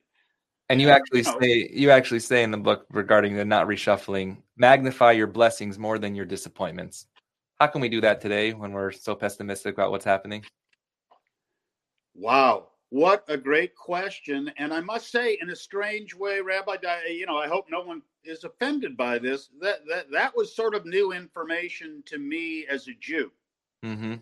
And 0.68 0.80
you 0.80 0.88
actually 0.88 1.24
say 1.24 1.68
you 1.72 1.90
actually 1.90 2.20
say 2.20 2.42
in 2.42 2.52
the 2.52 2.56
book 2.56 2.86
regarding 2.90 3.34
the 3.34 3.44
not 3.44 3.66
reshuffling, 3.66 4.38
magnify 4.56 5.12
your 5.12 5.26
blessings 5.26 5.78
more 5.78 5.98
than 5.98 6.14
your 6.14 6.24
disappointments. 6.24 7.06
How 7.61 7.66
can 7.66 7.83
we 7.83 7.90
do 7.90 8.01
that 8.01 8.23
today 8.23 8.55
when 8.55 8.73
we're 8.73 8.90
so 8.90 9.14
pessimistic 9.14 9.75
about 9.75 9.90
what's 9.90 10.05
happening? 10.05 10.42
Wow, 12.14 12.68
what 12.88 13.23
a 13.29 13.37
great 13.37 13.77
question. 13.77 14.51
And 14.57 14.73
I 14.73 14.81
must 14.81 15.12
say, 15.12 15.37
in 15.42 15.51
a 15.51 15.57
strange 15.57 16.14
way, 16.14 16.40
Rabbi, 16.40 16.77
you 17.11 17.27
know, 17.27 17.37
I 17.37 17.49
hope 17.49 17.66
no 17.68 17.83
one 17.83 18.01
is 18.25 18.44
offended 18.44 18.96
by 18.96 19.18
this. 19.18 19.51
That 19.61 19.81
that 19.88 20.11
that 20.11 20.35
was 20.35 20.57
sort 20.57 20.75
of 20.75 20.87
new 20.87 21.12
information 21.12 22.03
to 22.07 22.18
me 22.18 22.66
as 22.66 22.88
a 22.88 22.94
Jew. 22.99 23.31
Mm-hmm. 23.85 24.14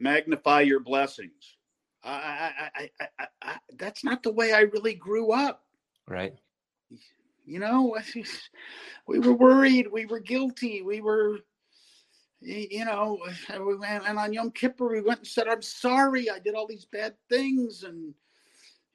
Magnify 0.00 0.62
your 0.62 0.80
blessings. 0.80 1.56
I, 2.02 2.70
I, 2.74 2.90
I, 3.00 3.26
I, 3.42 3.56
that's 3.78 4.02
not 4.02 4.22
the 4.22 4.32
way 4.32 4.52
I 4.52 4.60
really 4.60 4.94
grew 4.94 5.32
up. 5.32 5.62
Right. 6.08 6.34
You 7.44 7.58
know, 7.58 7.96
we 9.06 9.18
were 9.18 9.34
worried. 9.34 9.88
We 9.90 10.06
were 10.06 10.20
guilty. 10.20 10.82
We 10.82 11.00
were, 11.00 11.38
you 12.40 12.84
know, 12.84 13.18
we 13.50 13.76
went, 13.76 14.04
and 14.06 14.18
on 14.18 14.32
Yom 14.32 14.50
Kippur, 14.50 14.88
we 14.88 15.02
went 15.02 15.20
and 15.20 15.28
said, 15.28 15.48
I'm 15.48 15.62
sorry. 15.62 16.30
I 16.30 16.38
did 16.38 16.54
all 16.54 16.66
these 16.66 16.86
bad 16.86 17.14
things. 17.28 17.82
And, 17.82 18.14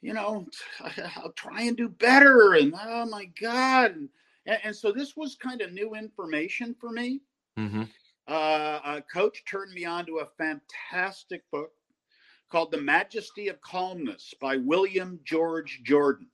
you 0.02 0.14
know, 0.14 0.48
I'll 1.16 1.34
try 1.34 1.64
and 1.64 1.78
do 1.78 1.90
better. 1.90 2.54
And 2.54 2.74
oh 2.80 3.06
my 3.06 3.26
God. 3.40 3.96
And, 4.46 4.60
and 4.64 4.76
so 4.76 4.92
this 4.92 5.16
was 5.16 5.36
kind 5.36 5.62
of 5.62 5.72
new 5.72 5.94
information 5.94 6.76
for 6.80 6.92
me. 6.92 7.22
Mm-hmm. 7.58 7.84
Uh, 8.28 8.80
a 8.86 9.04
coach 9.12 9.44
turned 9.46 9.74
me 9.74 9.86
on 9.86 10.06
to 10.06 10.20
a 10.20 10.28
fantastic 10.38 11.44
book 11.52 11.72
called 12.52 12.72
The 12.72 12.82
Majesty 12.82 13.48
of 13.48 13.62
Calmness 13.62 14.34
by 14.40 14.58
William 14.58 15.20
George 15.24 15.82
Jordan. 15.84 16.28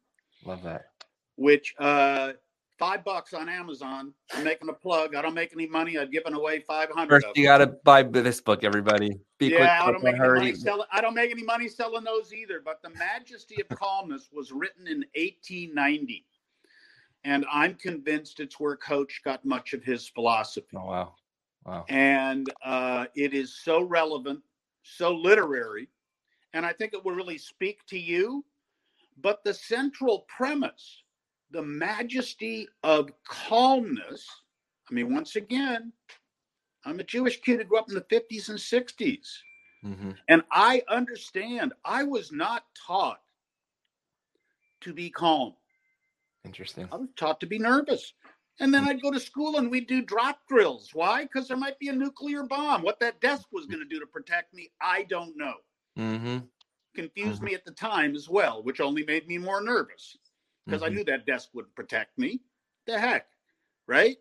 Love 0.45 0.63
that. 0.63 0.94
Which 1.35 1.73
uh 1.79 2.33
five 2.77 3.03
bucks 3.03 3.33
on 3.33 3.49
Amazon. 3.49 4.13
I'm 4.33 4.43
making 4.43 4.69
a 4.69 4.73
plug. 4.73 5.15
I 5.15 5.21
don't 5.21 5.33
make 5.33 5.53
any 5.53 5.67
money. 5.67 5.97
I've 5.97 6.11
given 6.11 6.33
away 6.33 6.59
five 6.59 6.89
hundred. 6.89 7.21
First, 7.21 7.37
you 7.37 7.45
gotta 7.45 7.67
buy 7.67 8.03
this 8.03 8.41
book, 8.41 8.63
everybody. 8.63 9.19
Be 9.37 9.47
yeah, 9.47 9.57
quick, 9.57 9.69
I 9.69 9.91
don't 9.91 10.03
make 10.03 10.15
any 10.15 10.27
money 10.27 10.55
selling. 10.55 10.87
I 10.91 11.01
don't 11.01 11.13
make 11.13 11.31
any 11.31 11.43
money 11.43 11.67
selling 11.67 12.03
those 12.03 12.33
either. 12.33 12.61
But 12.63 12.81
the 12.81 12.89
Majesty 12.97 13.61
of 13.61 13.77
Calmness 13.77 14.29
was 14.31 14.51
written 14.51 14.87
in 14.87 15.05
1890, 15.15 16.25
and 17.23 17.45
I'm 17.51 17.75
convinced 17.75 18.39
it's 18.39 18.59
where 18.59 18.75
Coach 18.75 19.21
got 19.23 19.45
much 19.45 19.73
of 19.73 19.83
his 19.83 20.07
philosophy. 20.07 20.75
Oh 20.75 20.85
wow, 20.85 21.15
wow! 21.65 21.85
And 21.89 22.51
uh, 22.63 23.05
it 23.15 23.33
is 23.33 23.59
so 23.63 23.83
relevant, 23.83 24.41
so 24.83 25.13
literary, 25.13 25.89
and 26.53 26.65
I 26.65 26.73
think 26.73 26.93
it 26.93 27.03
will 27.03 27.15
really 27.15 27.37
speak 27.37 27.85
to 27.87 27.99
you. 27.99 28.43
But 29.21 29.45
the 29.45 29.53
central 29.53 30.25
premise, 30.27 31.03
the 31.51 31.61
majesty 31.61 32.67
of 32.83 33.11
calmness, 33.27 34.27
I 34.89 34.93
mean, 34.93 35.13
once 35.13 35.35
again, 35.35 35.91
I'm 36.85 36.99
a 36.99 37.03
Jewish 37.03 37.41
kid 37.41 37.59
who 37.59 37.63
grew 37.65 37.79
up 37.79 37.89
in 37.89 37.95
the 37.95 38.01
50s 38.01 38.49
and 38.49 38.59
60s. 38.59 39.27
Mm-hmm. 39.83 40.11
And 40.29 40.43
I 40.51 40.83
understand 40.89 41.73
I 41.83 42.03
was 42.03 42.31
not 42.31 42.63
taught 42.87 43.21
to 44.81 44.93
be 44.93 45.09
calm. 45.09 45.53
Interesting. 46.43 46.87
I 46.91 46.97
was 46.97 47.09
taught 47.15 47.39
to 47.39 47.47
be 47.47 47.59
nervous. 47.59 48.13
And 48.59 48.73
then 48.73 48.87
I'd 48.87 49.01
go 49.01 49.11
to 49.11 49.19
school 49.19 49.57
and 49.57 49.69
we'd 49.69 49.87
do 49.87 50.01
drop 50.01 50.39
drills. 50.47 50.91
Why? 50.93 51.23
Because 51.23 51.47
there 51.47 51.57
might 51.57 51.77
be 51.79 51.89
a 51.89 51.93
nuclear 51.93 52.43
bomb. 52.43 52.83
What 52.83 52.99
that 53.01 53.19
desk 53.19 53.47
was 53.51 53.65
going 53.65 53.81
to 53.81 53.89
do 53.89 53.99
to 53.99 54.05
protect 54.05 54.53
me, 54.53 54.71
I 54.81 55.03
don't 55.03 55.35
know. 55.35 55.55
Mm-hmm. 55.97 56.37
Confused 56.95 57.37
mm-hmm. 57.37 57.45
me 57.45 57.53
at 57.53 57.65
the 57.65 57.71
time 57.71 58.15
as 58.15 58.29
well, 58.29 58.63
which 58.63 58.79
only 58.79 59.03
made 59.03 59.27
me 59.27 59.37
more 59.37 59.61
nervous 59.61 60.17
because 60.65 60.81
mm-hmm. 60.81 60.91
I 60.91 60.95
knew 60.95 61.03
that 61.05 61.25
desk 61.25 61.49
would 61.53 61.73
protect 61.75 62.17
me. 62.17 62.41
The 62.87 62.99
heck, 62.99 63.27
right? 63.87 64.17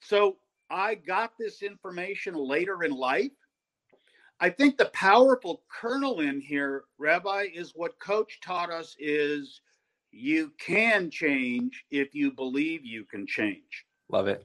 So 0.00 0.36
I 0.70 0.94
got 0.94 1.32
this 1.38 1.62
information 1.62 2.34
later 2.34 2.84
in 2.84 2.92
life. 2.92 3.32
I 4.40 4.50
think 4.50 4.76
the 4.76 4.86
powerful 4.86 5.62
kernel 5.68 6.20
in 6.20 6.40
here, 6.40 6.84
Rabbi, 6.98 7.46
is 7.54 7.72
what 7.76 7.98
Coach 8.00 8.40
taught 8.40 8.70
us 8.70 8.96
is 8.98 9.60
you 10.10 10.52
can 10.58 11.10
change 11.10 11.84
if 11.90 12.14
you 12.14 12.32
believe 12.32 12.84
you 12.84 13.04
can 13.04 13.26
change. 13.26 13.86
Love 14.10 14.26
it. 14.28 14.44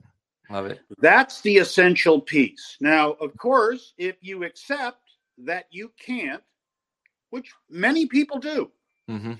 Love 0.49 0.67
it. 0.67 0.79
That's 0.99 1.41
the 1.41 1.57
essential 1.57 2.21
piece. 2.21 2.77
Now, 2.79 3.13
of 3.13 3.35
course, 3.37 3.93
if 3.97 4.15
you 4.21 4.43
accept 4.43 5.01
that 5.39 5.65
you 5.71 5.91
can't, 5.99 6.43
which 7.31 7.51
many 7.69 8.05
people 8.05 8.39
do. 8.39 8.71
Mm-hmm. 9.09 9.33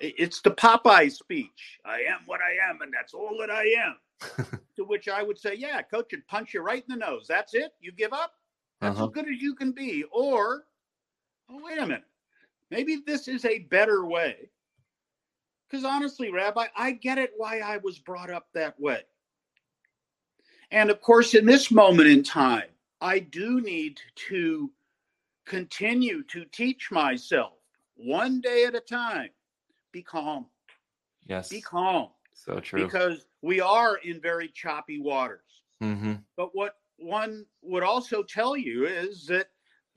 It's 0.00 0.42
the 0.42 0.50
Popeye 0.50 1.10
speech. 1.10 1.78
I 1.84 2.00
am 2.00 2.20
what 2.26 2.40
I 2.40 2.70
am, 2.70 2.82
and 2.82 2.92
that's 2.92 3.14
all 3.14 3.36
that 3.40 3.50
I 3.50 3.64
am. 3.64 3.96
to 4.76 4.84
which 4.84 5.08
I 5.08 5.22
would 5.22 5.38
say, 5.38 5.54
yeah, 5.54 5.82
coach 5.82 6.08
would 6.12 6.26
punch 6.26 6.54
you 6.54 6.60
right 6.60 6.84
in 6.88 6.98
the 6.98 7.06
nose. 7.06 7.26
That's 7.28 7.54
it. 7.54 7.72
You 7.80 7.92
give 7.92 8.12
up. 8.12 8.32
That's 8.80 8.96
uh-huh. 8.96 9.06
as 9.06 9.12
good 9.12 9.28
as 9.28 9.40
you 9.40 9.54
can 9.54 9.72
be. 9.72 10.04
Or, 10.12 10.64
oh, 11.50 11.60
wait 11.62 11.78
a 11.78 11.82
minute. 11.82 12.04
Maybe 12.70 13.02
this 13.06 13.28
is 13.28 13.44
a 13.44 13.60
better 13.60 14.04
way. 14.04 14.50
Because 15.68 15.84
honestly, 15.84 16.30
Rabbi, 16.30 16.66
I 16.76 16.92
get 16.92 17.18
it 17.18 17.32
why 17.36 17.60
I 17.60 17.78
was 17.78 17.98
brought 17.98 18.30
up 18.30 18.48
that 18.54 18.78
way. 18.78 19.00
And 20.70 20.90
of 20.90 21.00
course, 21.00 21.34
in 21.34 21.46
this 21.46 21.70
moment 21.70 22.08
in 22.08 22.22
time, 22.22 22.68
I 23.00 23.20
do 23.20 23.60
need 23.60 24.00
to 24.28 24.70
continue 25.46 26.22
to 26.24 26.44
teach 26.46 26.90
myself 26.90 27.52
one 27.96 28.40
day 28.40 28.64
at 28.64 28.74
a 28.74 28.80
time 28.80 29.30
be 29.96 30.02
calm. 30.02 30.46
Yes. 31.26 31.48
Be 31.48 31.60
calm. 31.60 32.08
So 32.34 32.60
true. 32.60 32.84
Because 32.84 33.26
we 33.42 33.60
are 33.60 33.96
in 33.96 34.20
very 34.20 34.48
choppy 34.48 35.00
waters. 35.00 35.62
Mm-hmm. 35.82 36.14
But 36.36 36.50
what 36.54 36.76
one 36.98 37.46
would 37.62 37.82
also 37.82 38.22
tell 38.22 38.56
you 38.56 38.86
is 38.86 39.26
that 39.26 39.48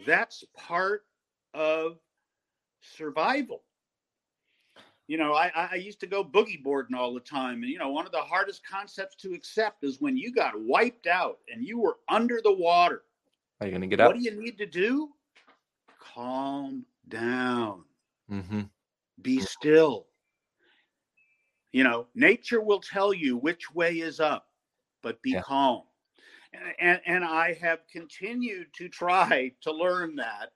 that's 0.06 0.44
part 0.56 1.04
of 1.54 1.98
survival. 2.82 3.64
You 5.08 5.18
know, 5.18 5.34
I, 5.34 5.52
I 5.56 5.76
used 5.76 6.00
to 6.02 6.08
go 6.08 6.24
boogie 6.24 6.62
boarding 6.64 6.96
all 6.96 7.14
the 7.14 7.20
time. 7.20 7.64
And, 7.64 7.72
you 7.72 7.80
know, 7.80 7.90
one 7.90 8.06
of 8.06 8.12
the 8.12 8.22
hardest 8.22 8.62
concepts 8.66 9.16
to 9.18 9.34
accept 9.34 9.84
is 9.84 10.00
when 10.00 10.16
you 10.16 10.32
got 10.32 10.54
wiped 10.62 11.08
out 11.08 11.40
and 11.52 11.66
you 11.66 11.80
were 11.80 11.98
under 12.08 12.40
the 12.42 12.54
water. 12.54 13.04
Are 13.60 13.68
you 13.68 13.72
going 13.72 13.82
to 13.82 13.88
get 13.88 14.00
up? 14.00 14.08
What 14.08 14.18
do 14.18 14.24
you 14.24 14.40
need 14.40 14.58
to 14.60 14.66
do? 14.66 15.10
calm 16.14 16.86
down. 17.08 17.84
Mm-hmm. 18.32 18.62
Be 19.22 19.42
still. 19.42 20.08
You 21.72 21.84
know, 21.84 22.08
nature 22.16 22.62
will 22.62 22.80
tell 22.80 23.14
you 23.14 23.38
which 23.38 23.74
way 23.74 24.00
is 24.00 24.20
up, 24.20 24.48
but 25.04 25.22
be 25.22 25.32
yeah. 25.32 25.42
calm. 25.42 25.84
And, 26.80 27.00
and, 27.06 27.24
I 27.24 27.54
have 27.62 27.82
continued 27.92 28.74
to 28.78 28.90
try 28.90 29.52
to 29.62 29.72
learn 29.72 30.16
that, 30.16 30.50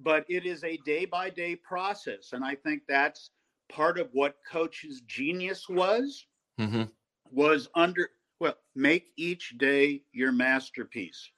but 0.00 0.24
it 0.28 0.46
is 0.46 0.62
a 0.62 0.76
day 0.84 1.06
by 1.06 1.28
day 1.28 1.56
process. 1.56 2.34
And 2.34 2.44
I 2.44 2.54
think 2.54 2.82
that's 2.86 3.30
part 3.68 3.98
of 3.98 4.10
what 4.12 4.36
Coach's 4.48 5.00
genius 5.08 5.68
was, 5.68 6.24
mm-hmm. 6.60 6.84
was 7.32 7.68
under, 7.74 8.10
well, 8.38 8.54
make 8.76 9.08
each 9.16 9.58
day 9.58 10.02
your 10.12 10.30
masterpiece. 10.30 11.28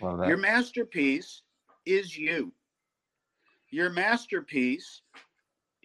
Your 0.00 0.36
masterpiece 0.36 1.42
is 1.86 2.16
you 2.16 2.52
your 3.70 3.90
masterpiece 3.90 5.02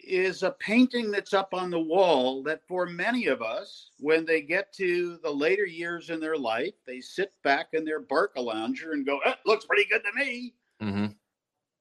is 0.06 0.42
a 0.42 0.52
painting 0.52 1.10
that's 1.10 1.34
up 1.34 1.52
on 1.52 1.70
the 1.70 1.78
wall 1.78 2.42
that 2.42 2.60
for 2.66 2.86
many 2.86 3.26
of 3.26 3.42
us 3.42 3.90
when 3.98 4.24
they 4.24 4.40
get 4.40 4.72
to 4.72 5.18
the 5.22 5.30
later 5.30 5.66
years 5.66 6.10
in 6.10 6.20
their 6.20 6.36
life 6.36 6.74
they 6.86 7.00
sit 7.00 7.32
back 7.42 7.68
in 7.72 7.84
their 7.84 8.00
Barcalounger 8.00 8.92
and 8.92 9.04
go 9.04 9.18
eh, 9.24 9.34
looks 9.44 9.66
pretty 9.66 9.88
good 9.90 10.02
to 10.04 10.24
me 10.24 10.54
mm-hmm. 10.82 11.06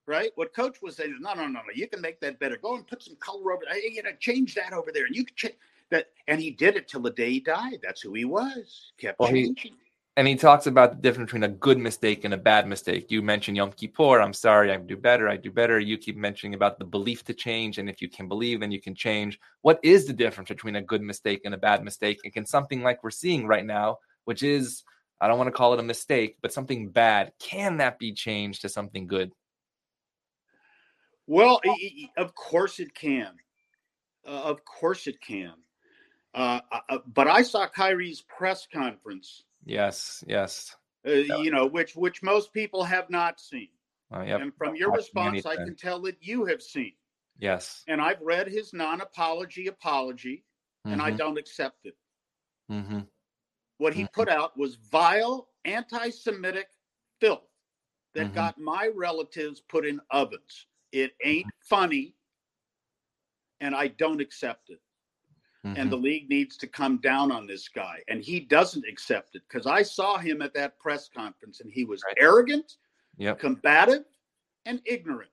right 0.08 0.32
what 0.36 0.54
coach 0.54 0.82
was 0.82 0.96
saying 0.96 1.12
is 1.12 1.20
no 1.20 1.34
no 1.34 1.48
no 1.48 1.60
no 1.60 1.74
you 1.74 1.88
can 1.88 2.02
make 2.02 2.20
that 2.20 2.40
better 2.40 2.58
go 2.58 2.76
and 2.76 2.88
put 2.88 3.04
some 3.04 3.16
color 3.18 3.52
over 3.52 3.64
there 3.70 3.78
you 3.78 4.02
know 4.04 4.12
change 4.20 4.56
that 4.56 4.74
over 4.74 4.92
there 4.92 5.06
and 5.06 5.16
you 5.16 5.24
can 5.24 5.36
change 5.36 5.56
that 5.90 6.08
and 6.28 6.42
he 6.42 6.52
did 6.52 6.76
it 6.76 6.88
till 6.88 7.02
the 7.02 7.12
day 7.12 7.32
he 7.32 7.40
died. 7.40 7.80
That's 7.84 8.02
who 8.02 8.14
he 8.14 8.26
was. 8.26 8.92
Kept 8.98 9.20
well, 9.20 9.30
changing. 9.30 9.74
He, 9.74 9.85
and 10.18 10.28
he 10.28 10.36
talks 10.36 10.66
about 10.66 10.92
the 10.92 11.02
difference 11.02 11.28
between 11.28 11.44
a 11.44 11.54
good 11.54 11.78
mistake 11.78 12.24
and 12.24 12.34
a 12.34 12.38
bad 12.38 12.68
mistake. 12.68 13.12
You 13.12 13.22
mentioned 13.22 13.58
Yom 13.58 13.72
Kippur. 13.74 14.22
I'm 14.22 14.34
sorry, 14.34 14.72
I 14.72 14.78
do 14.78 14.96
better. 14.96 15.28
I 15.28 15.36
do 15.36 15.52
better. 15.52 15.80
You 15.80 15.98
keep 15.98 16.16
mentioning 16.16 16.54
about 16.54 16.80
the 16.80 16.86
belief 16.86 17.24
to 17.26 17.34
change, 17.34 17.78
and 17.78 17.90
if 17.90 18.02
you 18.02 18.10
can 18.10 18.28
believe, 18.28 18.62
then 18.62 18.72
you 18.72 18.82
can 18.82 18.96
change. 18.96 19.40
What 19.62 19.80
is 19.84 20.06
the 20.06 20.14
difference 20.14 20.50
between 20.50 20.78
a 20.78 20.82
good 20.82 21.02
mistake 21.02 21.42
and 21.44 21.54
a 21.54 21.58
bad 21.58 21.84
mistake? 21.84 22.20
And 22.24 22.34
can 22.34 22.46
something 22.46 22.82
like 22.82 23.04
we're 23.04 23.12
seeing 23.12 23.46
right 23.46 23.66
now, 23.66 23.98
which 24.24 24.42
is 24.42 24.84
I 25.20 25.28
don't 25.28 25.38
want 25.38 25.48
to 25.48 25.54
call 25.54 25.74
it 25.74 25.80
a 25.80 25.84
mistake, 25.84 26.38
but 26.42 26.54
something 26.54 26.90
bad, 26.90 27.32
can 27.40 27.78
that 27.78 28.00
be 28.00 28.14
changed 28.14 28.62
to 28.62 28.70
something 28.70 29.08
good? 29.08 29.32
Well, 31.28 31.60
of 32.18 32.36
course 32.36 32.80
it 32.80 32.94
can. 32.94 33.34
Uh, 34.26 34.42
of 34.44 34.64
course 34.66 35.08
it 35.08 35.20
can. 35.22 35.54
Uh, 36.34 36.60
uh, 36.72 36.80
uh, 36.90 36.98
but 37.14 37.28
I 37.28 37.44
saw 37.44 37.68
Kyrie's 37.68 38.22
press 38.22 38.68
conference. 38.72 39.44
Yes, 39.66 40.24
yes. 40.28 40.76
Uh, 41.08 41.12
you 41.12 41.52
know, 41.52 41.66
which 41.66 41.96
which 41.96 42.24
most 42.24 42.54
people 42.54 42.84
have 42.84 43.10
not 43.10 43.40
seen. 43.40 43.70
Uh, 44.14 44.22
yep. 44.22 44.42
And 44.42 44.54
from 44.56 44.76
your 44.76 44.92
response, 44.92 45.46
I 45.46 45.56
can 45.56 45.76
tell 45.76 46.02
that 46.04 46.18
you 46.22 46.46
have 46.46 46.62
seen. 46.62 46.94
Yes. 47.38 47.84
And 47.88 48.00
I've 48.00 48.22
read 48.22 48.48
his 48.48 48.74
non-apology 48.74 49.68
apology, 49.68 50.46
mm-hmm. 50.86 50.94
and 50.94 51.02
I 51.02 51.10
mm-hmm. 51.10 51.18
don't 51.18 51.38
accept 51.38 51.86
it. 51.86 51.96
Mm-hmm. 52.72 53.00
What 53.78 53.94
he 53.94 54.04
mm-hmm. 54.04 54.14
put 54.14 54.30
out 54.30 54.58
was 54.58 54.76
vile, 54.90 55.50
anti-Semitic 55.66 56.68
filth 57.20 57.42
that 58.14 58.28
mm-hmm. 58.28 58.36
got 58.36 58.58
my 58.58 58.90
relatives 58.96 59.62
put 59.68 59.86
in 59.86 60.00
ovens. 60.12 60.68
It 60.92 61.12
ain't 61.24 61.48
funny, 61.60 62.16
and 63.60 63.76
I 63.76 63.88
don't 63.90 64.22
accept 64.22 64.70
it. 64.70 64.80
Mm-hmm. 65.66 65.80
And 65.80 65.92
the 65.92 65.98
league 65.98 66.30
needs 66.30 66.58
to 66.58 66.68
come 66.68 66.98
down 66.98 67.32
on 67.32 67.48
this 67.48 67.68
guy, 67.68 68.00
and 68.08 68.24
he 68.24 68.40
doesn't 68.40 68.86
accept 68.88 69.36
it 69.36 69.42
because 69.50 69.66
I 69.66 69.82
saw 69.82 70.18
him 70.18 70.42
at 70.42 70.54
that 70.54 70.78
press 70.78 71.10
conference, 71.10 71.62
and 71.62 71.72
he 71.72 71.86
was 71.86 72.04
right. 72.06 72.16
arrogant, 72.20 72.74
yep. 73.18 73.40
combative, 73.40 74.04
and 74.66 74.80
ignorant. 74.86 75.32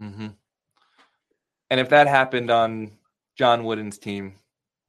Mm-hmm. 0.00 0.28
And 1.70 1.80
if 1.80 1.88
that 1.88 2.06
happened 2.06 2.50
on 2.50 2.92
John 3.36 3.64
Wooden's 3.64 3.98
team, 3.98 4.36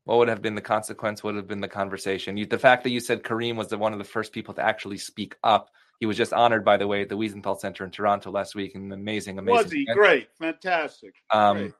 what 0.04 0.20
would 0.20 0.28
have 0.28 0.44
been 0.44 0.56
the 0.56 0.62
consequence? 0.62 1.24
Would 1.24 1.36
have 1.36 1.48
been 1.48 1.60
the 1.60 1.68
conversation? 1.68 2.38
You, 2.38 2.46
the 2.46 2.60
fact 2.60 2.84
that 2.84 2.92
you 2.92 3.00
said 3.00 3.24
Kareem 3.24 3.56
was 3.56 3.70
the, 3.70 3.80
one 3.80 3.94
of 3.94 4.00
the 4.00 4.06
first 4.06 4.32
people 4.32 4.54
to 4.54 4.62
actually 4.62 5.00
speak 5.00 5.36
up 5.44 5.72
he 6.00 6.06
was 6.06 6.18
just 6.18 6.34
honored, 6.34 6.64
by 6.64 6.78
the 6.78 6.88
way, 6.88 7.02
at 7.02 7.10
the 7.10 7.18
Wiesenthal 7.18 7.60
Center 7.60 7.84
in 7.84 7.92
Toronto 7.92 8.30
last 8.30 8.56
week. 8.56 8.76
An 8.76 8.92
amazing, 8.92 9.40
amazing. 9.40 9.64
Was 9.64 9.72
he 9.72 9.82
event. 9.82 9.98
great? 9.98 10.30
Fantastic. 10.40 11.16
Um, 11.32 11.58
great. 11.58 11.74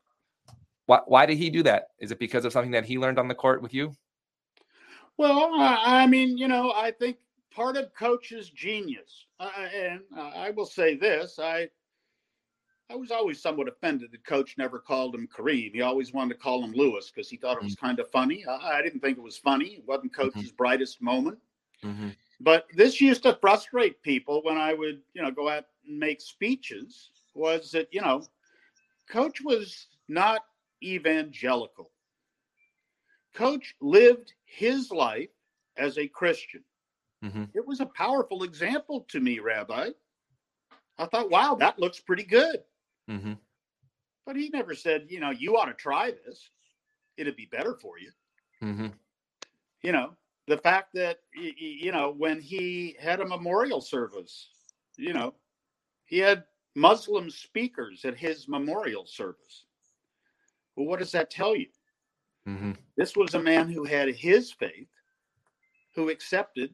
Why, 0.88 1.02
why 1.06 1.26
did 1.26 1.38
he 1.38 1.50
do 1.50 1.64
that? 1.64 1.90
Is 2.00 2.12
it 2.12 2.20
because 2.20 2.46
of 2.46 2.54
something 2.54 2.72
that 2.72 2.86
he 2.86 2.98
learned 2.98 3.20
on 3.20 3.28
the 3.28 3.36
court 3.36 3.62
with 3.62 3.74
you? 3.74 3.94
Well, 5.18 5.52
I 5.60 6.08
mean, 6.08 6.38
you 6.38 6.48
know, 6.48 6.72
I 6.72 6.92
think 6.92 7.18
part 7.52 7.76
of 7.76 7.94
coach's 7.94 8.50
genius, 8.50 9.26
uh, 9.40 9.50
and 9.76 10.02
I 10.16 10.52
will 10.52 10.66
say 10.66 10.96
this: 10.96 11.40
I, 11.40 11.70
I 12.90 12.96
was 12.96 13.12
always 13.12 13.42
somewhat 13.42 13.68
offended 13.68 14.12
that 14.12 14.26
coach 14.26 14.56
never 14.58 14.80
called 14.80 15.16
him 15.16 15.28
Kareem. 15.28 15.74
He 15.74 15.82
always 15.82 16.14
wanted 16.14 16.36
to 16.36 16.40
call 16.40 16.64
him 16.64 16.72
Lewis 16.72 17.12
because 17.12 17.30
he 17.30 17.36
thought 17.36 17.58
it 17.58 17.64
was 17.64 17.76
mm-hmm. 17.76 17.86
kind 17.88 18.00
of 18.00 18.10
funny. 18.12 18.46
I, 18.46 18.78
I, 18.78 18.82
didn't 18.82 19.00
think 19.02 19.18
it 19.18 19.24
was 19.24 19.38
funny. 19.38 19.66
It 19.66 19.84
wasn't 19.88 20.14
mm-hmm. 20.14 20.22
coach's 20.22 20.50
mm-hmm. 20.50 20.56
brightest 20.56 21.02
moment. 21.02 21.40
Mm-hmm. 21.84 22.10
But 22.40 22.68
this 22.76 23.02
used 23.02 23.24
to 23.24 23.38
frustrate 23.42 24.02
people 24.04 24.42
when 24.44 24.58
I 24.58 24.74
would, 24.74 25.02
you 25.14 25.24
know, 25.24 25.32
go 25.32 25.50
out 25.50 25.66
and 25.88 26.00
make 26.00 26.22
speeches. 26.22 27.10
Was 27.34 27.72
that 27.72 27.88
you 27.92 28.02
know, 28.02 28.24
Coach 29.10 29.42
was 29.42 29.88
not 30.08 30.42
evangelical. 30.84 31.92
Coach 33.34 33.76
lived 33.82 34.34
his 34.46 34.92
life 34.92 35.30
as 35.78 35.98
a 35.98 36.08
Christian. 36.08 36.64
Mm-hmm. 37.24 37.46
It 37.54 37.66
was 37.66 37.80
a 37.80 37.86
powerful 37.86 38.44
example 38.44 39.06
to 39.10 39.20
me, 39.20 39.40
Rabbi. 39.40 39.90
I 40.98 41.06
thought, 41.06 41.30
wow, 41.30 41.56
that 41.60 41.80
looks 41.80 42.00
pretty 42.00 42.24
good. 42.24 42.64
Mm-hmm. 43.10 43.34
But 44.26 44.36
he 44.36 44.50
never 44.50 44.76
said, 44.76 45.06
you 45.10 45.20
know, 45.20 45.30
you 45.30 45.58
ought 45.58 45.66
to 45.66 45.74
try 45.74 46.12
this. 46.26 46.50
It'd 47.16 47.36
be 47.36 47.46
better 47.46 47.76
for 47.76 48.00
you. 48.00 48.12
Mm-hmm. 48.64 48.88
You 49.84 49.92
know, 49.92 50.18
the 50.48 50.58
fact 50.58 50.94
that 50.94 51.20
you 51.36 51.92
know 51.92 52.14
when 52.18 52.40
he 52.40 52.96
had 53.00 53.20
a 53.20 53.28
memorial 53.28 53.82
service 53.82 54.50
you 54.98 55.14
know 55.14 55.34
he 56.06 56.18
had 56.18 56.44
muslim 56.76 57.30
speakers 57.30 58.06
at 58.06 58.18
his 58.18 58.48
memorial 58.48 59.06
service 59.06 59.66
well 60.78 60.86
what 60.86 61.00
does 61.00 61.12
that 61.12 61.30
tell 61.30 61.56
you 61.56 61.68
mm-hmm. 62.48 62.72
this 62.96 63.18
was 63.18 63.34
a 63.34 63.42
man 63.42 63.70
who 63.70 63.84
had 63.84 64.08
his 64.10 64.52
faith 64.54 64.88
who 65.96 66.10
accepted 66.10 66.74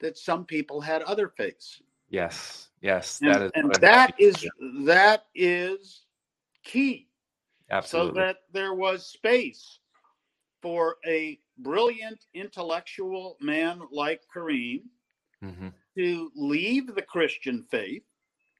that 0.00 0.16
some 0.16 0.44
people 0.46 0.80
had 0.80 1.02
other 1.02 1.28
faiths 1.28 1.82
yes 2.08 2.68
yes 2.80 3.20
and, 3.20 3.34
that 3.34 3.42
is 3.42 3.50
and 3.54 3.74
that 3.74 4.14
is 4.18 4.48
that 4.86 5.24
is 5.34 6.02
key 6.64 7.08
absolutely 7.70 8.12
so 8.12 8.14
that 8.14 8.36
there 8.52 8.74
was 8.74 9.06
space 9.06 9.80
for 10.62 10.96
a 11.06 11.38
brilliant 11.58 12.26
intellectual 12.34 13.36
man 13.40 13.80
like 13.90 14.22
Kareem 14.34 14.82
mm-hmm. 15.44 15.68
to 15.96 16.30
leave 16.34 16.94
the 16.94 17.02
Christian 17.02 17.64
faith, 17.70 18.02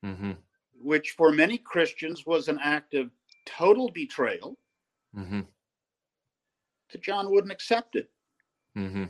mm-hmm. 0.05 0.33
which 0.81 1.13
for 1.13 1.33
many 1.33 1.59
Christians 1.59 2.27
was 2.27 2.49
an 2.49 2.59
act 2.63 2.95
of 2.95 3.11
total 3.47 3.91
betrayal, 3.91 4.57
mm-hmm. 5.17 5.41
to 6.91 6.99
John 6.99 7.31
Wooden 7.31 7.51
accept 7.51 7.97
it. 7.97 8.11
Mm-hmm. 8.77 9.05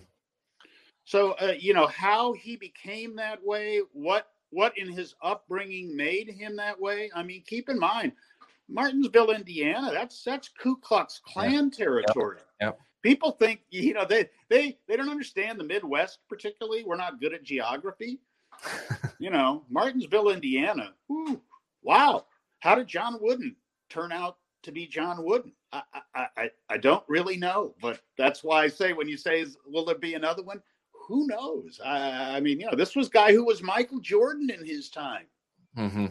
So 1.05 1.33
uh, 1.33 1.55
you 1.59 1.75
know 1.75 1.87
how 1.87 2.33
he 2.33 2.57
became 2.57 3.17
that 3.17 3.45
way, 3.45 3.81
what 3.93 4.29
what 4.51 4.77
in 4.77 4.91
his 4.91 5.15
upbringing 5.23 5.97
made 5.97 6.29
him 6.29 6.57
that 6.57 6.81
way. 6.81 7.11
I 7.15 7.23
mean, 7.23 7.43
keep 7.47 7.69
in 7.69 7.79
mind, 7.79 8.13
Martinsville, 8.69 9.31
Indiana, 9.31 9.91
that's 9.93 10.23
that's 10.25 10.49
Ku 10.49 10.77
Klux 10.77 11.21
Klan 11.25 11.71
yeah. 11.73 11.85
territory. 11.85 12.37
Yep. 12.39 12.47
Yep 12.61 12.79
people 13.03 13.33
think 13.33 13.61
you 13.71 13.95
know 13.95 14.05
they 14.05 14.29
they 14.49 14.79
they 14.89 14.97
don't 14.97 15.11
understand 15.11 15.59
the 15.59 15.65
midwest 15.65 16.19
particularly 16.29 16.85
we're 16.85 16.97
not 16.97 17.21
good 17.21 17.33
at 17.33 17.43
geography 17.43 18.21
you 19.19 19.31
know 19.31 19.65
martinsville 19.69 20.31
indiana 20.31 20.93
whew, 21.07 21.41
wow 21.83 22.25
how 22.61 22.75
did 22.75 22.87
john 22.87 23.19
wooden 23.21 23.55
turn 23.91 24.13
out 24.13 24.39
to 24.63 24.73
be 24.73 24.87
john 24.87 25.23
wooden 25.23 25.53
I, 25.73 25.83
I 26.15 26.27
i 26.37 26.51
i 26.71 26.77
don't 26.77 27.05
really 27.09 27.37
know 27.37 27.75
but 27.83 28.01
that's 28.17 28.43
why 28.43 28.65
i 28.65 28.69
say 28.69 28.93
when 28.93 29.09
you 29.09 29.17
say 29.17 29.45
will 29.67 29.85
there 29.85 29.95
be 29.95 30.15
another 30.15 30.43
one 30.43 30.63
who 30.93 31.27
knows 31.27 31.81
i 31.85 32.37
i 32.37 32.41
mean 32.41 32.61
you 32.61 32.67
know 32.67 32.77
this 32.77 32.97
was 32.97 33.09
guy 33.09 33.33
who 33.33 33.45
was 33.45 33.63
michael 33.63 34.01
jordan 34.01 34.51
in 34.51 34.65
his 34.65 34.89
time 34.89 35.27
mm-hmm. 35.77 36.07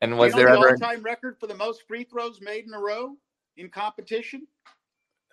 and 0.00 0.18
was 0.18 0.32
you 0.32 0.38
there 0.38 0.52
the 0.52 0.58
ever 0.58 0.70
all-time 0.70 1.02
record 1.02 1.36
for 1.38 1.46
the 1.46 1.54
most 1.54 1.86
free 1.86 2.04
throws 2.04 2.40
made 2.40 2.64
in 2.66 2.74
a 2.74 2.80
row 2.80 3.16
in 3.56 3.68
competition 3.68 4.46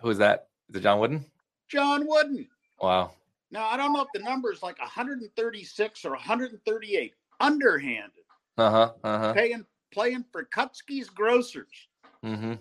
who 0.01 0.09
is 0.09 0.17
that 0.17 0.47
is 0.69 0.75
it 0.75 0.81
John 0.81 0.99
Wooden? 0.99 1.25
John 1.69 2.07
Wooden. 2.07 2.47
Wow. 2.81 3.11
Now 3.51 3.67
I 3.67 3.77
don't 3.77 3.93
know 3.93 4.01
if 4.01 4.09
the 4.13 4.19
number 4.19 4.51
is 4.51 4.61
like 4.61 4.79
136 4.79 6.05
or 6.05 6.11
138. 6.11 7.13
Underhanded. 7.39 8.11
Uh 8.57 8.69
huh. 8.69 8.91
Uh 9.03 9.19
huh. 9.19 9.33
Paying 9.33 9.65
playing 9.91 10.25
for 10.31 10.45
Kautsky's 10.45 11.09
Grocers. 11.09 11.88
Mm-hmm. 12.23 12.53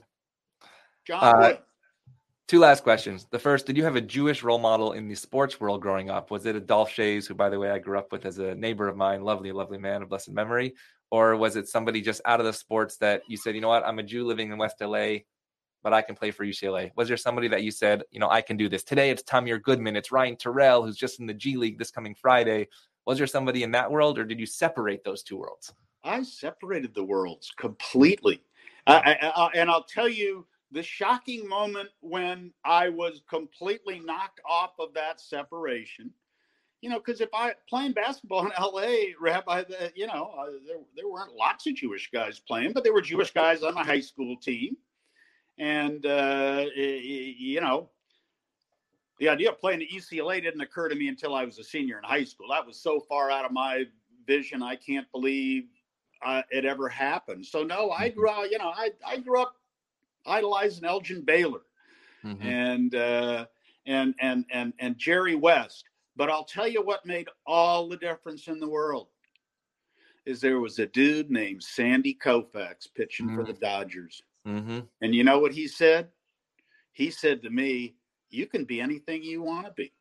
John 1.06 1.42
uh. 1.42 1.56
Two 2.48 2.60
last 2.60 2.84
questions. 2.84 3.26
The 3.30 3.40
first, 3.40 3.66
did 3.66 3.76
you 3.76 3.82
have 3.82 3.96
a 3.96 4.00
Jewish 4.00 4.44
role 4.44 4.60
model 4.60 4.92
in 4.92 5.08
the 5.08 5.16
sports 5.16 5.60
world 5.60 5.82
growing 5.82 6.10
up? 6.10 6.30
Was 6.30 6.46
it 6.46 6.54
Adolph 6.54 6.90
Schayes, 6.90 7.26
who, 7.26 7.34
by 7.34 7.48
the 7.48 7.58
way, 7.58 7.70
I 7.70 7.78
grew 7.78 7.98
up 7.98 8.12
with 8.12 8.24
as 8.24 8.38
a 8.38 8.54
neighbor 8.54 8.86
of 8.86 8.96
mine, 8.96 9.22
lovely, 9.24 9.50
lovely 9.50 9.78
man 9.78 10.00
of 10.00 10.08
blessed 10.08 10.30
memory? 10.30 10.74
Or 11.10 11.34
was 11.34 11.56
it 11.56 11.68
somebody 11.68 12.00
just 12.00 12.20
out 12.24 12.38
of 12.38 12.46
the 12.46 12.52
sports 12.52 12.98
that 12.98 13.22
you 13.26 13.36
said, 13.36 13.56
you 13.56 13.60
know 13.60 13.68
what, 13.68 13.84
I'm 13.84 13.98
a 13.98 14.04
Jew 14.04 14.24
living 14.24 14.52
in 14.52 14.58
West 14.58 14.76
LA 14.80 15.18
but 15.86 15.92
I 15.92 16.02
can 16.02 16.16
play 16.16 16.32
for 16.32 16.44
UCLA? 16.44 16.90
Was 16.96 17.06
there 17.06 17.16
somebody 17.16 17.46
that 17.46 17.62
you 17.62 17.70
said, 17.70 18.02
you 18.10 18.18
know, 18.18 18.28
I 18.28 18.40
can 18.40 18.56
do 18.56 18.68
this? 18.68 18.82
Today 18.82 19.10
it's 19.10 19.22
Tamir 19.22 19.62
Goodman, 19.62 19.94
it's 19.94 20.10
Ryan 20.10 20.34
Turell, 20.34 20.84
who's 20.84 20.96
just 20.96 21.20
in 21.20 21.26
the 21.26 21.32
G 21.32 21.56
League 21.56 21.78
this 21.78 21.92
coming 21.92 22.12
Friday. 22.12 22.66
Was 23.06 23.18
there 23.18 23.26
somebody 23.28 23.62
in 23.62 23.70
that 23.70 23.88
world, 23.88 24.18
or 24.18 24.24
did 24.24 24.40
you 24.40 24.46
separate 24.46 25.04
those 25.04 25.22
two 25.22 25.36
worlds? 25.36 25.72
I 26.06 26.22
separated 26.22 26.94
the 26.94 27.04
worlds 27.04 27.52
completely. 27.56 28.42
I, 28.86 29.16
I, 29.20 29.50
and 29.54 29.68
I'll 29.68 29.82
tell 29.82 30.08
you 30.08 30.46
the 30.70 30.82
shocking 30.82 31.48
moment 31.48 31.88
when 32.00 32.52
I 32.64 32.88
was 32.88 33.22
completely 33.28 34.00
knocked 34.00 34.40
off 34.48 34.74
of 34.78 34.94
that 34.94 35.20
separation. 35.20 36.12
You 36.82 36.90
know, 36.90 36.98
because 36.98 37.20
if 37.20 37.30
I 37.34 37.54
playing 37.68 37.92
basketball 37.92 38.46
in 38.46 38.52
LA, 38.60 39.14
Rabbi, 39.20 39.64
you 39.94 40.06
know, 40.06 40.32
uh, 40.38 40.46
there, 40.66 40.76
there 40.94 41.08
weren't 41.08 41.34
lots 41.34 41.66
of 41.66 41.74
Jewish 41.74 42.10
guys 42.12 42.38
playing, 42.38 42.72
but 42.72 42.84
there 42.84 42.92
were 42.92 43.02
Jewish 43.02 43.32
guys 43.32 43.62
on 43.62 43.74
my 43.74 43.84
high 43.84 44.00
school 44.00 44.36
team. 44.36 44.76
And, 45.58 46.04
uh, 46.04 46.66
you 46.76 47.60
know, 47.60 47.88
the 49.18 49.30
idea 49.30 49.50
of 49.50 49.58
playing 49.58 49.82
at 49.82 49.88
UCLA 49.88 50.42
didn't 50.42 50.60
occur 50.60 50.88
to 50.88 50.94
me 50.94 51.08
until 51.08 51.34
I 51.34 51.44
was 51.44 51.58
a 51.58 51.64
senior 51.64 51.98
in 51.98 52.04
high 52.04 52.24
school. 52.24 52.48
That 52.50 52.66
was 52.66 52.78
so 52.78 53.00
far 53.00 53.30
out 53.30 53.46
of 53.46 53.52
my 53.52 53.84
vision. 54.26 54.62
I 54.62 54.76
can't 54.76 55.10
believe 55.12 55.64
uh, 56.24 56.42
it 56.50 56.64
ever 56.64 56.88
happened. 56.88 57.44
So 57.46 57.62
no, 57.62 57.90
I 57.90 58.08
mm-hmm. 58.08 58.18
grew 58.18 58.30
up, 58.30 58.46
you 58.50 58.58
know, 58.58 58.72
I, 58.74 58.90
I 59.06 59.18
grew 59.18 59.40
up 59.40 59.56
idolizing 60.26 60.84
Elgin 60.84 61.22
Baylor. 61.22 61.60
mm-hmm. 62.24 62.46
and 62.46 62.94
uh, 62.94 63.46
and 63.86 64.14
and 64.20 64.44
and 64.50 64.72
and 64.78 64.98
Jerry 64.98 65.34
West. 65.34 65.84
But 66.16 66.30
I'll 66.30 66.44
tell 66.44 66.66
you 66.66 66.82
what 66.82 67.04
made 67.04 67.28
all 67.46 67.88
the 67.88 67.96
difference 67.98 68.48
in 68.48 68.58
the 68.58 68.68
world 68.68 69.08
is 70.24 70.40
there 70.40 70.60
was 70.60 70.78
a 70.78 70.86
dude 70.86 71.30
named 71.30 71.62
Sandy 71.62 72.16
Koufax 72.20 72.88
pitching 72.94 73.26
mm-hmm. 73.26 73.36
for 73.36 73.44
the 73.44 73.52
Dodgers. 73.52 74.22
Mm-hmm. 74.46 74.80
And 75.02 75.14
you 75.14 75.24
know 75.24 75.38
what 75.38 75.52
he 75.52 75.68
said? 75.68 76.08
He 76.92 77.10
said 77.10 77.42
to 77.42 77.50
me, 77.50 77.94
You 78.30 78.46
can 78.46 78.64
be 78.64 78.80
anything 78.80 79.22
you 79.22 79.42
want 79.42 79.66
to 79.66 79.72
be. 79.72 79.92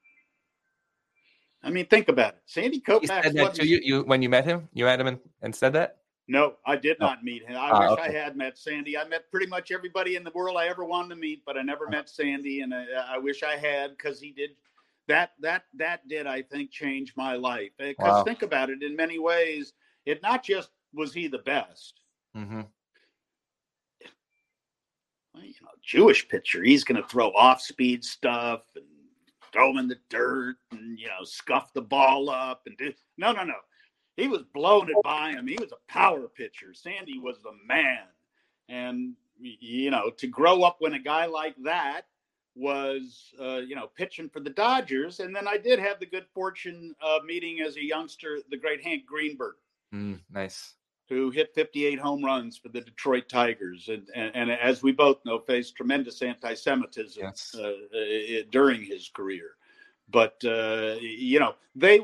I 1.61 1.69
mean, 1.69 1.87
think 1.87 2.09
about 2.09 2.35
it. 2.35 2.41
Sandy 2.45 2.79
Koufax. 2.79 3.63
You, 3.63 3.79
you, 3.83 4.01
when 4.03 4.21
you 4.21 4.29
met 4.29 4.45
him, 4.45 4.69
you 4.73 4.85
met 4.85 4.99
him 4.99 5.07
and, 5.07 5.19
and 5.41 5.55
said 5.55 5.73
that? 5.73 5.97
No, 6.27 6.55
I 6.65 6.75
did 6.75 6.99
not 6.99 7.23
meet 7.23 7.43
him. 7.43 7.55
I 7.55 7.69
ah, 7.69 7.79
wish 7.79 7.99
okay. 7.99 8.17
I 8.17 8.23
had 8.23 8.35
met 8.35 8.57
Sandy. 8.57 8.97
I 8.97 9.07
met 9.07 9.29
pretty 9.29 9.45
much 9.45 9.71
everybody 9.71 10.15
in 10.15 10.23
the 10.23 10.31
world 10.33 10.57
I 10.57 10.67
ever 10.67 10.83
wanted 10.83 11.09
to 11.09 11.15
meet, 11.15 11.43
but 11.45 11.55
I 11.55 11.61
never 11.61 11.87
met 11.87 12.09
Sandy, 12.09 12.61
and 12.61 12.73
I, 12.73 12.85
I 13.09 13.17
wish 13.19 13.43
I 13.43 13.55
had 13.55 13.91
because 13.91 14.19
he 14.19 14.31
did 14.31 14.51
that. 15.07 15.33
That 15.39 15.65
that 15.75 16.07
did, 16.07 16.25
I 16.25 16.41
think, 16.41 16.71
change 16.71 17.13
my 17.15 17.35
life. 17.35 17.71
Because 17.77 17.95
wow. 17.99 18.23
think 18.23 18.41
about 18.41 18.71
it, 18.71 18.81
in 18.81 18.95
many 18.95 19.19
ways, 19.19 19.73
it 20.05 20.23
not 20.23 20.43
just 20.43 20.69
was 20.95 21.13
he 21.13 21.27
the 21.27 21.39
best. 21.39 22.01
Mm-hmm. 22.35 22.61
you 25.35 25.53
know, 25.61 25.69
Jewish 25.83 26.27
pitcher, 26.27 26.63
he's 26.63 26.83
going 26.83 27.01
to 27.01 27.07
throw 27.07 27.29
off 27.31 27.61
speed 27.61 28.03
stuff 28.03 28.63
and 28.75 28.85
throw 29.53 29.69
him 29.69 29.77
in 29.77 29.87
the 29.87 29.97
dirt 30.09 30.55
and 30.71 30.99
you 30.99 31.07
know 31.07 31.23
scuff 31.23 31.71
the 31.73 31.81
ball 31.81 32.29
up 32.29 32.63
and 32.65 32.77
do 32.77 32.91
no, 33.17 33.31
no, 33.31 33.43
no. 33.43 33.55
He 34.17 34.27
was 34.27 34.43
blowing 34.53 34.89
it 34.89 35.03
by 35.03 35.31
him. 35.31 35.47
He 35.47 35.57
was 35.59 35.71
a 35.71 35.91
power 35.91 36.27
pitcher. 36.27 36.73
Sandy 36.73 37.19
was 37.19 37.37
the 37.43 37.51
man, 37.67 38.03
and 38.69 39.13
you 39.39 39.91
know 39.91 40.09
to 40.11 40.27
grow 40.27 40.63
up 40.63 40.77
when 40.79 40.93
a 40.93 40.99
guy 40.99 41.25
like 41.25 41.55
that 41.63 42.03
was 42.55 43.33
uh, 43.39 43.57
you 43.57 43.75
know 43.75 43.87
pitching 43.95 44.29
for 44.29 44.39
the 44.39 44.49
Dodgers, 44.49 45.19
and 45.19 45.35
then 45.35 45.47
I 45.47 45.57
did 45.57 45.79
have 45.79 45.99
the 45.99 46.05
good 46.05 46.25
fortune 46.33 46.95
of 47.01 47.25
meeting 47.25 47.59
as 47.59 47.75
a 47.75 47.83
youngster 47.83 48.39
the 48.49 48.57
great 48.57 48.81
Hank 48.81 49.05
Greenberg. 49.05 49.55
Mm, 49.93 50.21
nice. 50.31 50.75
Who 51.09 51.29
hit 51.29 51.53
58 51.53 51.99
home 51.99 52.25
runs 52.25 52.57
for 52.57 52.69
the 52.69 52.81
Detroit 52.81 53.29
Tigers, 53.29 53.89
and, 53.89 54.07
and, 54.15 54.31
and 54.33 54.51
as 54.51 54.81
we 54.81 54.91
both 54.91 55.23
know, 55.23 55.37
faced 55.37 55.75
tremendous 55.75 56.19
anti-Semitism 56.23 57.21
yes. 57.21 57.55
uh, 57.55 57.67
uh, 57.67 58.41
during 58.49 58.81
his 58.81 59.09
career 59.09 59.51
but 60.09 60.35
uh, 60.45 60.95
you 60.99 61.39
know 61.39 61.55
they 61.75 61.99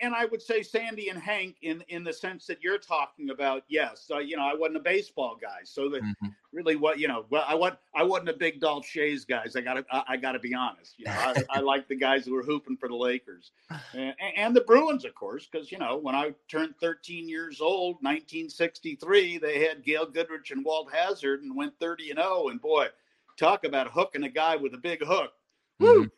and 0.00 0.14
i 0.14 0.26
would 0.26 0.42
say 0.42 0.62
sandy 0.62 1.08
and 1.08 1.18
hank 1.18 1.56
in 1.62 1.82
in 1.88 2.04
the 2.04 2.12
sense 2.12 2.46
that 2.46 2.62
you're 2.62 2.78
talking 2.78 3.30
about 3.30 3.62
yes 3.68 4.10
uh, 4.14 4.18
you 4.18 4.36
know 4.36 4.44
i 4.44 4.54
wasn't 4.54 4.76
a 4.76 4.80
baseball 4.80 5.38
guy 5.40 5.60
so 5.64 5.88
that 5.88 6.02
mm-hmm. 6.02 6.26
really 6.52 6.76
what 6.76 6.98
you 6.98 7.08
know 7.08 7.24
well 7.30 7.44
i 7.48 7.54
want 7.54 7.78
i 7.94 8.02
wasn't 8.02 8.28
a 8.28 8.32
big 8.32 8.60
dolph 8.60 8.84
schayes 8.84 9.26
guys 9.26 9.56
i 9.56 9.60
gotta 9.60 9.84
i, 9.90 10.02
I 10.08 10.16
gotta 10.16 10.38
be 10.38 10.54
honest 10.54 10.98
you 10.98 11.06
know 11.06 11.12
i, 11.12 11.34
I 11.50 11.60
like 11.60 11.88
the 11.88 11.96
guys 11.96 12.26
who 12.26 12.34
were 12.34 12.42
hooping 12.42 12.76
for 12.76 12.88
the 12.88 12.96
lakers 12.96 13.52
and, 13.94 14.14
and 14.36 14.54
the 14.54 14.60
bruins 14.62 15.04
of 15.04 15.14
course 15.14 15.48
because 15.50 15.72
you 15.72 15.78
know 15.78 15.96
when 15.96 16.14
i 16.14 16.34
turned 16.48 16.74
13 16.80 17.28
years 17.28 17.60
old 17.60 17.96
1963 18.02 19.38
they 19.38 19.64
had 19.64 19.82
gail 19.82 20.04
goodrich 20.04 20.50
and 20.50 20.64
walt 20.64 20.92
hazzard 20.92 21.42
and 21.42 21.56
went 21.56 21.72
30 21.80 22.10
and 22.10 22.18
0 22.18 22.48
and 22.48 22.60
boy 22.60 22.88
talk 23.36 23.64
about 23.64 23.90
hooking 23.90 24.24
a 24.24 24.28
guy 24.28 24.56
with 24.56 24.74
a 24.74 24.78
big 24.78 25.04
hook. 25.04 25.32
Woo! 25.78 26.10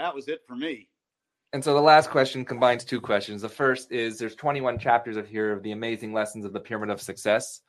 That 0.00 0.14
was 0.14 0.28
it 0.28 0.40
for 0.46 0.56
me. 0.56 0.88
And 1.52 1.62
so 1.62 1.74
the 1.74 1.80
last 1.80 2.10
question 2.10 2.44
combines 2.44 2.84
two 2.84 3.00
questions. 3.00 3.42
The 3.42 3.48
first 3.48 3.92
is 3.92 4.18
there's 4.18 4.36
21 4.36 4.78
chapters 4.78 5.16
of 5.16 5.28
here 5.28 5.52
of 5.52 5.62
the 5.62 5.72
amazing 5.72 6.12
lessons 6.12 6.44
of 6.44 6.52
the 6.52 6.60
pyramid 6.60 6.90
of 6.90 7.02
success. 7.02 7.60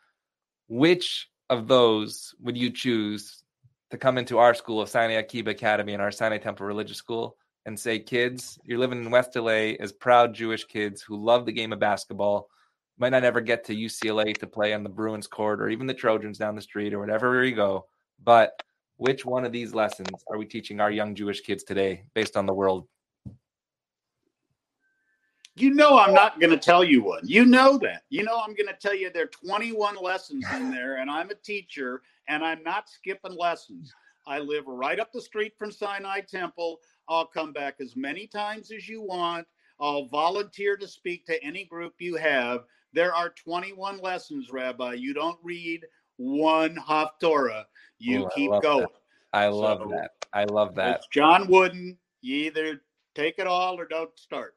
Which 0.67 1.29
of 1.49 1.67
those 1.67 2.33
would 2.39 2.57
you 2.57 2.69
choose 2.69 3.43
to 3.89 3.97
come 3.97 4.17
into 4.17 4.37
our 4.37 4.53
school 4.53 4.81
of 4.81 4.87
Sinai 4.87 5.15
Akiba 5.15 5.51
Academy 5.51 5.93
and 5.93 6.01
our 6.01 6.11
Sinai 6.11 6.37
Temple 6.37 6.65
Religious 6.65 6.97
School 6.97 7.35
and 7.65 7.77
say, 7.77 7.99
kids, 7.99 8.57
you're 8.63 8.79
living 8.79 9.03
in 9.03 9.11
West 9.11 9.35
LA 9.35 9.73
as 9.79 9.91
proud 9.91 10.33
Jewish 10.33 10.63
kids 10.63 11.01
who 11.01 11.21
love 11.21 11.45
the 11.45 11.51
game 11.51 11.73
of 11.73 11.79
basketball, 11.79 12.47
might 12.97 13.09
not 13.09 13.23
ever 13.23 13.41
get 13.41 13.65
to 13.65 13.75
UCLA 13.75 14.37
to 14.37 14.47
play 14.47 14.73
on 14.73 14.83
the 14.83 14.89
Bruins 14.89 15.27
court 15.27 15.59
or 15.59 15.69
even 15.69 15.87
the 15.87 15.93
Trojans 15.93 16.37
down 16.37 16.55
the 16.55 16.61
street 16.61 16.93
or 16.93 16.99
whatever 16.99 17.43
you 17.43 17.55
go, 17.55 17.87
but 18.23 18.61
which 19.01 19.25
one 19.25 19.43
of 19.43 19.51
these 19.51 19.73
lessons 19.73 20.09
are 20.29 20.37
we 20.37 20.45
teaching 20.45 20.79
our 20.79 20.91
young 20.91 21.15
Jewish 21.15 21.41
kids 21.41 21.63
today 21.63 22.03
based 22.13 22.37
on 22.37 22.45
the 22.45 22.53
world? 22.53 22.87
You 25.55 25.73
know, 25.73 25.97
I'm 25.97 26.13
not 26.13 26.39
going 26.39 26.51
to 26.51 26.57
tell 26.57 26.83
you 26.83 27.01
one. 27.01 27.21
You 27.23 27.43
know 27.43 27.79
that. 27.79 28.03
You 28.09 28.21
know, 28.21 28.39
I'm 28.39 28.53
going 28.53 28.67
to 28.67 28.77
tell 28.79 28.93
you 28.93 29.09
there 29.11 29.23
are 29.23 29.47
21 29.47 29.95
lessons 29.99 30.45
in 30.55 30.69
there, 30.75 30.97
and 30.97 31.09
I'm 31.09 31.31
a 31.31 31.35
teacher, 31.35 32.03
and 32.27 32.45
I'm 32.45 32.61
not 32.61 32.91
skipping 32.91 33.35
lessons. 33.35 33.91
I 34.27 34.37
live 34.37 34.67
right 34.67 34.99
up 34.99 35.11
the 35.11 35.19
street 35.19 35.53
from 35.57 35.71
Sinai 35.71 36.21
Temple. 36.21 36.77
I'll 37.09 37.25
come 37.25 37.53
back 37.53 37.77
as 37.81 37.95
many 37.95 38.27
times 38.27 38.71
as 38.71 38.87
you 38.87 39.01
want. 39.01 39.47
I'll 39.79 40.05
volunteer 40.05 40.77
to 40.77 40.87
speak 40.87 41.25
to 41.25 41.43
any 41.43 41.65
group 41.65 41.95
you 41.97 42.17
have. 42.17 42.65
There 42.93 43.15
are 43.15 43.29
21 43.29 43.99
lessons, 43.99 44.51
Rabbi. 44.51 44.93
You 44.93 45.15
don't 45.15 45.39
read 45.41 45.85
one 46.17 46.75
Haftorah. 46.75 47.65
You 47.99 48.29
keep 48.35 48.51
going. 48.61 48.81
That. 48.81 48.89
I 49.33 49.47
love 49.47 49.79
so, 49.83 49.89
that. 49.89 50.11
I 50.33 50.45
love 50.45 50.75
that. 50.75 51.01
John 51.11 51.47
Wooden. 51.47 51.97
You 52.21 52.35
either 52.35 52.81
take 53.15 53.39
it 53.39 53.47
all 53.47 53.79
or 53.79 53.85
don't 53.85 54.17
start. 54.17 54.55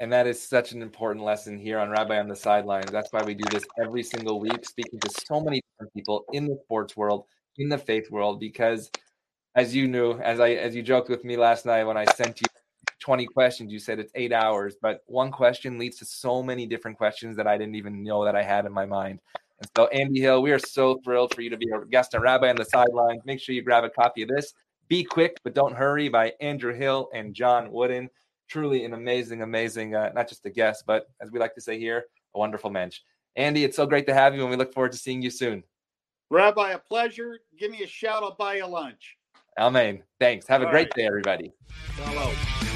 And 0.00 0.12
that 0.12 0.26
is 0.26 0.42
such 0.42 0.72
an 0.72 0.82
important 0.82 1.24
lesson 1.24 1.58
here 1.58 1.78
on 1.78 1.90
Rabbi 1.90 2.18
on 2.18 2.26
the 2.26 2.34
Sidelines. 2.34 2.90
That's 2.90 3.12
why 3.12 3.22
we 3.22 3.34
do 3.34 3.44
this 3.50 3.64
every 3.78 4.02
single 4.02 4.40
week, 4.40 4.64
speaking 4.64 4.98
to 4.98 5.10
so 5.28 5.40
many 5.40 5.60
different 5.72 5.92
people 5.94 6.24
in 6.32 6.46
the 6.46 6.58
sports 6.64 6.96
world, 6.96 7.26
in 7.58 7.68
the 7.68 7.78
faith 7.78 8.10
world, 8.10 8.40
because 8.40 8.90
as 9.54 9.74
you 9.74 9.86
knew, 9.86 10.18
as 10.20 10.40
I 10.40 10.52
as 10.52 10.74
you 10.74 10.82
joked 10.82 11.10
with 11.10 11.24
me 11.24 11.36
last 11.36 11.66
night 11.66 11.84
when 11.84 11.98
I 11.98 12.06
sent 12.06 12.40
you 12.40 12.46
20 13.00 13.26
questions, 13.26 13.72
you 13.72 13.78
said 13.78 13.98
it's 13.98 14.12
eight 14.14 14.32
hours, 14.32 14.76
but 14.80 15.02
one 15.06 15.30
question 15.30 15.78
leads 15.78 15.98
to 15.98 16.04
so 16.04 16.42
many 16.42 16.66
different 16.66 16.96
questions 16.96 17.36
that 17.36 17.46
I 17.46 17.58
didn't 17.58 17.74
even 17.74 18.02
know 18.02 18.24
that 18.24 18.36
I 18.36 18.42
had 18.42 18.66
in 18.66 18.72
my 18.72 18.86
mind. 18.86 19.20
And 19.60 19.70
so, 19.76 19.86
Andy 19.88 20.20
Hill, 20.20 20.42
we 20.42 20.52
are 20.52 20.58
so 20.58 21.00
thrilled 21.04 21.34
for 21.34 21.42
you 21.42 21.50
to 21.50 21.56
be 21.56 21.70
our 21.72 21.84
guest 21.84 22.14
on 22.14 22.22
Rabbi 22.22 22.48
on 22.48 22.56
the 22.56 22.64
Sidelines. 22.64 23.22
Make 23.24 23.40
sure 23.40 23.54
you 23.54 23.62
grab 23.62 23.84
a 23.84 23.90
copy 23.90 24.22
of 24.22 24.28
this. 24.28 24.54
Be 24.88 25.04
quick, 25.04 25.36
but 25.44 25.54
don't 25.54 25.74
hurry 25.74 26.08
by 26.08 26.32
Andrew 26.40 26.74
Hill 26.74 27.10
and 27.14 27.34
John 27.34 27.70
Wooden. 27.70 28.08
Truly 28.48 28.84
an 28.84 28.94
amazing, 28.94 29.42
amazing, 29.42 29.94
uh, 29.94 30.10
not 30.14 30.28
just 30.28 30.44
a 30.46 30.50
guest, 30.50 30.84
but 30.86 31.08
as 31.20 31.30
we 31.30 31.38
like 31.38 31.54
to 31.54 31.60
say 31.60 31.78
here, 31.78 32.06
a 32.34 32.38
wonderful 32.38 32.70
mensch. 32.70 33.00
Andy, 33.36 33.62
it's 33.62 33.76
so 33.76 33.86
great 33.86 34.06
to 34.06 34.14
have 34.14 34.34
you, 34.34 34.40
and 34.40 34.50
we 34.50 34.56
look 34.56 34.74
forward 34.74 34.92
to 34.92 34.98
seeing 34.98 35.22
you 35.22 35.30
soon. 35.30 35.62
Rabbi, 36.30 36.72
a 36.72 36.78
pleasure. 36.78 37.38
Give 37.58 37.70
me 37.70 37.82
a 37.82 37.86
shout. 37.86 38.22
I'll 38.22 38.34
buy 38.34 38.56
you 38.56 38.66
lunch. 38.66 39.16
Amen. 39.58 40.02
Thanks. 40.18 40.46
Have 40.46 40.62
All 40.62 40.68
a 40.68 40.70
great 40.70 40.88
right. 40.88 40.94
day, 40.94 41.06
everybody. 41.06 41.52
Hello. 41.96 42.69